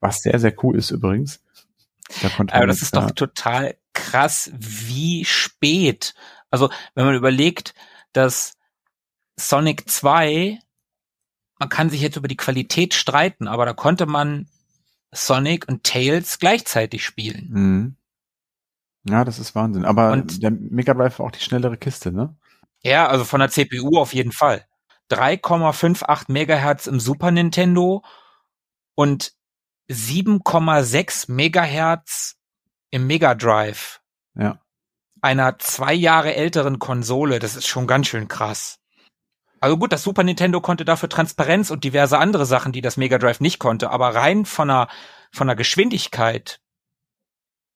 [0.00, 1.42] Was sehr, sehr cool ist übrigens.
[2.20, 6.12] Da konnte Aber das ist doch äh, total krass, wie spät.
[6.50, 7.72] Also, wenn man überlegt,
[8.12, 8.52] dass
[9.38, 10.58] Sonic 2,
[11.62, 14.48] man kann sich jetzt über die Qualität streiten, aber da konnte man
[15.12, 17.48] Sonic und Tails gleichzeitig spielen.
[17.52, 17.96] Mhm.
[19.08, 19.84] Ja, das ist Wahnsinn.
[19.84, 22.36] Aber Und- der Mega Drive war auch die schnellere Kiste, ne?
[22.82, 24.66] Ja, also von der CPU auf jeden Fall.
[25.08, 28.02] 3,58 Megahertz im Super Nintendo
[28.96, 29.32] und
[29.88, 32.38] 7,6 Megahertz
[32.90, 34.00] im Mega Drive.
[34.34, 34.58] Ja.
[35.20, 37.38] Einer zwei Jahre älteren Konsole.
[37.38, 38.80] Das ist schon ganz schön krass.
[39.62, 43.16] Also gut, das Super Nintendo konnte dafür Transparenz und diverse andere Sachen, die das Mega
[43.18, 44.88] Drive nicht konnte, aber rein von der,
[45.30, 46.60] von der Geschwindigkeit,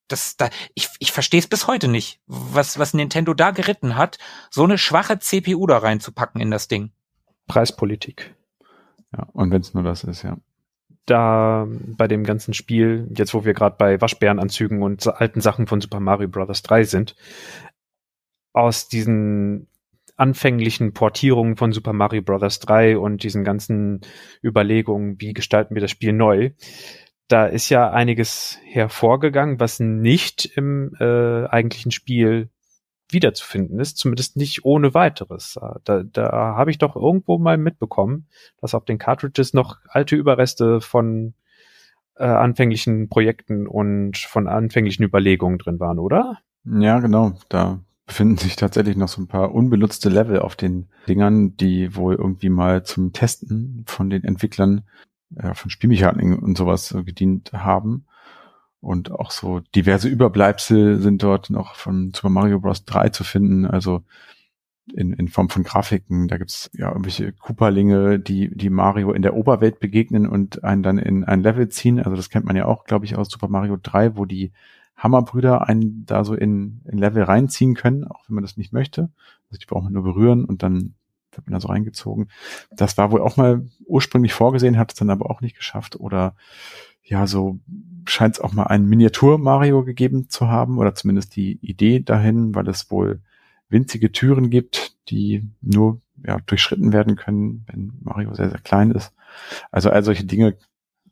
[0.09, 4.19] das, da, ich, ich verstehe es bis heute nicht, was, was Nintendo da geritten hat,
[4.51, 6.91] so eine schwache CPU da reinzupacken in das Ding.
[7.47, 8.35] Preispolitik.
[9.17, 9.29] Ja.
[9.33, 10.39] Und wenn es nur das ist, ja.
[11.05, 15.81] da bei dem ganzen Spiel, jetzt wo wir gerade bei Waschbärenanzügen und alten Sachen von
[15.81, 16.63] Super Mario Bros.
[16.63, 17.15] 3 sind,
[18.53, 19.69] aus diesen
[20.17, 22.59] anfänglichen Portierungen von Super Mario Bros.
[22.59, 24.01] 3 und diesen ganzen
[24.43, 26.51] Überlegungen, wie gestalten wir das Spiel neu,
[27.29, 32.51] da ist ja einiges hervorgegangen, was nicht im äh, eigentlichen Spiel
[33.09, 35.59] wiederzufinden ist, zumindest nicht ohne weiteres.
[35.85, 38.27] Da, da habe ich doch irgendwo mal mitbekommen,
[38.61, 41.35] dass auf den Cartridges noch alte Überreste von
[42.17, 46.39] äh, anfänglichen Projekten und von anfänglichen Überlegungen drin waren, oder?
[46.65, 47.39] Ja, genau.
[47.49, 52.15] Da befinden sich tatsächlich noch so ein paar unbenutzte Level auf den Dingern, die wohl
[52.15, 54.85] irgendwie mal zum Testen von den Entwicklern
[55.35, 58.07] äh, von Spielmechaniken und sowas äh, gedient haben.
[58.81, 62.85] Und auch so diverse Überbleibsel sind dort noch von Super Mario Bros.
[62.85, 64.05] 3 zu finden, also
[64.95, 66.29] in, in Form von Grafiken.
[66.29, 70.99] Da gibt's ja irgendwelche Kooperlinge, die, die Mario in der Oberwelt begegnen und einen dann
[70.99, 71.99] in ein Level ziehen.
[71.99, 74.53] Also das kennt man ja auch, glaube ich, aus Super Mario 3, wo die
[74.97, 79.11] Hammerbrüder einen da so in, in Level reinziehen können, auch wenn man das nicht möchte.
[79.51, 80.95] Also die braucht man nur berühren und dann
[81.33, 82.29] wird man da so reingezogen.
[82.71, 85.97] Das war wohl auch mal ursprünglich vorgesehen, hat es dann aber auch nicht geschafft.
[85.97, 86.35] Oder
[87.03, 87.61] ja, so
[88.07, 92.69] scheint es auch mal einen Miniatur-Mario gegeben zu haben, oder zumindest die Idee dahin, weil
[92.69, 93.21] es wohl
[93.69, 99.13] winzige Türen gibt, die nur ja, durchschritten werden können, wenn Mario sehr, sehr klein ist.
[99.71, 100.57] Also all solche Dinge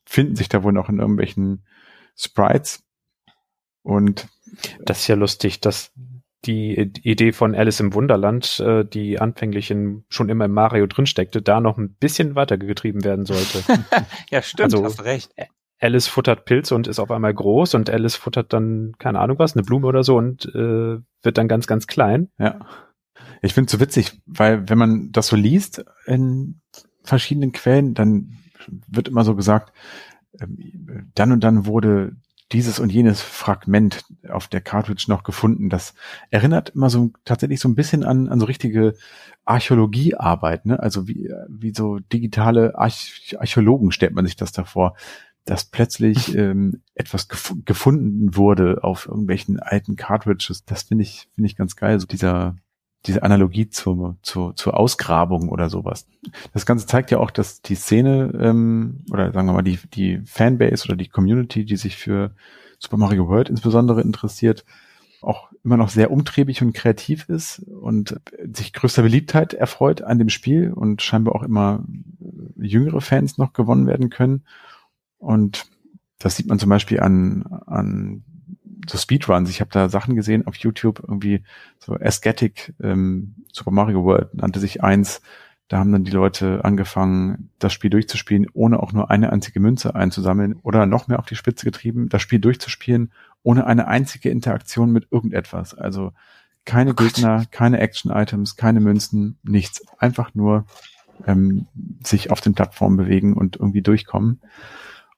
[0.05, 1.65] finden sich da wohl noch in irgendwelchen
[2.17, 2.84] Sprites.
[3.85, 4.27] Und
[4.85, 5.93] Das ist ja lustig, dass
[6.45, 11.41] die Idee von Alice im Wunderland, äh, die anfänglich in, schon immer im Mario drinsteckte,
[11.41, 13.63] da noch ein bisschen weitergetrieben werden sollte.
[14.31, 15.33] ja, stimmt, Also- hast recht.
[15.81, 19.55] Alice futtert Pilze und ist auf einmal groß und Alice futtert dann, keine Ahnung was,
[19.55, 22.31] eine Blume oder so und äh, wird dann ganz, ganz klein.
[22.39, 22.61] Ja.
[23.43, 26.61] Ich finde es so witzig, weil wenn man das so liest in
[27.03, 28.39] verschiedenen Quellen, dann
[28.87, 29.73] wird immer so gesagt,
[30.41, 32.17] ähm, dann und dann wurde
[32.53, 35.71] dieses und jenes Fragment auf der Cartridge noch gefunden.
[35.71, 35.95] Das
[36.31, 38.95] erinnert immer so tatsächlich so ein bisschen an, an so richtige
[39.45, 40.79] Archäologiearbeit, ne?
[40.79, 44.95] Also wie, wie so digitale Arch Archäologen stellt man sich das davor,
[45.45, 50.65] dass plötzlich ähm, etwas gef gefunden wurde auf irgendwelchen alten Cartridges.
[50.65, 51.99] Das finde ich, finde ich ganz geil.
[51.99, 52.57] So dieser,
[53.07, 56.07] diese Analogie zur, zur, zur Ausgrabung oder sowas.
[56.53, 60.21] Das Ganze zeigt ja auch, dass die Szene ähm, oder sagen wir mal die, die
[60.25, 62.35] Fanbase oder die Community, die sich für
[62.79, 64.65] Super Mario World insbesondere interessiert,
[65.21, 68.21] auch immer noch sehr umtriebig und kreativ ist und
[68.53, 71.85] sich größter Beliebtheit erfreut an dem Spiel und scheinbar auch immer
[72.57, 74.45] jüngere Fans noch gewonnen werden können.
[75.19, 75.67] Und
[76.19, 78.25] das sieht man zum Beispiel an, an
[78.89, 79.51] so Speedruns.
[79.51, 81.43] Ich habe da Sachen gesehen auf YouTube, irgendwie
[81.79, 85.21] so Aesthetic ähm, Super Mario World nannte sich eins.
[85.69, 89.95] Da haben dann die Leute angefangen, das Spiel durchzuspielen, ohne auch nur eine einzige Münze
[89.95, 94.91] einzusammeln oder noch mehr auf die Spitze getrieben, das Spiel durchzuspielen, ohne eine einzige Interaktion
[94.91, 95.75] mit irgendetwas.
[95.75, 96.13] Also
[96.65, 96.95] keine Oh.
[96.95, 99.85] Gegner, keine Action-Items, keine Münzen, nichts.
[99.99, 100.67] Einfach nur
[101.27, 101.67] ähm,
[102.05, 104.41] sich auf den Plattformen bewegen und irgendwie durchkommen.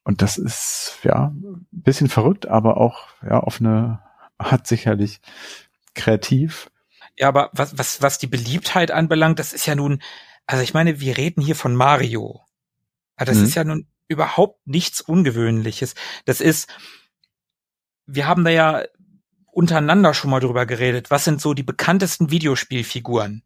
[0.06, 3.98] Und das ist ja ein bisschen verrückt, aber auch ja auf eine
[4.38, 5.20] Art sicherlich
[5.94, 6.70] kreativ.
[7.16, 10.00] Ja, aber was, was, was die Beliebtheit anbelangt, das ist ja nun,
[10.46, 12.44] also ich meine, wir reden hier von Mario.
[13.16, 13.44] Aber das Mhm.
[13.46, 15.96] ist ja nun überhaupt nichts Ungewöhnliches.
[16.24, 16.68] Das ist,
[18.06, 18.84] wir haben da ja
[19.50, 21.10] untereinander schon mal drüber geredet.
[21.10, 23.42] Was sind so die bekanntesten Videospielfiguren?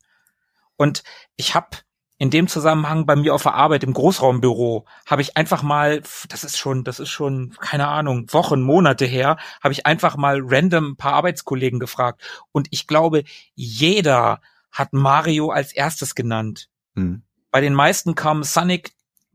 [0.77, 1.05] Und
[1.37, 1.79] ich habe
[2.21, 6.45] in dem Zusammenhang bei mir auf der Arbeit im Großraumbüro habe ich einfach mal, das
[6.45, 10.91] ist schon, das ist schon, keine Ahnung, Wochen, Monate her, habe ich einfach mal random
[10.91, 12.21] ein paar Arbeitskollegen gefragt.
[12.53, 13.25] Und ich glaube,
[13.55, 16.69] jeder hat Mario als erstes genannt.
[16.95, 17.23] Hm.
[17.51, 18.93] Bei den meisten kam Sonic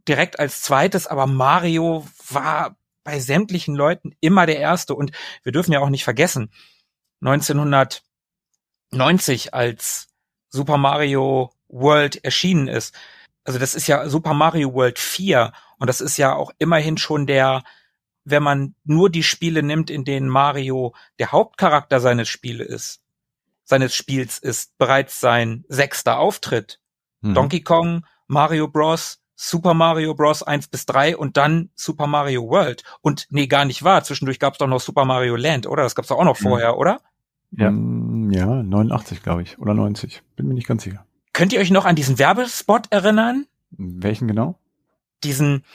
[0.07, 4.94] direkt als zweites, aber Mario war bei sämtlichen Leuten immer der erste.
[4.94, 6.52] Und wir dürfen ja auch nicht vergessen,
[7.22, 10.10] 1990, als
[10.49, 12.94] Super Mario World erschienen ist.
[13.44, 17.28] Also das ist ja Super Mario World 4 und das ist ja auch immerhin schon
[17.28, 17.64] der,
[18.24, 23.02] wenn man nur die Spiele nimmt, in denen Mario der Hauptcharakter seines Spiele ist,
[23.64, 26.80] seines Spiels ist, bereits sein sechster Auftritt.
[27.22, 27.34] Hm.
[27.36, 32.84] Donkey Kong, Mario Bros, Super Mario Bros 1 bis 3 und dann Super Mario World.
[33.02, 34.04] Und nee, gar nicht wahr.
[34.04, 35.84] Zwischendurch gab es doch noch Super Mario Land, oder?
[35.84, 36.44] Das gab's doch auch noch Mhm.
[36.44, 37.02] vorher, oder?
[37.52, 37.68] Ja.
[37.68, 39.60] Hm, Ja, 89, glaube ich.
[39.60, 40.24] Oder 90.
[40.36, 41.06] Bin mir nicht ganz sicher.
[41.36, 43.45] Könnt ihr euch noch an diesen Werbespot erinnern?
[43.72, 44.57] Welchen genau?
[45.22, 45.66] Diesen,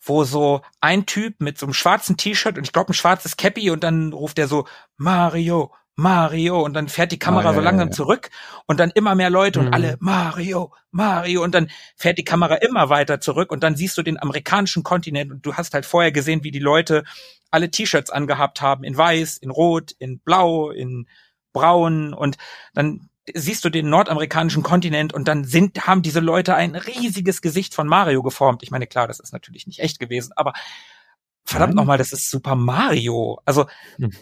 [0.00, 3.70] wo so ein Typ mit so einem schwarzen T-Shirt und ich glaube ein schwarzes Cappy
[3.70, 7.58] und dann ruft er so Mario, Mario und dann fährt die Kamera Ah, ja, so
[7.58, 7.92] ja, langsam ja.
[7.92, 8.30] zurück
[8.66, 9.74] und dann immer mehr Leute und Mhm.
[9.74, 14.04] alle Mario, Mario und dann fährt die Kamera immer weiter zurück und dann siehst du
[14.04, 17.02] den amerikanischen Kontinent und du hast halt vorher gesehen, wie die Leute
[17.50, 21.08] alle T-Shirts angehabt haben in weiß, in rot, in blau, in
[21.52, 22.36] braun und
[22.74, 27.74] dann siehst du den nordamerikanischen Kontinent und dann sind, haben diese Leute ein riesiges Gesicht
[27.74, 28.62] von Mario geformt.
[28.62, 30.52] Ich meine, klar, das ist natürlich nicht echt gewesen, aber
[31.44, 33.40] verdammt nochmal, das ist Super Mario.
[33.44, 33.66] Also,
[33.96, 34.12] Hm.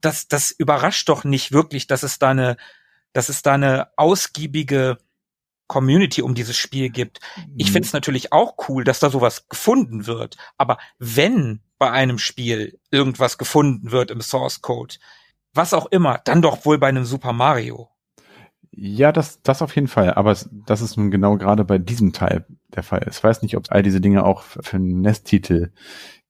[0.00, 2.56] das, das überrascht doch nicht wirklich, dass es da eine,
[3.12, 4.98] dass es da eine ausgiebige
[5.66, 7.20] Community um dieses Spiel gibt.
[7.56, 7.72] Ich Hm.
[7.74, 10.36] finde es natürlich auch cool, dass da sowas gefunden wird.
[10.58, 14.96] Aber wenn bei einem Spiel irgendwas gefunden wird im Source Code,
[15.54, 17.88] was auch immer, dann doch wohl bei einem Super Mario.
[18.72, 20.14] Ja, das, das auf jeden Fall.
[20.14, 20.36] Aber
[20.66, 23.06] das ist nun genau gerade bei diesem Teil der Fall.
[23.10, 25.72] Ich weiß nicht, ob es all diese Dinge auch für für einen Nesttitel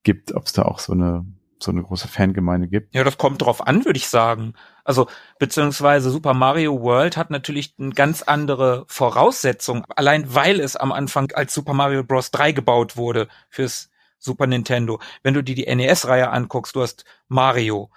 [0.03, 1.27] gibt, ob es da auch so eine,
[1.59, 2.95] so eine große Fangemeinde gibt.
[2.95, 4.55] Ja, das kommt drauf an, würde ich sagen.
[4.85, 5.07] Also,
[5.39, 11.31] beziehungsweise Super Mario World hat natürlich eine ganz andere Voraussetzung, allein weil es am Anfang
[11.33, 12.31] als Super Mario Bros.
[12.31, 15.01] 3 gebaut wurde fürs Super Nintendo.
[15.23, 17.91] Wenn du dir die NES-Reihe anguckst, du hast Mario.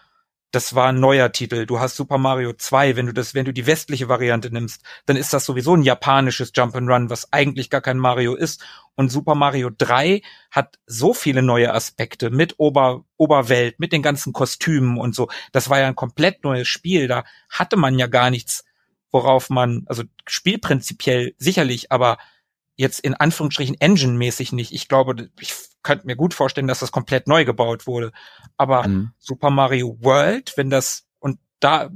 [0.54, 1.66] Das war ein neuer Titel.
[1.66, 2.96] Du hast Super Mario 2.
[2.96, 6.54] Wenn du das, wenn du die westliche Variante nimmst, dann ist das sowieso ein japanisches
[6.54, 8.64] Jump'n'Run, was eigentlich gar kein Mario ist.
[8.94, 10.22] Und Super Mario 3
[10.52, 15.28] hat so viele neue Aspekte mit Ober, Oberwelt, mit den ganzen Kostümen und so.
[15.54, 17.08] Das war ja ein komplett neues Spiel.
[17.08, 18.64] Da hatte man ja gar nichts,
[19.10, 22.20] worauf man, also spielprinzipiell sicherlich, aber
[22.76, 24.72] jetzt in Anführungsstrichen Engine-mäßig nicht.
[24.72, 28.12] Ich glaube, ich könnte mir gut vorstellen, dass das komplett neu gebaut wurde.
[28.58, 29.12] Aber Mhm.
[29.20, 31.90] Super Mario World, wenn das, und da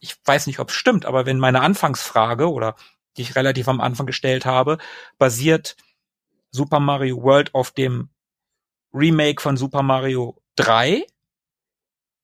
[0.00, 2.76] ich weiß nicht, ob es stimmt, aber wenn meine Anfangsfrage oder
[3.16, 4.78] die ich relativ am Anfang gestellt habe,
[5.18, 5.76] basiert
[6.50, 8.10] Super Mario World auf dem
[8.92, 11.06] Remake von Super Mario 3?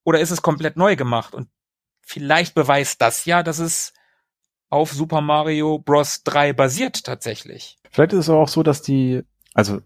[0.05, 1.35] Oder ist es komplett neu gemacht?
[1.35, 1.49] Und
[2.01, 3.93] vielleicht beweist das ja, dass es
[4.71, 6.23] auf Super Mario Bros.
[6.25, 7.79] 3 basiert tatsächlich.
[7.91, 9.25] Vielleicht ist es auch so, dass die,
[9.55, 9.81] also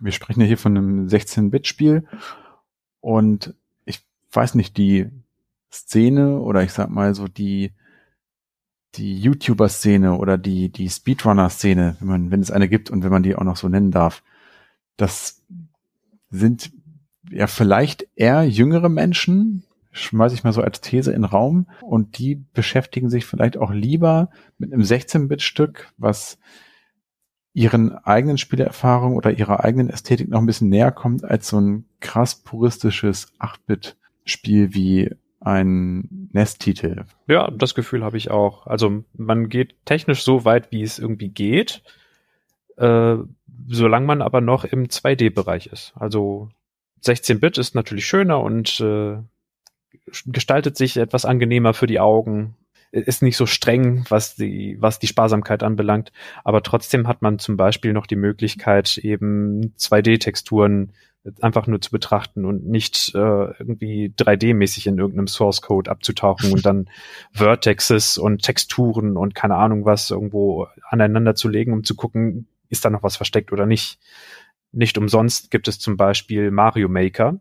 [0.00, 2.06] wir sprechen ja hier von einem 16-Bit-Spiel
[3.00, 3.54] und
[3.84, 5.08] ich weiß nicht, die
[5.72, 7.72] Szene oder ich sag mal so die
[8.94, 13.22] die YouTuber-Szene oder die die Speedrunner-Szene, wenn man wenn es eine gibt und wenn man
[13.22, 14.22] die auch noch so nennen darf,
[14.96, 15.42] das
[16.30, 16.72] sind
[17.30, 22.18] ja vielleicht eher jüngere Menschen, schmeiße ich mal so als These in den Raum und
[22.18, 26.38] die beschäftigen sich vielleicht auch lieber mit einem 16-Bit-Stück, was
[27.54, 31.84] ihren eigenen Spielerfahrungen oder ihrer eigenen Ästhetik noch ein bisschen näher kommt als so ein
[32.00, 35.10] krass puristisches 8-Bit-Spiel wie
[35.40, 37.04] ein NES-Titel.
[37.26, 38.66] Ja, das Gefühl habe ich auch.
[38.66, 41.82] Also man geht technisch so weit, wie es irgendwie geht,
[42.76, 43.16] äh,
[43.68, 45.92] solange man aber noch im 2D-Bereich ist.
[45.96, 46.48] Also
[47.04, 49.18] 16-Bit ist natürlich schöner und äh,
[50.26, 52.56] gestaltet sich etwas angenehmer für die Augen,
[52.92, 56.12] ist nicht so streng, was die, was die Sparsamkeit anbelangt,
[56.44, 60.92] aber trotzdem hat man zum Beispiel noch die Möglichkeit, eben 2D-Texturen
[61.40, 66.66] einfach nur zu betrachten und nicht äh, irgendwie 3D-mäßig in irgendeinem Source Code abzutauchen und
[66.66, 66.90] dann
[67.32, 72.84] Vertexes und Texturen und keine Ahnung was irgendwo aneinander zu legen, um zu gucken, ist
[72.84, 73.98] da noch was versteckt oder nicht.
[74.72, 77.40] Nicht umsonst gibt es zum Beispiel Mario Maker,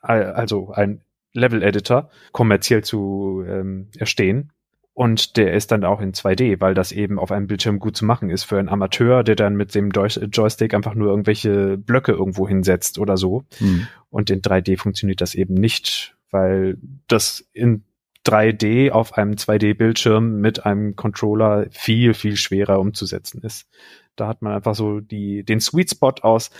[0.00, 1.02] also ein
[1.34, 4.52] Level-Editor kommerziell zu ähm, erstehen.
[4.94, 8.04] Und der ist dann auch in 2D, weil das eben auf einem Bildschirm gut zu
[8.04, 12.46] machen ist für einen Amateur, der dann mit dem Joystick einfach nur irgendwelche Blöcke irgendwo
[12.46, 13.44] hinsetzt oder so.
[13.60, 13.86] Mhm.
[14.10, 16.76] Und in 3D funktioniert das eben nicht, weil
[17.08, 17.84] das in
[18.26, 23.68] 3D auf einem 2D-Bildschirm mit einem Controller viel, viel schwerer umzusetzen ist.
[24.14, 26.50] Da hat man einfach so die, den Sweet Spot aus,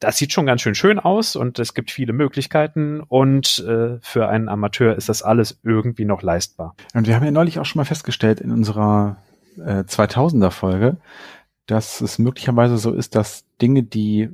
[0.00, 4.28] das sieht schon ganz schön schön aus und es gibt viele Möglichkeiten und äh, für
[4.28, 6.74] einen Amateur ist das alles irgendwie noch leistbar.
[6.94, 9.18] Und wir haben ja neulich auch schon mal festgestellt in unserer
[9.58, 10.96] äh, 2000er Folge,
[11.66, 14.30] dass es möglicherweise so ist, dass Dinge, die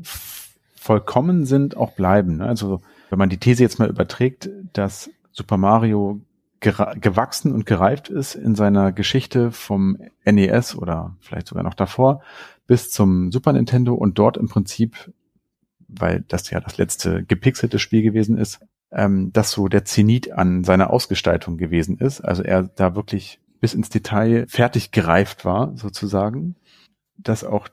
[0.77, 2.37] vollkommen sind, auch bleiben.
[2.39, 2.47] Ne?
[2.47, 2.81] Also
[3.11, 6.21] wenn man die These jetzt mal überträgt, dass Super Mario
[6.61, 12.23] gewachsen und gereift ist in seiner Geschichte vom NES oder vielleicht sogar noch davor
[12.67, 15.13] bis zum Super Nintendo und dort im Prinzip
[15.89, 18.61] weil das ja das letzte gepixelte Spiel gewesen ist,
[18.93, 22.21] ähm, das so der Zenit an seiner Ausgestaltung gewesen ist.
[22.21, 26.57] Also er da wirklich bis ins Detail fertig gereift war, sozusagen,
[27.17, 27.69] dass auch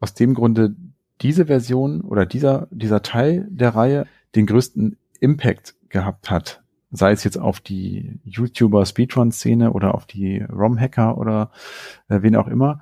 [0.00, 0.74] aus dem Grunde
[1.20, 6.62] diese Version oder dieser, dieser Teil der Reihe den größten Impact gehabt hat.
[6.90, 11.50] Sei es jetzt auf die YouTuber Speedrun-Szene oder auf die ROM-Hacker oder
[12.08, 12.80] äh, wen auch immer.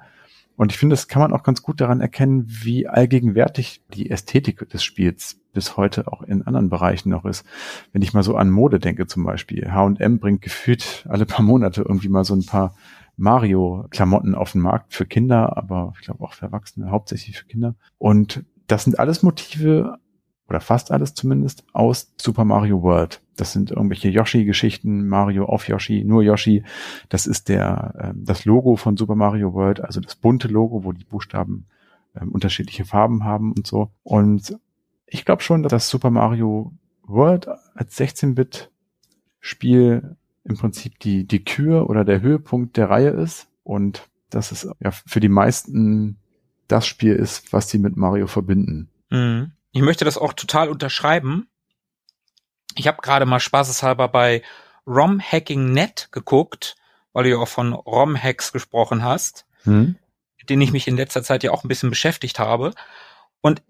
[0.61, 4.69] Und ich finde, das kann man auch ganz gut daran erkennen, wie allgegenwärtig die Ästhetik
[4.69, 7.47] des Spiels bis heute auch in anderen Bereichen noch ist.
[7.95, 9.73] Wenn ich mal so an Mode denke zum Beispiel.
[9.73, 12.75] H&M bringt gefühlt alle paar Monate irgendwie mal so ein paar
[13.17, 17.75] Mario-Klamotten auf den Markt für Kinder, aber ich glaube auch für Erwachsene, hauptsächlich für Kinder.
[17.97, 19.97] Und das sind alles Motive
[20.47, 23.23] oder fast alles zumindest, aus Super Mario World.
[23.41, 26.63] Das sind irgendwelche Yoshi-Geschichten, Mario auf Yoshi, nur Yoshi.
[27.09, 30.93] Das ist der äh, das Logo von Super Mario World, also das bunte Logo, wo
[30.93, 31.65] die Buchstaben
[32.15, 33.91] äh, unterschiedliche Farben haben und so.
[34.03, 34.59] Und
[35.07, 42.05] ich glaube schon, dass Super Mario World als 16-Bit-Spiel im Prinzip die, die Kür oder
[42.05, 46.19] der Höhepunkt der Reihe ist und dass es ja für die meisten
[46.69, 48.91] das Spiel ist, was sie mit Mario verbinden.
[49.09, 49.53] Mhm.
[49.73, 51.47] Ich möchte das auch total unterschreiben.
[52.77, 54.43] Ich habe gerade mal spaßeshalber bei
[54.87, 56.77] ROM-Hacking.net geguckt,
[57.13, 59.97] weil du ja auch von ROM-Hacks gesprochen hast, hm.
[60.39, 62.73] mit denen ich mich in letzter Zeit ja auch ein bisschen beschäftigt habe.
[63.41, 63.63] Und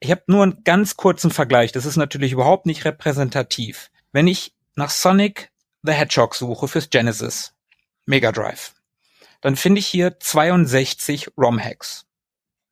[0.00, 1.72] ich habe nur einen ganz kurzen Vergleich.
[1.72, 3.90] Das ist natürlich überhaupt nicht repräsentativ.
[4.12, 5.50] Wenn ich nach Sonic
[5.82, 7.54] the Hedgehog suche fürs Genesis
[8.06, 8.74] Mega Drive,
[9.40, 12.06] dann finde ich hier 62 ROM-Hacks.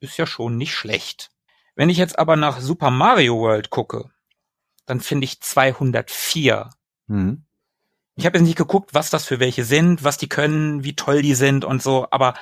[0.01, 1.31] Ist ja schon nicht schlecht.
[1.75, 4.11] Wenn ich jetzt aber nach Super Mario World gucke,
[4.89, 6.71] dann finde ich 204.
[7.07, 7.45] Mhm.
[8.17, 11.23] Ich habe jetzt nicht geguckt, was das für welche sind, was die können, wie toll
[11.23, 12.35] die sind und so, aber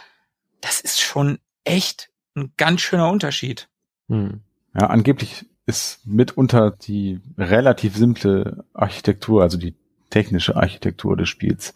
[0.60, 3.68] das ist schon echt ein ganz schöner Unterschied.
[4.08, 4.40] Mhm.
[4.74, 9.74] Ja, angeblich ist mitunter die relativ simple Architektur, also die
[10.10, 11.74] technische Architektur des Spiels,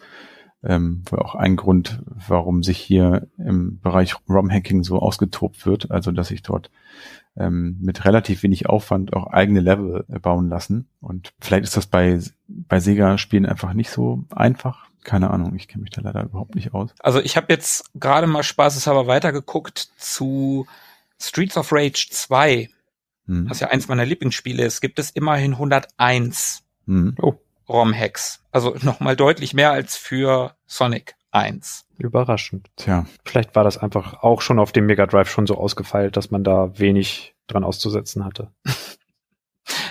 [0.62, 6.12] ähm, wohl auch ein Grund, warum sich hier im Bereich ROM-Hacking so ausgetobt wird, also
[6.12, 6.70] dass ich dort
[7.36, 10.88] ähm, mit relativ wenig Aufwand auch eigene Level bauen lassen.
[11.00, 15.82] Und vielleicht ist das bei, bei Sega-Spielen einfach nicht so einfach, Keine Ahnung, ich kenne
[15.82, 16.90] mich da leider überhaupt nicht aus.
[16.98, 20.66] Also ich habe jetzt gerade mal spaßeshalber weitergeguckt zu
[21.18, 22.68] Streets of Rage 2,
[23.26, 23.48] Hm.
[23.48, 27.14] was ja eins meiner Lieblingsspiele ist, gibt es immerhin 101 Hm.
[27.20, 27.34] Oh,
[27.70, 28.42] ROM-Hacks.
[28.51, 31.86] Also nochmal deutlich mehr als für Sonic 1.
[31.98, 32.68] überraschend.
[32.76, 36.30] Tja, Vielleicht war das einfach auch schon auf dem Mega Drive schon so ausgefeilt, dass
[36.30, 38.52] man da wenig dran auszusetzen hatte.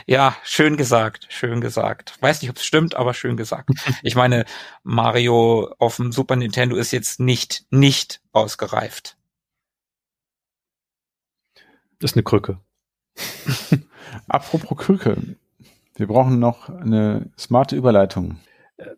[0.05, 2.17] Ja, schön gesagt, schön gesagt.
[2.19, 3.69] Weiß nicht, ob es stimmt, aber schön gesagt.
[4.01, 4.45] Ich meine,
[4.81, 9.17] Mario auf dem Super Nintendo ist jetzt nicht, nicht ausgereift.
[11.99, 12.59] Das ist eine Krücke.
[14.27, 15.35] apropos Krücke.
[15.99, 18.37] Wir brauchen noch eine smarte Überleitung.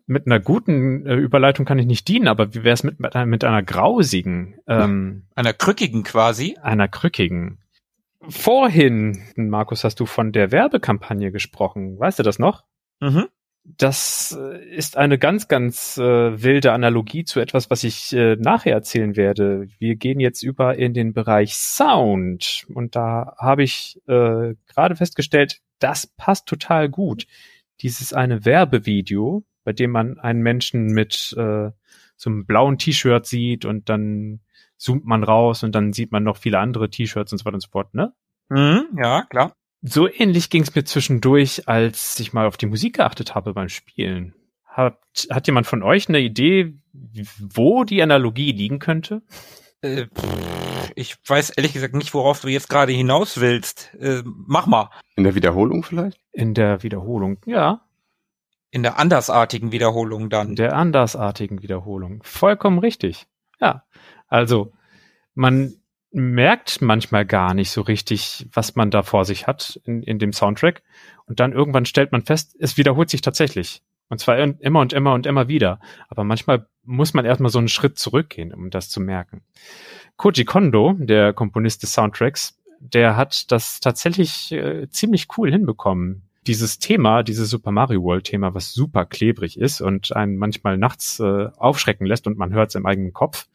[0.06, 3.16] Mit einer guten äh, Überleitung kann ich nicht dienen, aber wie wäre es mit, mit,
[3.16, 6.56] einer- mit einer grausigen, ähm, Einer krückigen quasi.
[6.62, 7.58] einer krückigen?
[8.28, 11.98] Vorhin, Markus, hast du von der Werbekampagne gesprochen.
[11.98, 12.62] Weißt du das noch?
[13.00, 13.26] Mhm.
[13.64, 18.72] Das äh, ist eine ganz, ganz äh, wilde Analogie zu etwas, was ich äh, nachher
[18.72, 19.68] erzählen werde.
[19.78, 25.60] Wir gehen jetzt über in den Bereich Sound und da habe ich äh, gerade festgestellt,
[25.78, 27.26] das passt total gut.
[27.82, 31.70] Dieses eine Werbevideo, bei dem man einen Menschen mit äh,
[32.16, 34.40] so einem blauen T-Shirt sieht und dann
[34.76, 37.62] zoomt man raus und dann sieht man noch viele andere T-Shirts und so weiter und
[37.62, 38.12] so fort, ne?
[38.48, 39.54] Mhm, ja, klar.
[39.82, 43.68] So ähnlich ging es mir zwischendurch, als ich mal auf die Musik geachtet habe beim
[43.68, 44.34] Spielen.
[44.64, 44.98] Hat,
[45.28, 46.74] hat jemand von euch eine Idee,
[47.38, 49.22] wo die Analogie liegen könnte?
[49.82, 53.92] Äh, pff, ich weiß ehrlich gesagt nicht, worauf du jetzt gerade hinaus willst.
[53.98, 54.90] Äh, mach mal.
[55.16, 56.18] In der Wiederholung vielleicht?
[56.32, 57.38] In der Wiederholung.
[57.44, 57.82] Ja,
[58.70, 60.54] In der andersartigen Wiederholung in dann.
[60.54, 62.22] der andersartigen Wiederholung.
[62.22, 63.26] Vollkommen richtig.
[63.60, 63.84] Ja,
[64.28, 64.72] also
[65.34, 65.74] man
[66.12, 70.32] merkt manchmal gar nicht so richtig, was man da vor sich hat in, in dem
[70.32, 70.82] Soundtrack.
[71.26, 73.82] Und dann irgendwann stellt man fest, es wiederholt sich tatsächlich.
[74.08, 75.80] Und zwar immer und immer und immer wieder.
[76.08, 79.42] Aber manchmal muss man erstmal so einen Schritt zurückgehen, um das zu merken.
[80.18, 86.28] Koji Kondo, der Komponist des Soundtracks, der hat das tatsächlich äh, ziemlich cool hinbekommen.
[86.46, 91.20] Dieses Thema, dieses Super Mario World Thema, was super klebrig ist und einen manchmal nachts
[91.20, 93.46] äh, aufschrecken lässt und man hört es im eigenen Kopf,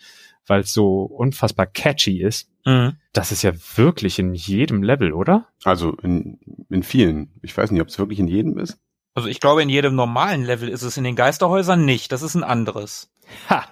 [0.48, 2.49] weil es so unfassbar catchy ist.
[2.65, 2.98] Mhm.
[3.14, 5.48] Das ist ja wirklich in jedem Level, oder?
[5.64, 7.32] Also in, in vielen.
[7.41, 8.80] Ich weiß nicht, ob es wirklich in jedem ist.
[9.14, 12.11] Also ich glaube, in jedem normalen Level ist es in den Geisterhäusern nicht.
[12.11, 13.11] Das ist ein anderes.
[13.49, 13.65] Ha!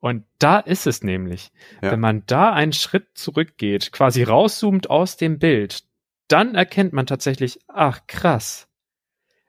[0.00, 1.52] Und da ist es nämlich.
[1.80, 1.92] Ja.
[1.92, 5.84] Wenn man da einen Schritt zurückgeht, quasi rauszoomt aus dem Bild,
[6.28, 8.68] dann erkennt man tatsächlich, ach krass.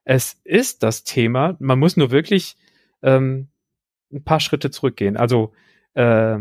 [0.03, 2.55] Es ist das Thema, man muss nur wirklich
[3.01, 3.49] ähm,
[4.11, 5.17] ein paar Schritte zurückgehen.
[5.17, 5.53] Also
[5.93, 6.37] äh,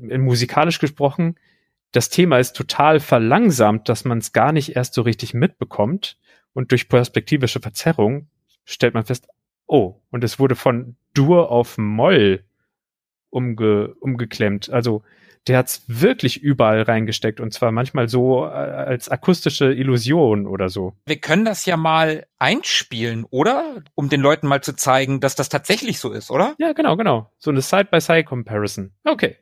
[0.00, 1.36] musikalisch gesprochen,
[1.92, 6.18] das Thema ist total verlangsamt, dass man es gar nicht erst so richtig mitbekommt.
[6.52, 8.28] Und durch perspektivische Verzerrung
[8.64, 9.28] stellt man fest,
[9.66, 12.44] oh, und es wurde von Dur auf Moll
[13.30, 14.70] umge, umgeklemmt.
[14.70, 15.02] Also
[15.46, 20.94] der hat's wirklich überall reingesteckt und zwar manchmal so äh, als akustische Illusion oder so.
[21.06, 23.82] Wir können das ja mal einspielen, oder?
[23.94, 26.54] Um den Leuten mal zu zeigen, dass das tatsächlich so ist, oder?
[26.58, 27.30] Ja, genau, genau.
[27.38, 28.92] So eine Side-by-Side-Comparison.
[29.04, 29.36] Okay.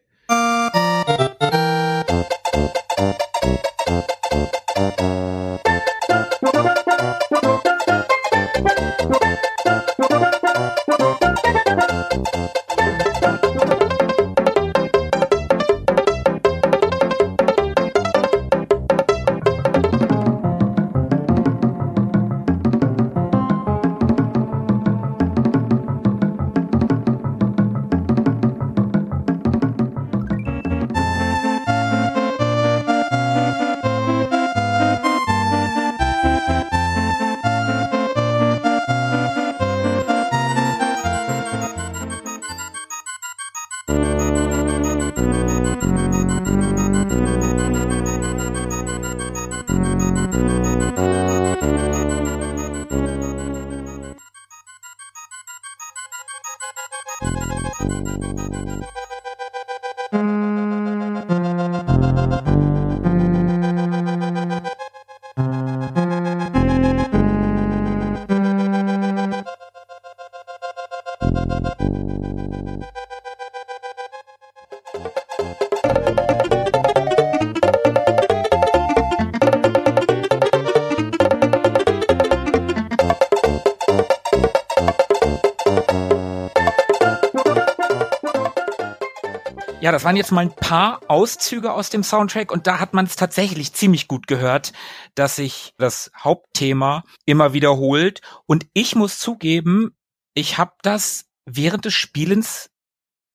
[89.92, 93.04] Ja, das waren jetzt mal ein paar Auszüge aus dem Soundtrack und da hat man
[93.04, 94.72] es tatsächlich ziemlich gut gehört,
[95.14, 98.22] dass sich das Hauptthema immer wiederholt.
[98.46, 99.94] Und ich muss zugeben,
[100.32, 102.70] ich habe das während des Spielens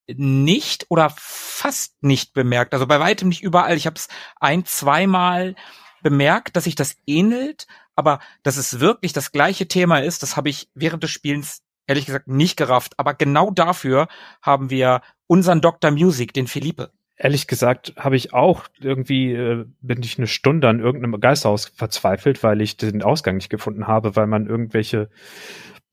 [0.08, 2.74] nicht oder fast nicht bemerkt.
[2.74, 3.78] Also bei weitem nicht überall.
[3.78, 4.08] Ich habe es
[4.38, 5.54] ein, zweimal
[6.02, 10.50] bemerkt, dass sich das ähnelt, aber dass es wirklich das gleiche Thema ist, das habe
[10.50, 12.94] ich während des Spielens ehrlich gesagt nicht gerafft.
[12.98, 14.08] Aber genau dafür
[14.42, 15.92] haben wir unseren Dr.
[15.92, 16.92] Music, den Philippe.
[17.16, 22.44] Ehrlich gesagt habe ich auch irgendwie, äh, bin ich eine Stunde an irgendeinem Geisterhaus verzweifelt,
[22.44, 25.10] weil ich den Ausgang nicht gefunden habe, weil man irgendwelche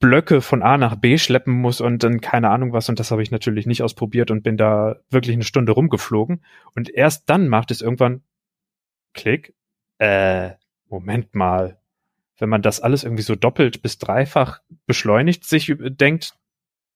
[0.00, 2.90] Blöcke von A nach B schleppen muss und dann keine Ahnung was.
[2.90, 6.44] Und das habe ich natürlich nicht ausprobiert und bin da wirklich eine Stunde rumgeflogen.
[6.74, 8.22] Und erst dann macht es irgendwann
[9.14, 9.54] Klick.
[9.98, 10.50] Äh,
[10.88, 11.78] Moment mal.
[12.38, 16.34] Wenn man das alles irgendwie so doppelt bis dreifach beschleunigt sich denkt,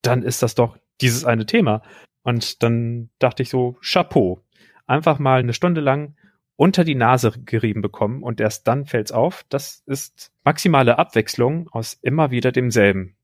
[0.02, 1.82] dann ist das doch dieses eine Thema.
[2.22, 4.42] Und dann dachte ich so, Chapeau.
[4.86, 6.16] Einfach mal eine Stunde lang
[6.56, 9.44] unter die Nase gerieben bekommen und erst dann fällt's auf.
[9.48, 13.14] Das ist maximale Abwechslung aus immer wieder demselben.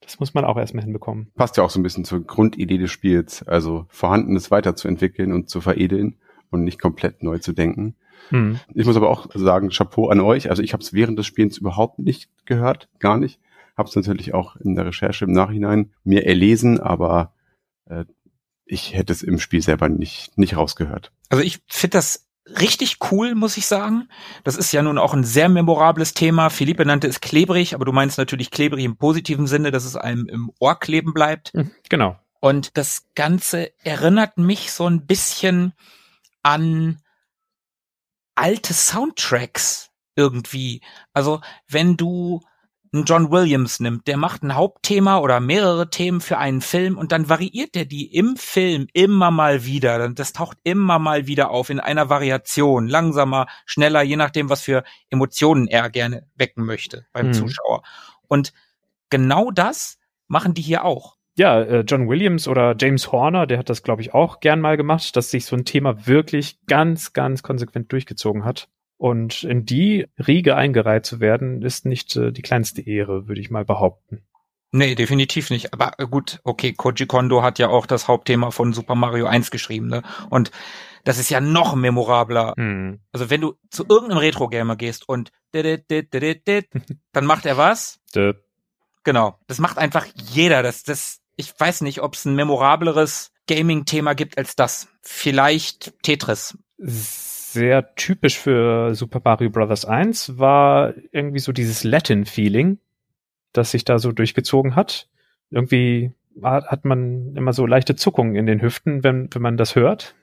[0.00, 1.30] Das muss man auch erstmal hinbekommen.
[1.34, 5.60] Passt ja auch so ein bisschen zur Grundidee des Spiels, also Vorhandenes weiterzuentwickeln und zu
[5.60, 6.16] veredeln
[6.50, 7.96] und nicht komplett neu zu denken.
[8.30, 8.58] Hm.
[8.74, 10.50] Ich muss aber auch sagen, Chapeau an euch.
[10.50, 13.40] Also ich habe es während des Spiels überhaupt nicht gehört, gar nicht.
[13.76, 17.32] Habe es natürlich auch in der Recherche im Nachhinein mir erlesen, aber
[17.86, 18.04] äh,
[18.64, 21.12] ich hätte es im Spiel selber nicht, nicht rausgehört.
[21.28, 22.26] Also ich finde das
[22.60, 24.08] richtig cool, muss ich sagen.
[24.42, 26.50] Das ist ja nun auch ein sehr memorables Thema.
[26.50, 30.26] Philippe nannte es klebrig, aber du meinst natürlich klebrig im positiven Sinne, dass es einem
[30.26, 31.52] im Ohr kleben bleibt.
[31.54, 32.18] Hm, genau.
[32.40, 35.72] Und das Ganze erinnert mich so ein bisschen
[36.42, 36.98] an
[38.34, 40.80] alte Soundtracks irgendwie.
[41.12, 42.40] Also wenn du
[42.94, 47.10] einen John Williams nimmt, der macht ein Hauptthema oder mehrere Themen für einen Film und
[47.10, 50.08] dann variiert er die im Film immer mal wieder.
[50.10, 54.84] Das taucht immer mal wieder auf in einer Variation, langsamer, schneller, je nachdem, was für
[55.10, 57.34] Emotionen er gerne wecken möchte beim mhm.
[57.34, 57.82] Zuschauer.
[58.28, 58.52] Und
[59.10, 59.98] genau das
[60.28, 61.13] machen die hier auch.
[61.36, 64.76] Ja, äh, John Williams oder James Horner, der hat das, glaube ich, auch gern mal
[64.76, 68.68] gemacht, dass sich so ein Thema wirklich ganz, ganz konsequent durchgezogen hat.
[68.96, 73.50] Und in die Riege eingereiht zu werden, ist nicht äh, die kleinste Ehre, würde ich
[73.50, 74.22] mal behaupten.
[74.70, 75.72] Nee, definitiv nicht.
[75.72, 79.50] Aber äh, gut, okay, Koji Kondo hat ja auch das Hauptthema von Super Mario 1
[79.50, 80.02] geschrieben, ne?
[80.30, 80.50] Und
[81.04, 82.54] das ist ja noch memorabler.
[82.56, 83.00] Hm.
[83.12, 88.00] Also wenn du zu irgendeinem Retro-Gamer gehst und dann macht er was?
[89.04, 89.38] genau.
[89.46, 90.62] Das macht einfach jeder.
[90.62, 94.88] Das, das, ich weiß nicht, ob es ein memorableres Gaming-Thema gibt als das.
[95.02, 96.56] Vielleicht Tetris
[97.54, 99.84] sehr typisch für Super Mario Bros.
[99.84, 102.78] 1 war irgendwie so dieses Latin-Feeling,
[103.52, 105.08] das sich da so durchgezogen hat.
[105.50, 106.12] Irgendwie
[106.42, 110.16] hat man immer so leichte Zuckungen in den Hüften, wenn, wenn man das hört.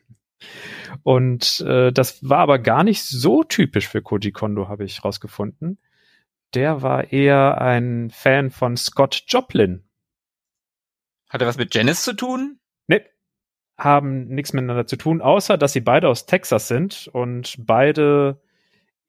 [1.04, 5.78] Und äh, das war aber gar nicht so typisch für Koji Kondo, habe ich rausgefunden.
[6.54, 9.86] Der war eher ein Fan von Scott Joplin.
[11.32, 12.60] Hat er was mit Janice zu tun?
[12.88, 13.06] Nee,
[13.78, 18.42] haben nichts miteinander zu tun, außer dass sie beide aus Texas sind und beide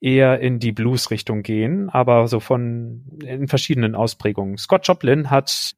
[0.01, 4.57] eher in die Blues-Richtung gehen, aber so von in verschiedenen Ausprägungen.
[4.57, 5.73] Scott Joplin hat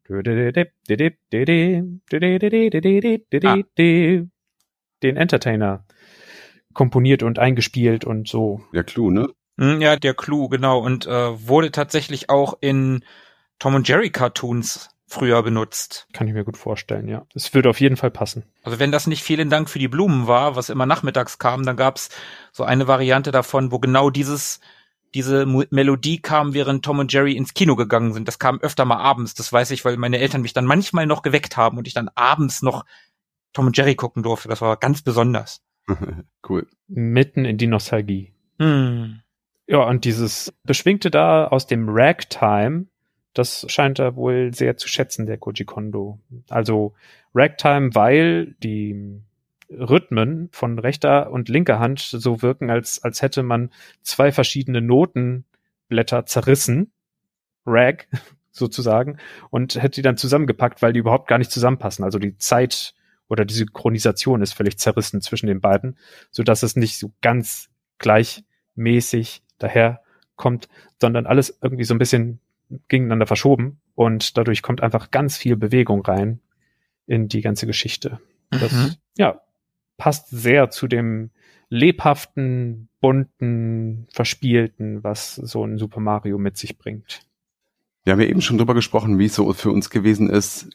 [5.03, 5.87] den Entertainer
[6.75, 8.61] komponiert und eingespielt und so.
[8.75, 9.29] Der Clou, ne?
[9.57, 10.79] Ja, der Clou, genau.
[10.79, 13.03] Und äh, wurde tatsächlich auch in
[13.59, 16.07] Tom und Jerry Cartoons früher benutzt.
[16.13, 17.27] Kann ich mir gut vorstellen, ja.
[17.35, 18.45] Es würde auf jeden Fall passen.
[18.63, 21.77] Also wenn das nicht vielen Dank für die Blumen war, was immer nachmittags kam, dann
[21.77, 22.09] gab's
[22.53, 24.61] so eine Variante davon, wo genau dieses
[25.15, 28.27] diese Melodie kam, während Tom und Jerry ins Kino gegangen sind.
[28.27, 31.23] Das kam öfter mal abends, das weiß ich, weil meine Eltern mich dann manchmal noch
[31.23, 32.85] geweckt haben und ich dann abends noch
[33.53, 34.49] Tom und Jerry gucken durfte.
[34.49, 35.63] Das war ganz besonders.
[36.49, 36.67] cool.
[36.89, 38.35] Mitten in die Nostalgie.
[38.59, 39.21] Hm.
[39.67, 42.87] Ja, und dieses Beschwingte da aus dem Ragtime,
[43.35, 46.21] das scheint er wohl sehr zu schätzen, der Koji Kondo.
[46.49, 46.95] Also
[47.35, 49.21] Ragtime, weil die
[49.69, 53.71] Rhythmen von rechter und linker Hand so wirken, als, als hätte man
[54.03, 56.93] zwei verschiedene Notenblätter zerrissen.
[57.67, 58.07] Rag,
[58.51, 59.19] sozusagen,
[59.51, 62.05] und hätte die dann zusammengepackt, weil die überhaupt gar nicht zusammenpassen.
[62.05, 62.95] Also die Zeit
[63.29, 65.99] oder die Synchronisation ist völlig zerrissen zwischen den beiden,
[66.31, 70.69] so dass es nicht so ganz gleichmäßig daherkommt,
[71.01, 72.41] sondern alles irgendwie so ein bisschen
[72.89, 76.41] gegeneinander verschoben und dadurch kommt einfach ganz viel Bewegung rein
[77.07, 78.21] in die ganze Geschichte.
[78.51, 78.95] Das, mhm.
[79.17, 79.41] ja,
[79.97, 81.31] passt sehr zu dem
[81.69, 87.23] lebhaften, bunten, verspielten, was so ein Super Mario mit sich bringt.
[88.05, 90.71] Wir haben ja eben schon drüber gesprochen, wie es so für uns gewesen ist,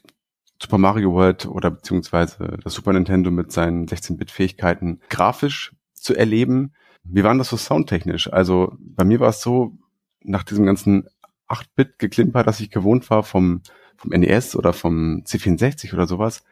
[0.62, 6.74] Super Mario World oder beziehungsweise das Super Nintendo mit seinen 16-Bit-Fähigkeiten grafisch zu erleben.
[7.04, 8.32] Wie war das so soundtechnisch?
[8.34, 9.78] Also bei mir war es so,
[10.22, 11.08] nach diesem ganzen
[11.50, 13.62] 8-Bit-Geklimper, das ich gewohnt war vom,
[13.98, 16.44] vom NES oder vom C64 oder sowas,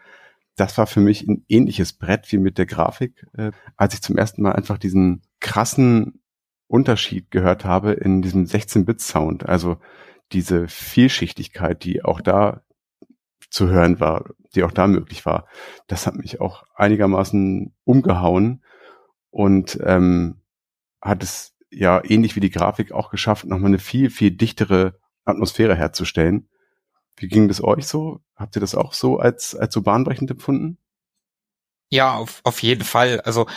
[0.55, 4.17] das war für mich ein ähnliches Brett wie mit der Grafik, äh, als ich zum
[4.17, 6.19] ersten Mal einfach diesen krassen
[6.67, 9.47] Unterschied gehört habe in diesem 16-Bit-Sound.
[9.47, 9.77] Also
[10.31, 12.63] diese Vielschichtigkeit, die auch da
[13.49, 14.25] zu hören war,
[14.55, 15.47] die auch da möglich war,
[15.85, 18.63] das hat mich auch einigermaßen umgehauen
[19.29, 20.41] und ähm,
[21.01, 25.75] hat es ja ähnlich wie die Grafik auch geschafft, nochmal eine viel, viel dichtere Atmosphäre
[25.75, 26.49] herzustellen.
[27.15, 28.21] Wie ging das euch so?
[28.35, 30.77] Habt ihr das auch so als, als so bahnbrechend empfunden?
[31.89, 33.21] Ja, auf, auf jeden Fall.
[33.21, 33.47] Also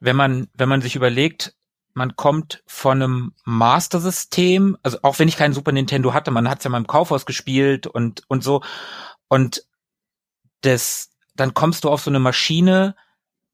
[0.00, 1.54] wenn man, wenn man sich überlegt,
[1.94, 6.58] man kommt von einem Master-System, also auch wenn ich keinen Super Nintendo hatte, man hat
[6.58, 8.62] es ja mal im Kaufhaus gespielt und, und so.
[9.28, 9.66] Und
[10.60, 12.96] das, dann kommst du auf so eine Maschine.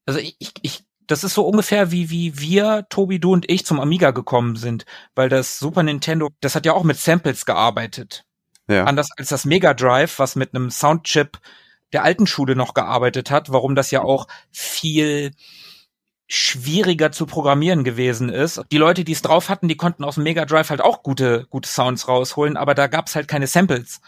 [0.06, 3.80] Also ich, ich, das ist so ungefähr wie, wie wir, Tobi, du und ich zum
[3.80, 8.24] Amiga gekommen sind, weil das Super Nintendo, das hat ja auch mit Samples gearbeitet.
[8.66, 8.84] Ja.
[8.84, 11.38] Anders als das Mega Drive, was mit einem Soundchip
[11.92, 15.32] der alten Schule noch gearbeitet hat, warum das ja auch viel
[16.28, 18.62] schwieriger zu programmieren gewesen ist.
[18.72, 21.46] Die Leute, die es drauf hatten, die konnten aus dem Mega Drive halt auch gute,
[21.50, 24.00] gute Sounds rausholen, aber da gab's halt keine Samples.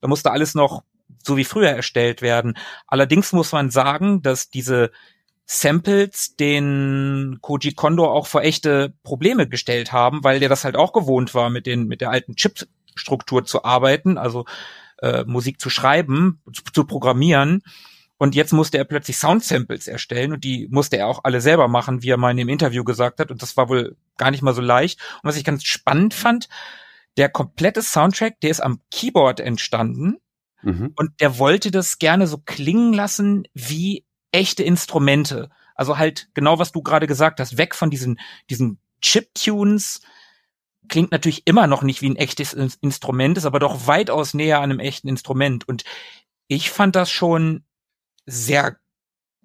[0.00, 0.84] Da musste alles noch
[1.24, 2.56] so wie früher erstellt werden.
[2.86, 4.92] Allerdings muss man sagen, dass diese
[5.44, 10.92] Samples den Koji Kondo auch vor echte Probleme gestellt haben, weil der das halt auch
[10.92, 14.44] gewohnt war, mit den, mit der alten Chipstruktur zu arbeiten, also
[15.00, 17.62] äh, Musik zu schreiben, zu, zu programmieren.
[18.18, 22.02] Und jetzt musste er plötzlich Sound-Samples erstellen und die musste er auch alle selber machen,
[22.02, 23.32] wie er mal in dem Interview gesagt hat.
[23.32, 25.00] Und das war wohl gar nicht mal so leicht.
[25.22, 26.48] Und was ich ganz spannend fand,
[27.16, 30.18] der komplette Soundtrack, der ist am Keyboard entstanden.
[30.62, 30.92] Mhm.
[30.94, 35.50] Und der wollte das gerne so klingen lassen wie echte Instrumente.
[35.74, 38.18] Also halt genau, was du gerade gesagt hast, weg von diesen,
[38.50, 40.00] diesen Chip-Tunes.
[40.88, 44.64] Klingt natürlich immer noch nicht wie ein echtes Instrument, ist aber doch weitaus näher an
[44.64, 45.66] einem echten Instrument.
[45.68, 45.84] Und
[46.48, 47.64] ich fand das schon
[48.26, 48.76] sehr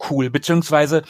[0.09, 1.03] cool, beziehungsweise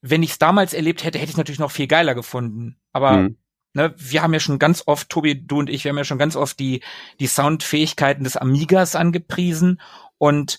[0.00, 2.76] wenn ich es damals erlebt hätte, hätte ich es natürlich noch viel geiler gefunden.
[2.92, 3.36] Aber mhm.
[3.74, 6.18] ne, wir haben ja schon ganz oft, Tobi, du und ich, wir haben ja schon
[6.18, 6.82] ganz oft die,
[7.20, 9.80] die Soundfähigkeiten des Amigas angepriesen
[10.18, 10.58] und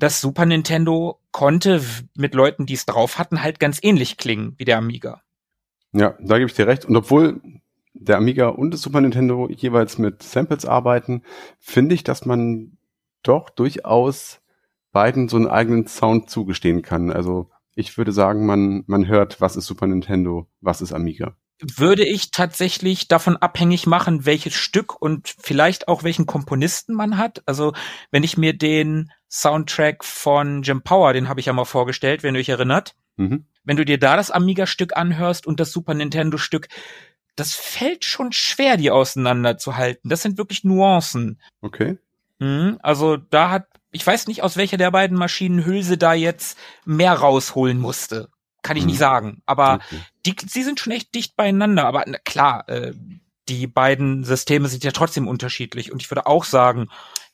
[0.00, 1.82] das Super Nintendo konnte
[2.16, 5.22] mit Leuten, die es drauf hatten, halt ganz ähnlich klingen wie der Amiga.
[5.92, 6.84] Ja, da gebe ich dir recht.
[6.84, 7.40] Und obwohl
[7.94, 11.22] der Amiga und das Super Nintendo jeweils mit Samples arbeiten,
[11.58, 12.78] finde ich, dass man
[13.22, 14.40] doch durchaus
[14.92, 17.12] beiden so einen eigenen Sound zugestehen kann.
[17.12, 22.06] Also ich würde sagen, man, man hört, was ist Super Nintendo, was ist Amiga würde
[22.06, 27.42] ich tatsächlich davon abhängig machen, welches Stück und vielleicht auch welchen Komponisten man hat.
[27.46, 27.72] Also
[28.10, 32.34] wenn ich mir den Soundtrack von Jim Power, den habe ich ja mal vorgestellt, wenn
[32.34, 33.46] du dich erinnert, mhm.
[33.64, 36.68] wenn du dir da das Amiga-Stück anhörst und das Super Nintendo-Stück,
[37.36, 40.10] das fällt schon schwer, die auseinanderzuhalten.
[40.10, 41.40] Das sind wirklich Nuancen.
[41.60, 41.96] Okay.
[42.38, 46.58] Mhm, also da hat, ich weiß nicht, aus welcher der beiden Maschinen Hülse da jetzt
[46.84, 48.28] mehr rausholen musste
[48.62, 48.90] kann ich mhm.
[48.90, 49.42] nicht sagen.
[49.46, 50.00] Aber okay.
[50.26, 51.86] die, sie sind schon echt dicht beieinander.
[51.86, 52.92] Aber na, klar, äh,
[53.50, 55.92] die beiden Systeme sind ja trotzdem unterschiedlich.
[55.92, 56.88] Und ich würde auch sagen,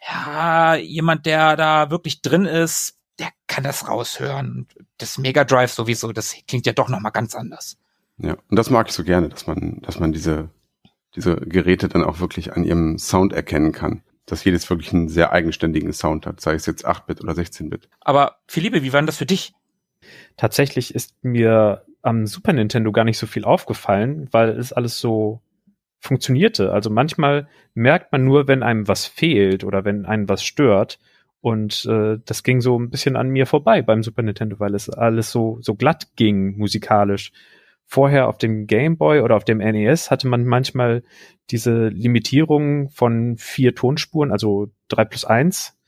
[0.08, 4.66] ja, jemand, der da wirklich drin ist, der kann das raushören.
[4.98, 7.76] Das Mega Drive sowieso, das klingt ja doch noch mal ganz anders.
[8.18, 10.48] Ja, und das mag ich so gerne, dass man, dass man diese,
[11.14, 14.02] diese Geräte dann auch wirklich an ihrem Sound erkennen kann.
[14.24, 17.88] Dass jedes wirklich einen sehr eigenständigen Sound hat, sei es jetzt 8-Bit oder 16-Bit.
[18.00, 19.54] Aber Philippe, wie war denn das für dich?
[20.36, 25.40] tatsächlich ist mir am Super Nintendo gar nicht so viel aufgefallen, weil es alles so
[26.06, 26.72] funktionierte.
[26.72, 30.98] Also manchmal merkt man nur, wenn einem was fehlt oder wenn einem was stört.
[31.40, 34.88] Und äh, das ging so ein bisschen an mir vorbei beim Super Nintendo, weil es
[34.90, 37.32] alles so, so glatt ging musikalisch.
[37.84, 41.04] Vorher auf dem Game Boy oder auf dem NES hatte man manchmal
[41.50, 45.78] diese Limitierung von vier Tonspuren, also drei plus eins.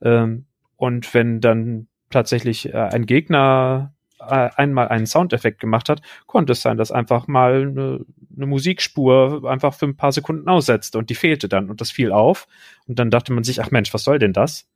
[0.00, 0.46] Ähm,
[0.76, 6.62] und wenn dann tatsächlich äh, ein Gegner äh, einmal einen Soundeffekt gemacht hat, konnte es
[6.62, 8.04] sein, dass einfach mal
[8.38, 12.12] eine, Musikspur einfach für ein paar Sekunden aussetzte und die fehlte dann und das fiel
[12.12, 12.46] auf
[12.86, 14.68] und dann dachte man sich, ach Mensch, was soll denn das?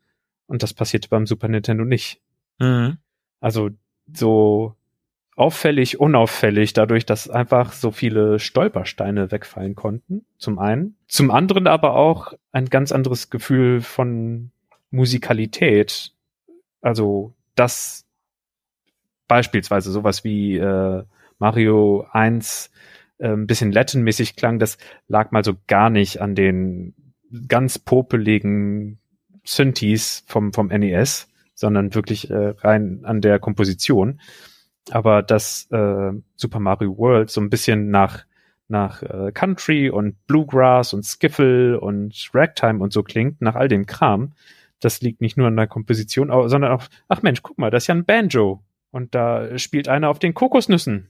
[0.47, 2.21] Und das passierte beim Super Nintendo nicht.
[2.59, 2.99] Mhm.
[3.41, 3.71] Also
[4.13, 4.77] so
[5.35, 10.97] auffällig, unauffällig, dadurch, dass einfach so viele Stolpersteine wegfallen konnten, zum einen.
[11.09, 14.51] Zum anderen aber auch ein ganz anderes Gefühl von
[14.91, 16.13] Musikalität.
[16.83, 18.05] Also das
[19.27, 21.05] beispielsweise sowas wie äh,
[21.39, 22.71] Mario 1 äh,
[23.29, 24.79] ein bisschen Latin-mäßig klang, das
[25.09, 26.95] lag mal so gar nicht an den
[27.49, 28.99] ganz popeligen
[29.45, 34.21] Synthes vom, vom NES, sondern wirklich äh, rein an der Komposition.
[34.91, 38.25] Aber dass äh, Super Mario World so ein bisschen nach
[38.69, 43.87] nach äh, Country und Bluegrass und Skiffle und Ragtime und so klingt, nach all dem
[43.87, 44.33] Kram,
[44.81, 47.87] das liegt nicht nur an der Komposition, sondern auch, ach Mensch, guck mal, das ist
[47.89, 48.63] ja ein Banjo.
[48.91, 51.09] Und da spielt einer auf den Kokosnüssen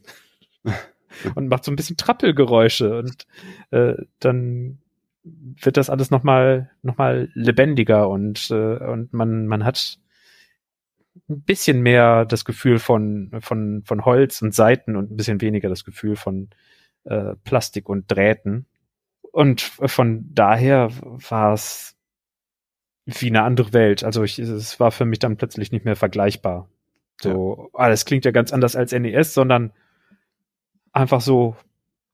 [1.35, 3.27] und macht so ein bisschen Trappelgeräusche und
[3.71, 4.79] äh, dann
[5.25, 9.99] wird das alles nochmal noch mal lebendiger und, äh, und man, man hat
[11.29, 15.69] ein bisschen mehr das Gefühl von, von, von Holz und Seiten und ein bisschen weniger
[15.69, 16.51] das Gefühl von
[17.05, 18.67] äh, Plastik und Drähten.
[19.31, 20.91] Und von daher
[21.31, 21.97] war es
[23.07, 24.05] wie eine andere Welt.
[24.05, 26.69] Also ich, es war für mich dann plötzlich nicht mehr vergleichbar.
[27.21, 27.79] So, ja.
[27.79, 29.73] alles klingt ja ganz anders als NES, sondern
[30.93, 31.57] einfach so,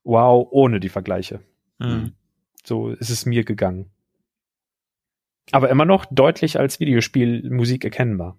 [0.03, 1.41] wow, ohne die Vergleiche.
[1.79, 2.13] Mhm.
[2.63, 3.91] So ist es mir gegangen.
[5.51, 8.37] Aber immer noch deutlich als Videospielmusik erkennbar.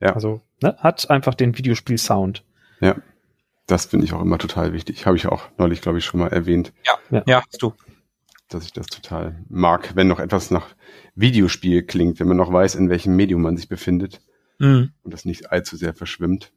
[0.00, 0.14] Ja.
[0.14, 2.44] Also ne, hat einfach den Videospiel-Sound.
[2.80, 2.96] Ja.
[3.66, 5.06] Das finde ich auch immer total wichtig.
[5.06, 6.72] Habe ich auch neulich, glaube ich, schon mal erwähnt.
[7.10, 7.72] Ja, ja, hast du.
[8.48, 10.74] Dass ich das total mag, wenn noch etwas nach
[11.14, 14.20] Videospiel klingt, wenn man noch weiß, in welchem Medium man sich befindet
[14.58, 14.92] mhm.
[15.02, 16.52] und das nicht allzu sehr verschwimmt.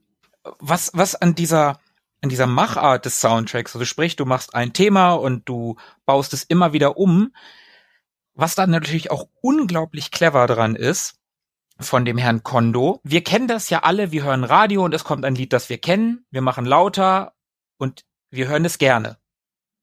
[0.60, 1.80] Was, was an dieser,
[2.24, 5.76] an dieser Machart des Soundtracks, also sprich, du machst ein Thema und du
[6.06, 7.34] baust es immer wieder um,
[8.34, 11.20] was dann natürlich auch unglaublich clever dran ist,
[11.80, 13.02] von dem Herrn Kondo.
[13.04, 15.80] Wir kennen das ja alle, wir hören Radio und es kommt ein Lied, das wir
[15.80, 17.34] kennen, wir machen lauter
[17.78, 19.18] und wir hören es gerne.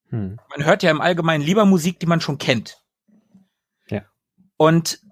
[0.09, 0.41] Hm.
[0.49, 2.83] Man hört ja im Allgemeinen lieber Musik, die man schon kennt.
[3.89, 4.07] Ja.
[4.57, 5.03] Und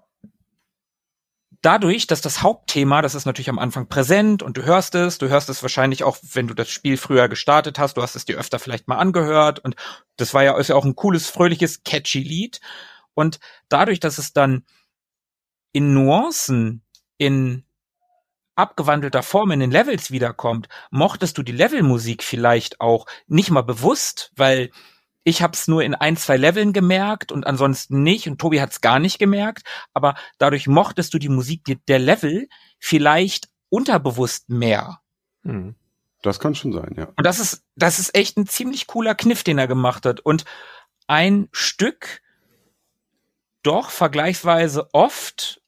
[1.61, 5.27] dadurch, dass das Hauptthema, das ist natürlich am Anfang präsent und du hörst es, du
[5.27, 8.37] hörst es wahrscheinlich auch, wenn du das Spiel früher gestartet hast, du hast es dir
[8.37, 9.75] öfter vielleicht mal angehört und
[10.17, 12.61] das war ja, ist ja auch ein cooles, fröhliches, catchy Lied.
[13.13, 14.65] Und dadurch, dass es dann
[15.71, 16.83] in Nuancen,
[17.17, 17.65] in
[18.55, 24.31] abgewandelter Form in den Levels wiederkommt, mochtest du die Levelmusik vielleicht auch nicht mal bewusst,
[24.35, 24.71] weil
[25.23, 28.71] ich habe es nur in ein, zwei Leveln gemerkt und ansonsten nicht und Tobi hat
[28.71, 29.63] es gar nicht gemerkt,
[29.93, 32.47] aber dadurch mochtest du die Musik der Level
[32.79, 35.01] vielleicht unterbewusst mehr.
[35.43, 35.75] Hm.
[36.21, 37.05] Das kann schon sein, ja.
[37.15, 40.19] Und das ist, das ist echt ein ziemlich cooler Kniff, den er gemacht hat.
[40.19, 40.43] Und
[41.07, 42.21] ein Stück
[43.63, 45.61] doch vergleichsweise oft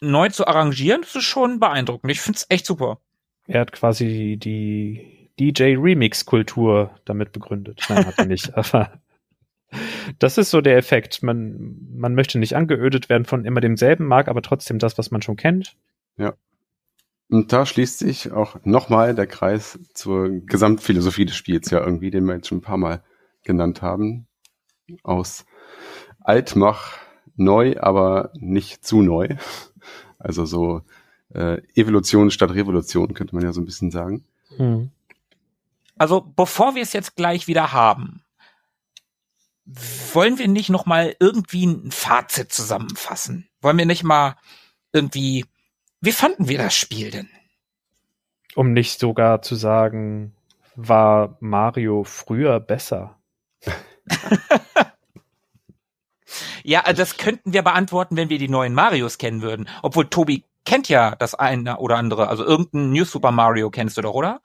[0.00, 2.12] neu zu arrangieren, das ist schon beeindruckend.
[2.12, 2.98] Ich finde es echt super.
[3.46, 7.82] Er hat quasi die DJ-Remix-Kultur damit begründet.
[7.88, 8.54] Nein, hat er nicht.
[8.56, 9.00] Aber
[10.18, 11.22] das ist so der Effekt.
[11.22, 15.22] Man, man möchte nicht angeödet werden von immer demselben, mag aber trotzdem das, was man
[15.22, 15.76] schon kennt.
[16.16, 16.34] Ja.
[17.28, 22.24] Und da schließt sich auch nochmal der Kreis zur Gesamtphilosophie des Spiels, ja irgendwie, den
[22.24, 23.02] wir jetzt schon ein paar Mal
[23.42, 24.28] genannt haben.
[25.02, 25.44] Aus
[26.20, 26.98] Altmach
[27.34, 29.28] neu, aber nicht zu neu.
[30.18, 30.82] Also so
[31.34, 34.24] äh, Evolution statt Revolution, könnte man ja so ein bisschen sagen.
[34.56, 34.90] Hm.
[35.96, 38.22] Also bevor wir es jetzt gleich wieder haben,
[40.12, 43.48] wollen wir nicht noch mal irgendwie ein Fazit zusammenfassen?
[43.60, 44.36] Wollen wir nicht mal
[44.92, 45.44] irgendwie,
[46.00, 47.28] wie fanden wir das Spiel denn?
[48.54, 50.34] Um nicht sogar zu sagen,
[50.76, 53.18] war Mario früher besser?
[56.66, 59.68] Ja, also das könnten wir beantworten, wenn wir die neuen Marios kennen würden.
[59.82, 62.26] Obwohl Tobi kennt ja das eine oder andere.
[62.26, 64.40] Also irgendein New Super Mario kennst du doch, oder?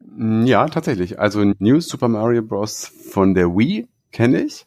[0.00, 1.18] Mm, ja, tatsächlich.
[1.18, 2.86] Also New Super Mario Bros.
[2.86, 4.66] von der Wii kenne ich.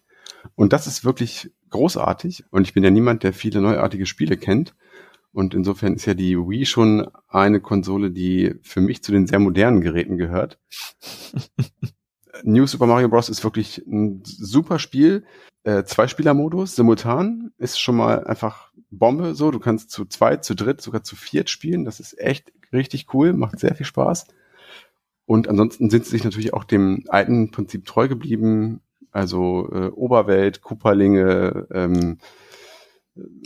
[0.55, 2.45] Und das ist wirklich großartig.
[2.51, 4.75] Und ich bin ja niemand, der viele neuartige Spiele kennt.
[5.31, 9.39] Und insofern ist ja die Wii schon eine Konsole, die für mich zu den sehr
[9.39, 10.59] modernen Geräten gehört.
[12.43, 13.29] New Super Mario Bros.
[13.29, 15.23] ist wirklich ein super Spiel
[15.63, 19.33] äh, Zweispieler-Modus simultan ist schon mal einfach Bombe.
[19.33, 21.85] So, du kannst zu zweit, zu dritt, sogar zu viert spielen.
[21.85, 24.27] Das ist echt richtig cool, macht sehr viel Spaß.
[25.25, 28.81] Und ansonsten sind sie sich natürlich auch dem alten Prinzip treu geblieben.
[29.11, 32.17] Also äh, Oberwelt, Kuperlinge, ähm,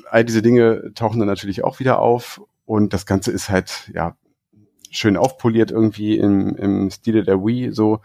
[0.10, 2.42] all diese Dinge tauchen dann natürlich auch wieder auf.
[2.66, 4.16] Und das Ganze ist halt, ja,
[4.90, 7.72] schön aufpoliert irgendwie im, im Stile der Wii.
[7.72, 8.02] So,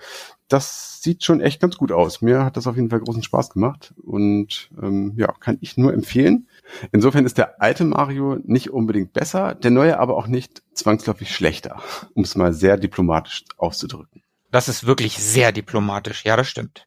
[0.49, 2.23] das sieht schon echt ganz gut aus.
[2.23, 5.93] Mir hat das auf jeden Fall großen Spaß gemacht und ähm, ja, kann ich nur
[5.93, 6.47] empfehlen.
[6.93, 11.83] Insofern ist der alte Mario nicht unbedingt besser, der neue aber auch nicht zwangsläufig schlechter,
[12.15, 14.23] um es mal sehr diplomatisch auszudrücken.
[14.51, 16.87] Das ist wirklich sehr diplomatisch, ja, das stimmt.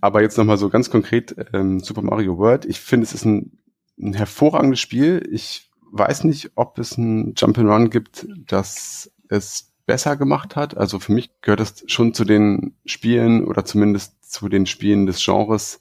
[0.00, 2.64] Aber jetzt nochmal so ganz konkret ähm, Super Mario World.
[2.64, 3.58] Ich finde, es ist ein,
[4.00, 5.26] ein hervorragendes Spiel.
[5.30, 10.76] Ich weiß nicht, ob es ein Jump'n'Run gibt, das es besser gemacht hat.
[10.76, 15.24] Also für mich gehört es schon zu den Spielen oder zumindest zu den Spielen des
[15.24, 15.80] Genres,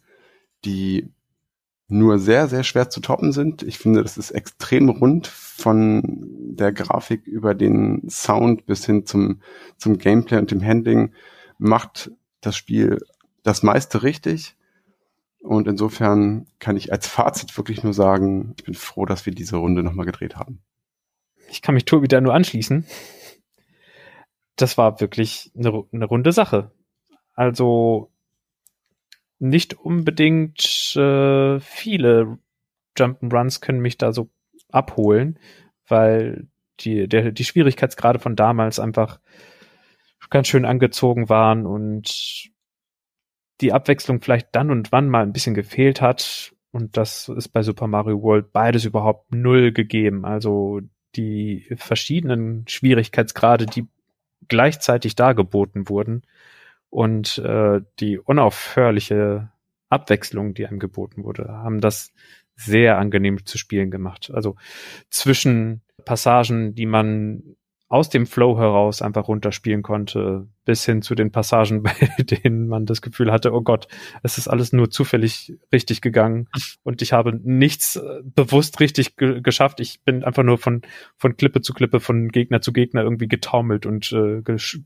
[0.63, 1.11] die
[1.87, 3.63] nur sehr, sehr schwer zu toppen sind.
[3.63, 6.03] Ich finde, das ist extrem rund von
[6.55, 9.41] der Grafik über den Sound bis hin zum,
[9.77, 11.13] zum Gameplay und dem Handling.
[11.57, 12.11] Macht
[12.41, 12.99] das Spiel
[13.43, 14.55] das meiste richtig.
[15.39, 19.55] Und insofern kann ich als Fazit wirklich nur sagen, ich bin froh, dass wir diese
[19.55, 20.59] Runde nochmal gedreht haben.
[21.49, 22.85] Ich kann mich Tobi da nur anschließen.
[24.57, 26.71] Das war wirklich eine, eine runde Sache.
[27.33, 28.11] Also
[29.39, 32.39] nicht unbedingt äh, viele
[32.97, 34.29] Jump'n'Runs können mich da so
[34.71, 35.39] abholen,
[35.87, 36.47] weil
[36.79, 39.19] die, der, die Schwierigkeitsgrade von damals einfach
[40.29, 42.49] ganz schön angezogen waren und
[43.61, 46.53] die Abwechslung vielleicht dann und wann mal ein bisschen gefehlt hat.
[46.71, 50.25] Und das ist bei Super Mario World beides überhaupt null gegeben.
[50.25, 50.81] Also
[51.15, 53.87] die verschiedenen Schwierigkeitsgrade, die
[54.47, 56.23] gleichzeitig dargeboten wurden
[56.97, 59.51] und äh, die unaufhörliche
[59.87, 62.11] Abwechslung, die angeboten wurde, haben das
[62.55, 64.31] sehr angenehm zu spielen gemacht.
[64.33, 64.55] Also
[65.11, 67.55] zwischen Passagen, die man
[67.87, 72.87] aus dem Flow heraus einfach runterspielen konnte, bis hin zu den Passagen, bei denen man
[72.87, 73.87] das Gefühl hatte, oh Gott,
[74.23, 76.49] es ist alles nur zufällig richtig gegangen
[76.81, 79.81] und ich habe nichts äh, bewusst richtig ge geschafft.
[79.81, 80.81] Ich bin einfach nur von,
[81.15, 84.41] von Klippe zu Klippe, von Gegner zu Gegner irgendwie getaumelt und äh,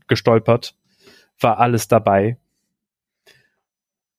[0.06, 0.76] gestolpert.
[1.42, 2.38] War alles dabei.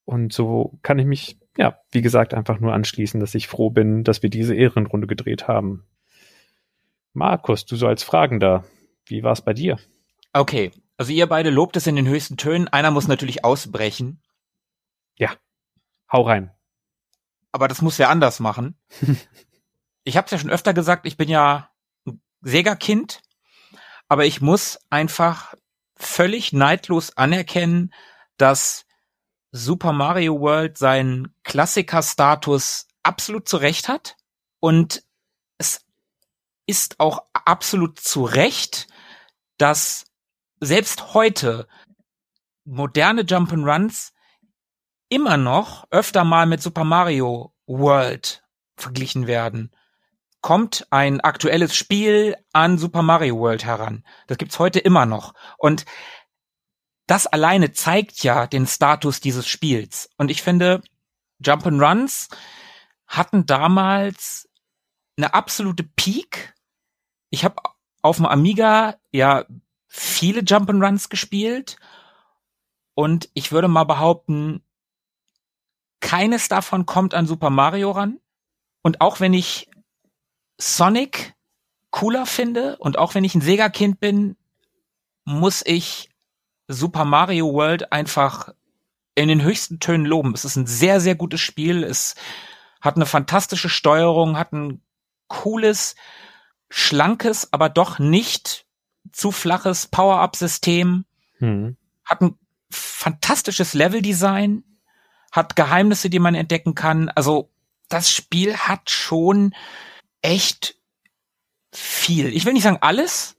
[0.05, 4.03] Und so kann ich mich, ja, wie gesagt, einfach nur anschließen, dass ich froh bin,
[4.03, 5.85] dass wir diese Ehrenrunde gedreht haben.
[7.13, 8.65] Markus, du so als Fragender,
[9.05, 9.77] wie war es bei dir?
[10.33, 12.67] Okay, also ihr beide lobt es in den höchsten Tönen.
[12.67, 14.21] Einer muss natürlich ausbrechen.
[15.15, 15.31] Ja,
[16.11, 16.51] hau rein.
[17.51, 18.75] Aber das muss wer anders machen.
[20.03, 21.69] ich habe es ja schon öfter gesagt, ich bin ja
[22.05, 23.21] ein Sega-Kind,
[24.07, 25.53] aber ich muss einfach
[25.95, 27.93] völlig neidlos anerkennen,
[28.37, 28.85] dass
[29.51, 34.15] Super Mario World seinen Klassiker-Status absolut zurecht hat
[34.59, 35.03] und
[35.57, 35.85] es
[36.65, 38.87] ist auch absolut zu Recht,
[39.57, 40.05] dass
[40.59, 41.67] selbst heute
[42.65, 44.13] moderne Jump'n'Runs
[45.09, 48.43] immer noch öfter mal mit Super Mario World
[48.77, 49.71] verglichen werden.
[50.43, 54.03] Kommt ein aktuelles Spiel an Super Mario World heran.
[54.27, 55.33] Das gibt's heute immer noch.
[55.57, 55.85] Und
[57.07, 60.09] das alleine zeigt ja den Status dieses Spiels.
[60.17, 60.81] Und ich finde,
[61.41, 62.27] Jump'n'Runs
[63.07, 64.49] hatten damals
[65.15, 66.53] eine absolute Peak.
[67.29, 67.55] Ich habe
[68.01, 69.45] auf dem Amiga ja
[69.87, 71.77] viele Jump'n'Runs gespielt
[72.95, 74.61] und ich würde mal behaupten,
[76.01, 78.19] keines davon kommt an Super Mario ran.
[78.81, 79.69] Und auch wenn ich
[80.63, 81.35] Sonic
[81.91, 84.37] cooler finde und auch wenn ich ein Sega-Kind bin,
[85.25, 86.09] muss ich
[86.69, 88.53] Super Mario World einfach
[89.15, 90.33] in den höchsten Tönen loben.
[90.33, 91.83] Es ist ein sehr, sehr gutes Spiel.
[91.83, 92.15] Es
[92.79, 94.81] hat eine fantastische Steuerung, hat ein
[95.27, 95.95] cooles,
[96.69, 98.65] schlankes, aber doch nicht
[99.11, 101.03] zu flaches Power-Up-System,
[101.39, 101.77] hm.
[102.05, 102.37] hat ein
[102.71, 104.63] fantastisches Level-Design,
[105.31, 107.09] hat Geheimnisse, die man entdecken kann.
[107.09, 107.51] Also
[107.89, 109.53] das Spiel hat schon
[110.23, 110.75] echt
[111.71, 112.35] viel.
[112.35, 113.35] Ich will nicht sagen alles,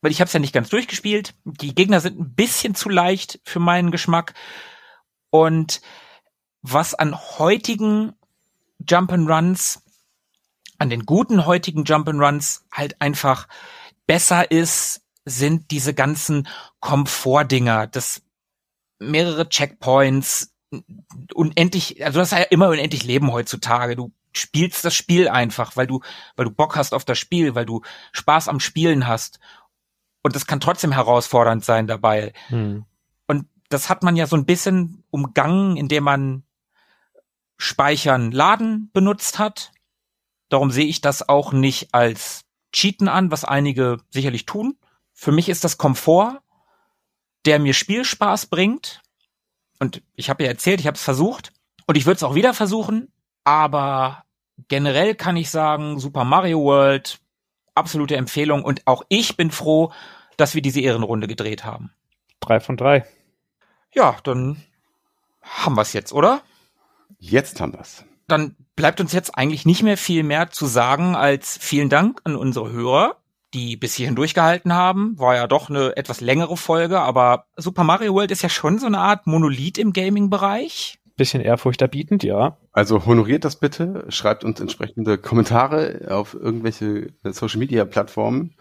[0.00, 1.34] weil ich habe es ja nicht ganz durchgespielt.
[1.44, 4.34] Die Gegner sind ein bisschen zu leicht für meinen Geschmack.
[5.30, 5.80] Und
[6.62, 8.12] was an heutigen
[8.84, 9.80] Jump'n'Runs,
[10.78, 13.48] an den guten heutigen Jump'n'Runs halt einfach
[14.06, 16.46] besser ist, sind diese ganzen
[16.80, 18.22] Komfortdinger, das
[18.98, 20.52] mehrere Checkpoints,
[21.34, 23.96] unendlich, also das ist ja immer unendlich Leben heutzutage.
[23.96, 26.00] Du spielst das Spiel einfach, weil du,
[26.36, 27.82] weil du Bock hast auf das Spiel, weil du
[28.12, 29.38] Spaß am Spielen hast.
[30.22, 32.32] Und das kann trotzdem herausfordernd sein dabei.
[32.48, 32.84] Hm.
[33.26, 36.42] Und das hat man ja so ein bisschen umgangen, indem man
[37.56, 39.72] Speichern, Laden benutzt hat.
[40.48, 44.76] Darum sehe ich das auch nicht als Cheaten an, was einige sicherlich tun.
[45.12, 46.42] Für mich ist das Komfort,
[47.46, 49.00] der mir Spielspaß bringt.
[49.78, 51.52] Und ich habe ja erzählt, ich habe es versucht.
[51.86, 53.12] Und ich würde es auch wieder versuchen.
[53.44, 54.25] Aber
[54.68, 57.18] generell kann ich sagen, Super Mario World,
[57.74, 58.64] absolute Empfehlung.
[58.64, 59.92] Und auch ich bin froh,
[60.36, 61.92] dass wir diese Ehrenrunde gedreht haben.
[62.40, 63.04] Drei von drei.
[63.94, 64.62] Ja, dann
[65.42, 66.42] haben wir es jetzt, oder?
[67.18, 68.04] Jetzt haben wir es.
[68.28, 72.36] Dann bleibt uns jetzt eigentlich nicht mehr viel mehr zu sagen als vielen Dank an
[72.36, 73.16] unsere Hörer,
[73.54, 75.18] die bis hierhin durchgehalten haben.
[75.18, 78.86] War ja doch eine etwas längere Folge, aber Super Mario World ist ja schon so
[78.86, 82.58] eine Art Monolith im Gaming-Bereich bisschen ehrfurchterbietend, ja.
[82.72, 88.54] Also honoriert das bitte, schreibt uns entsprechende Kommentare auf irgendwelche äh, Social Media Plattformen,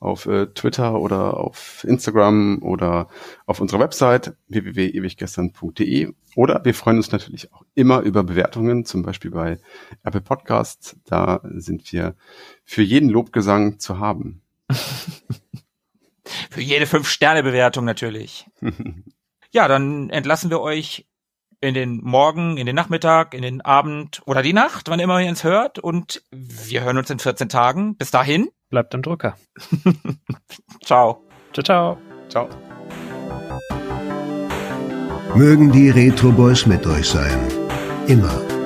[0.00, 3.08] auf äh, Twitter oder auf Instagram oder
[3.46, 9.30] auf unserer Website www.ewiggestern.de oder wir freuen uns natürlich auch immer über Bewertungen, zum Beispiel
[9.30, 9.58] bei
[10.04, 10.96] Apple Podcasts.
[11.06, 12.16] Da sind wir
[12.64, 14.42] für jeden Lobgesang zu haben.
[16.50, 18.46] für jede Fünf-Sterne-Bewertung natürlich.
[19.52, 21.09] Ja, dann entlassen wir euch
[21.60, 25.28] in den Morgen, in den Nachmittag, in den Abend oder die Nacht, wann immer ihr
[25.28, 25.78] uns hört.
[25.78, 27.96] Und wir hören uns in 14 Tagen.
[27.96, 28.48] Bis dahin.
[28.70, 29.36] Bleibt am Drücker.
[30.84, 31.22] ciao.
[31.52, 31.98] Ciao, ciao.
[32.28, 32.48] Ciao.
[35.34, 37.38] Mögen die Retro Boys mit euch sein.
[38.06, 38.59] Immer.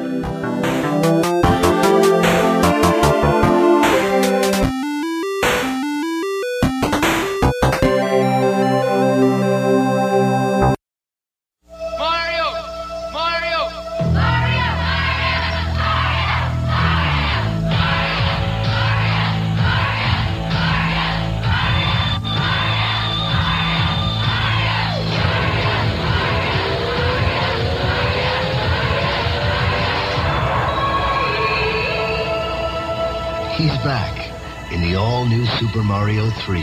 [35.74, 36.60] Super Mario 3.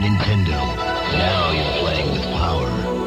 [0.00, 0.76] Nintendo.
[1.16, 2.97] Now you're playing with power.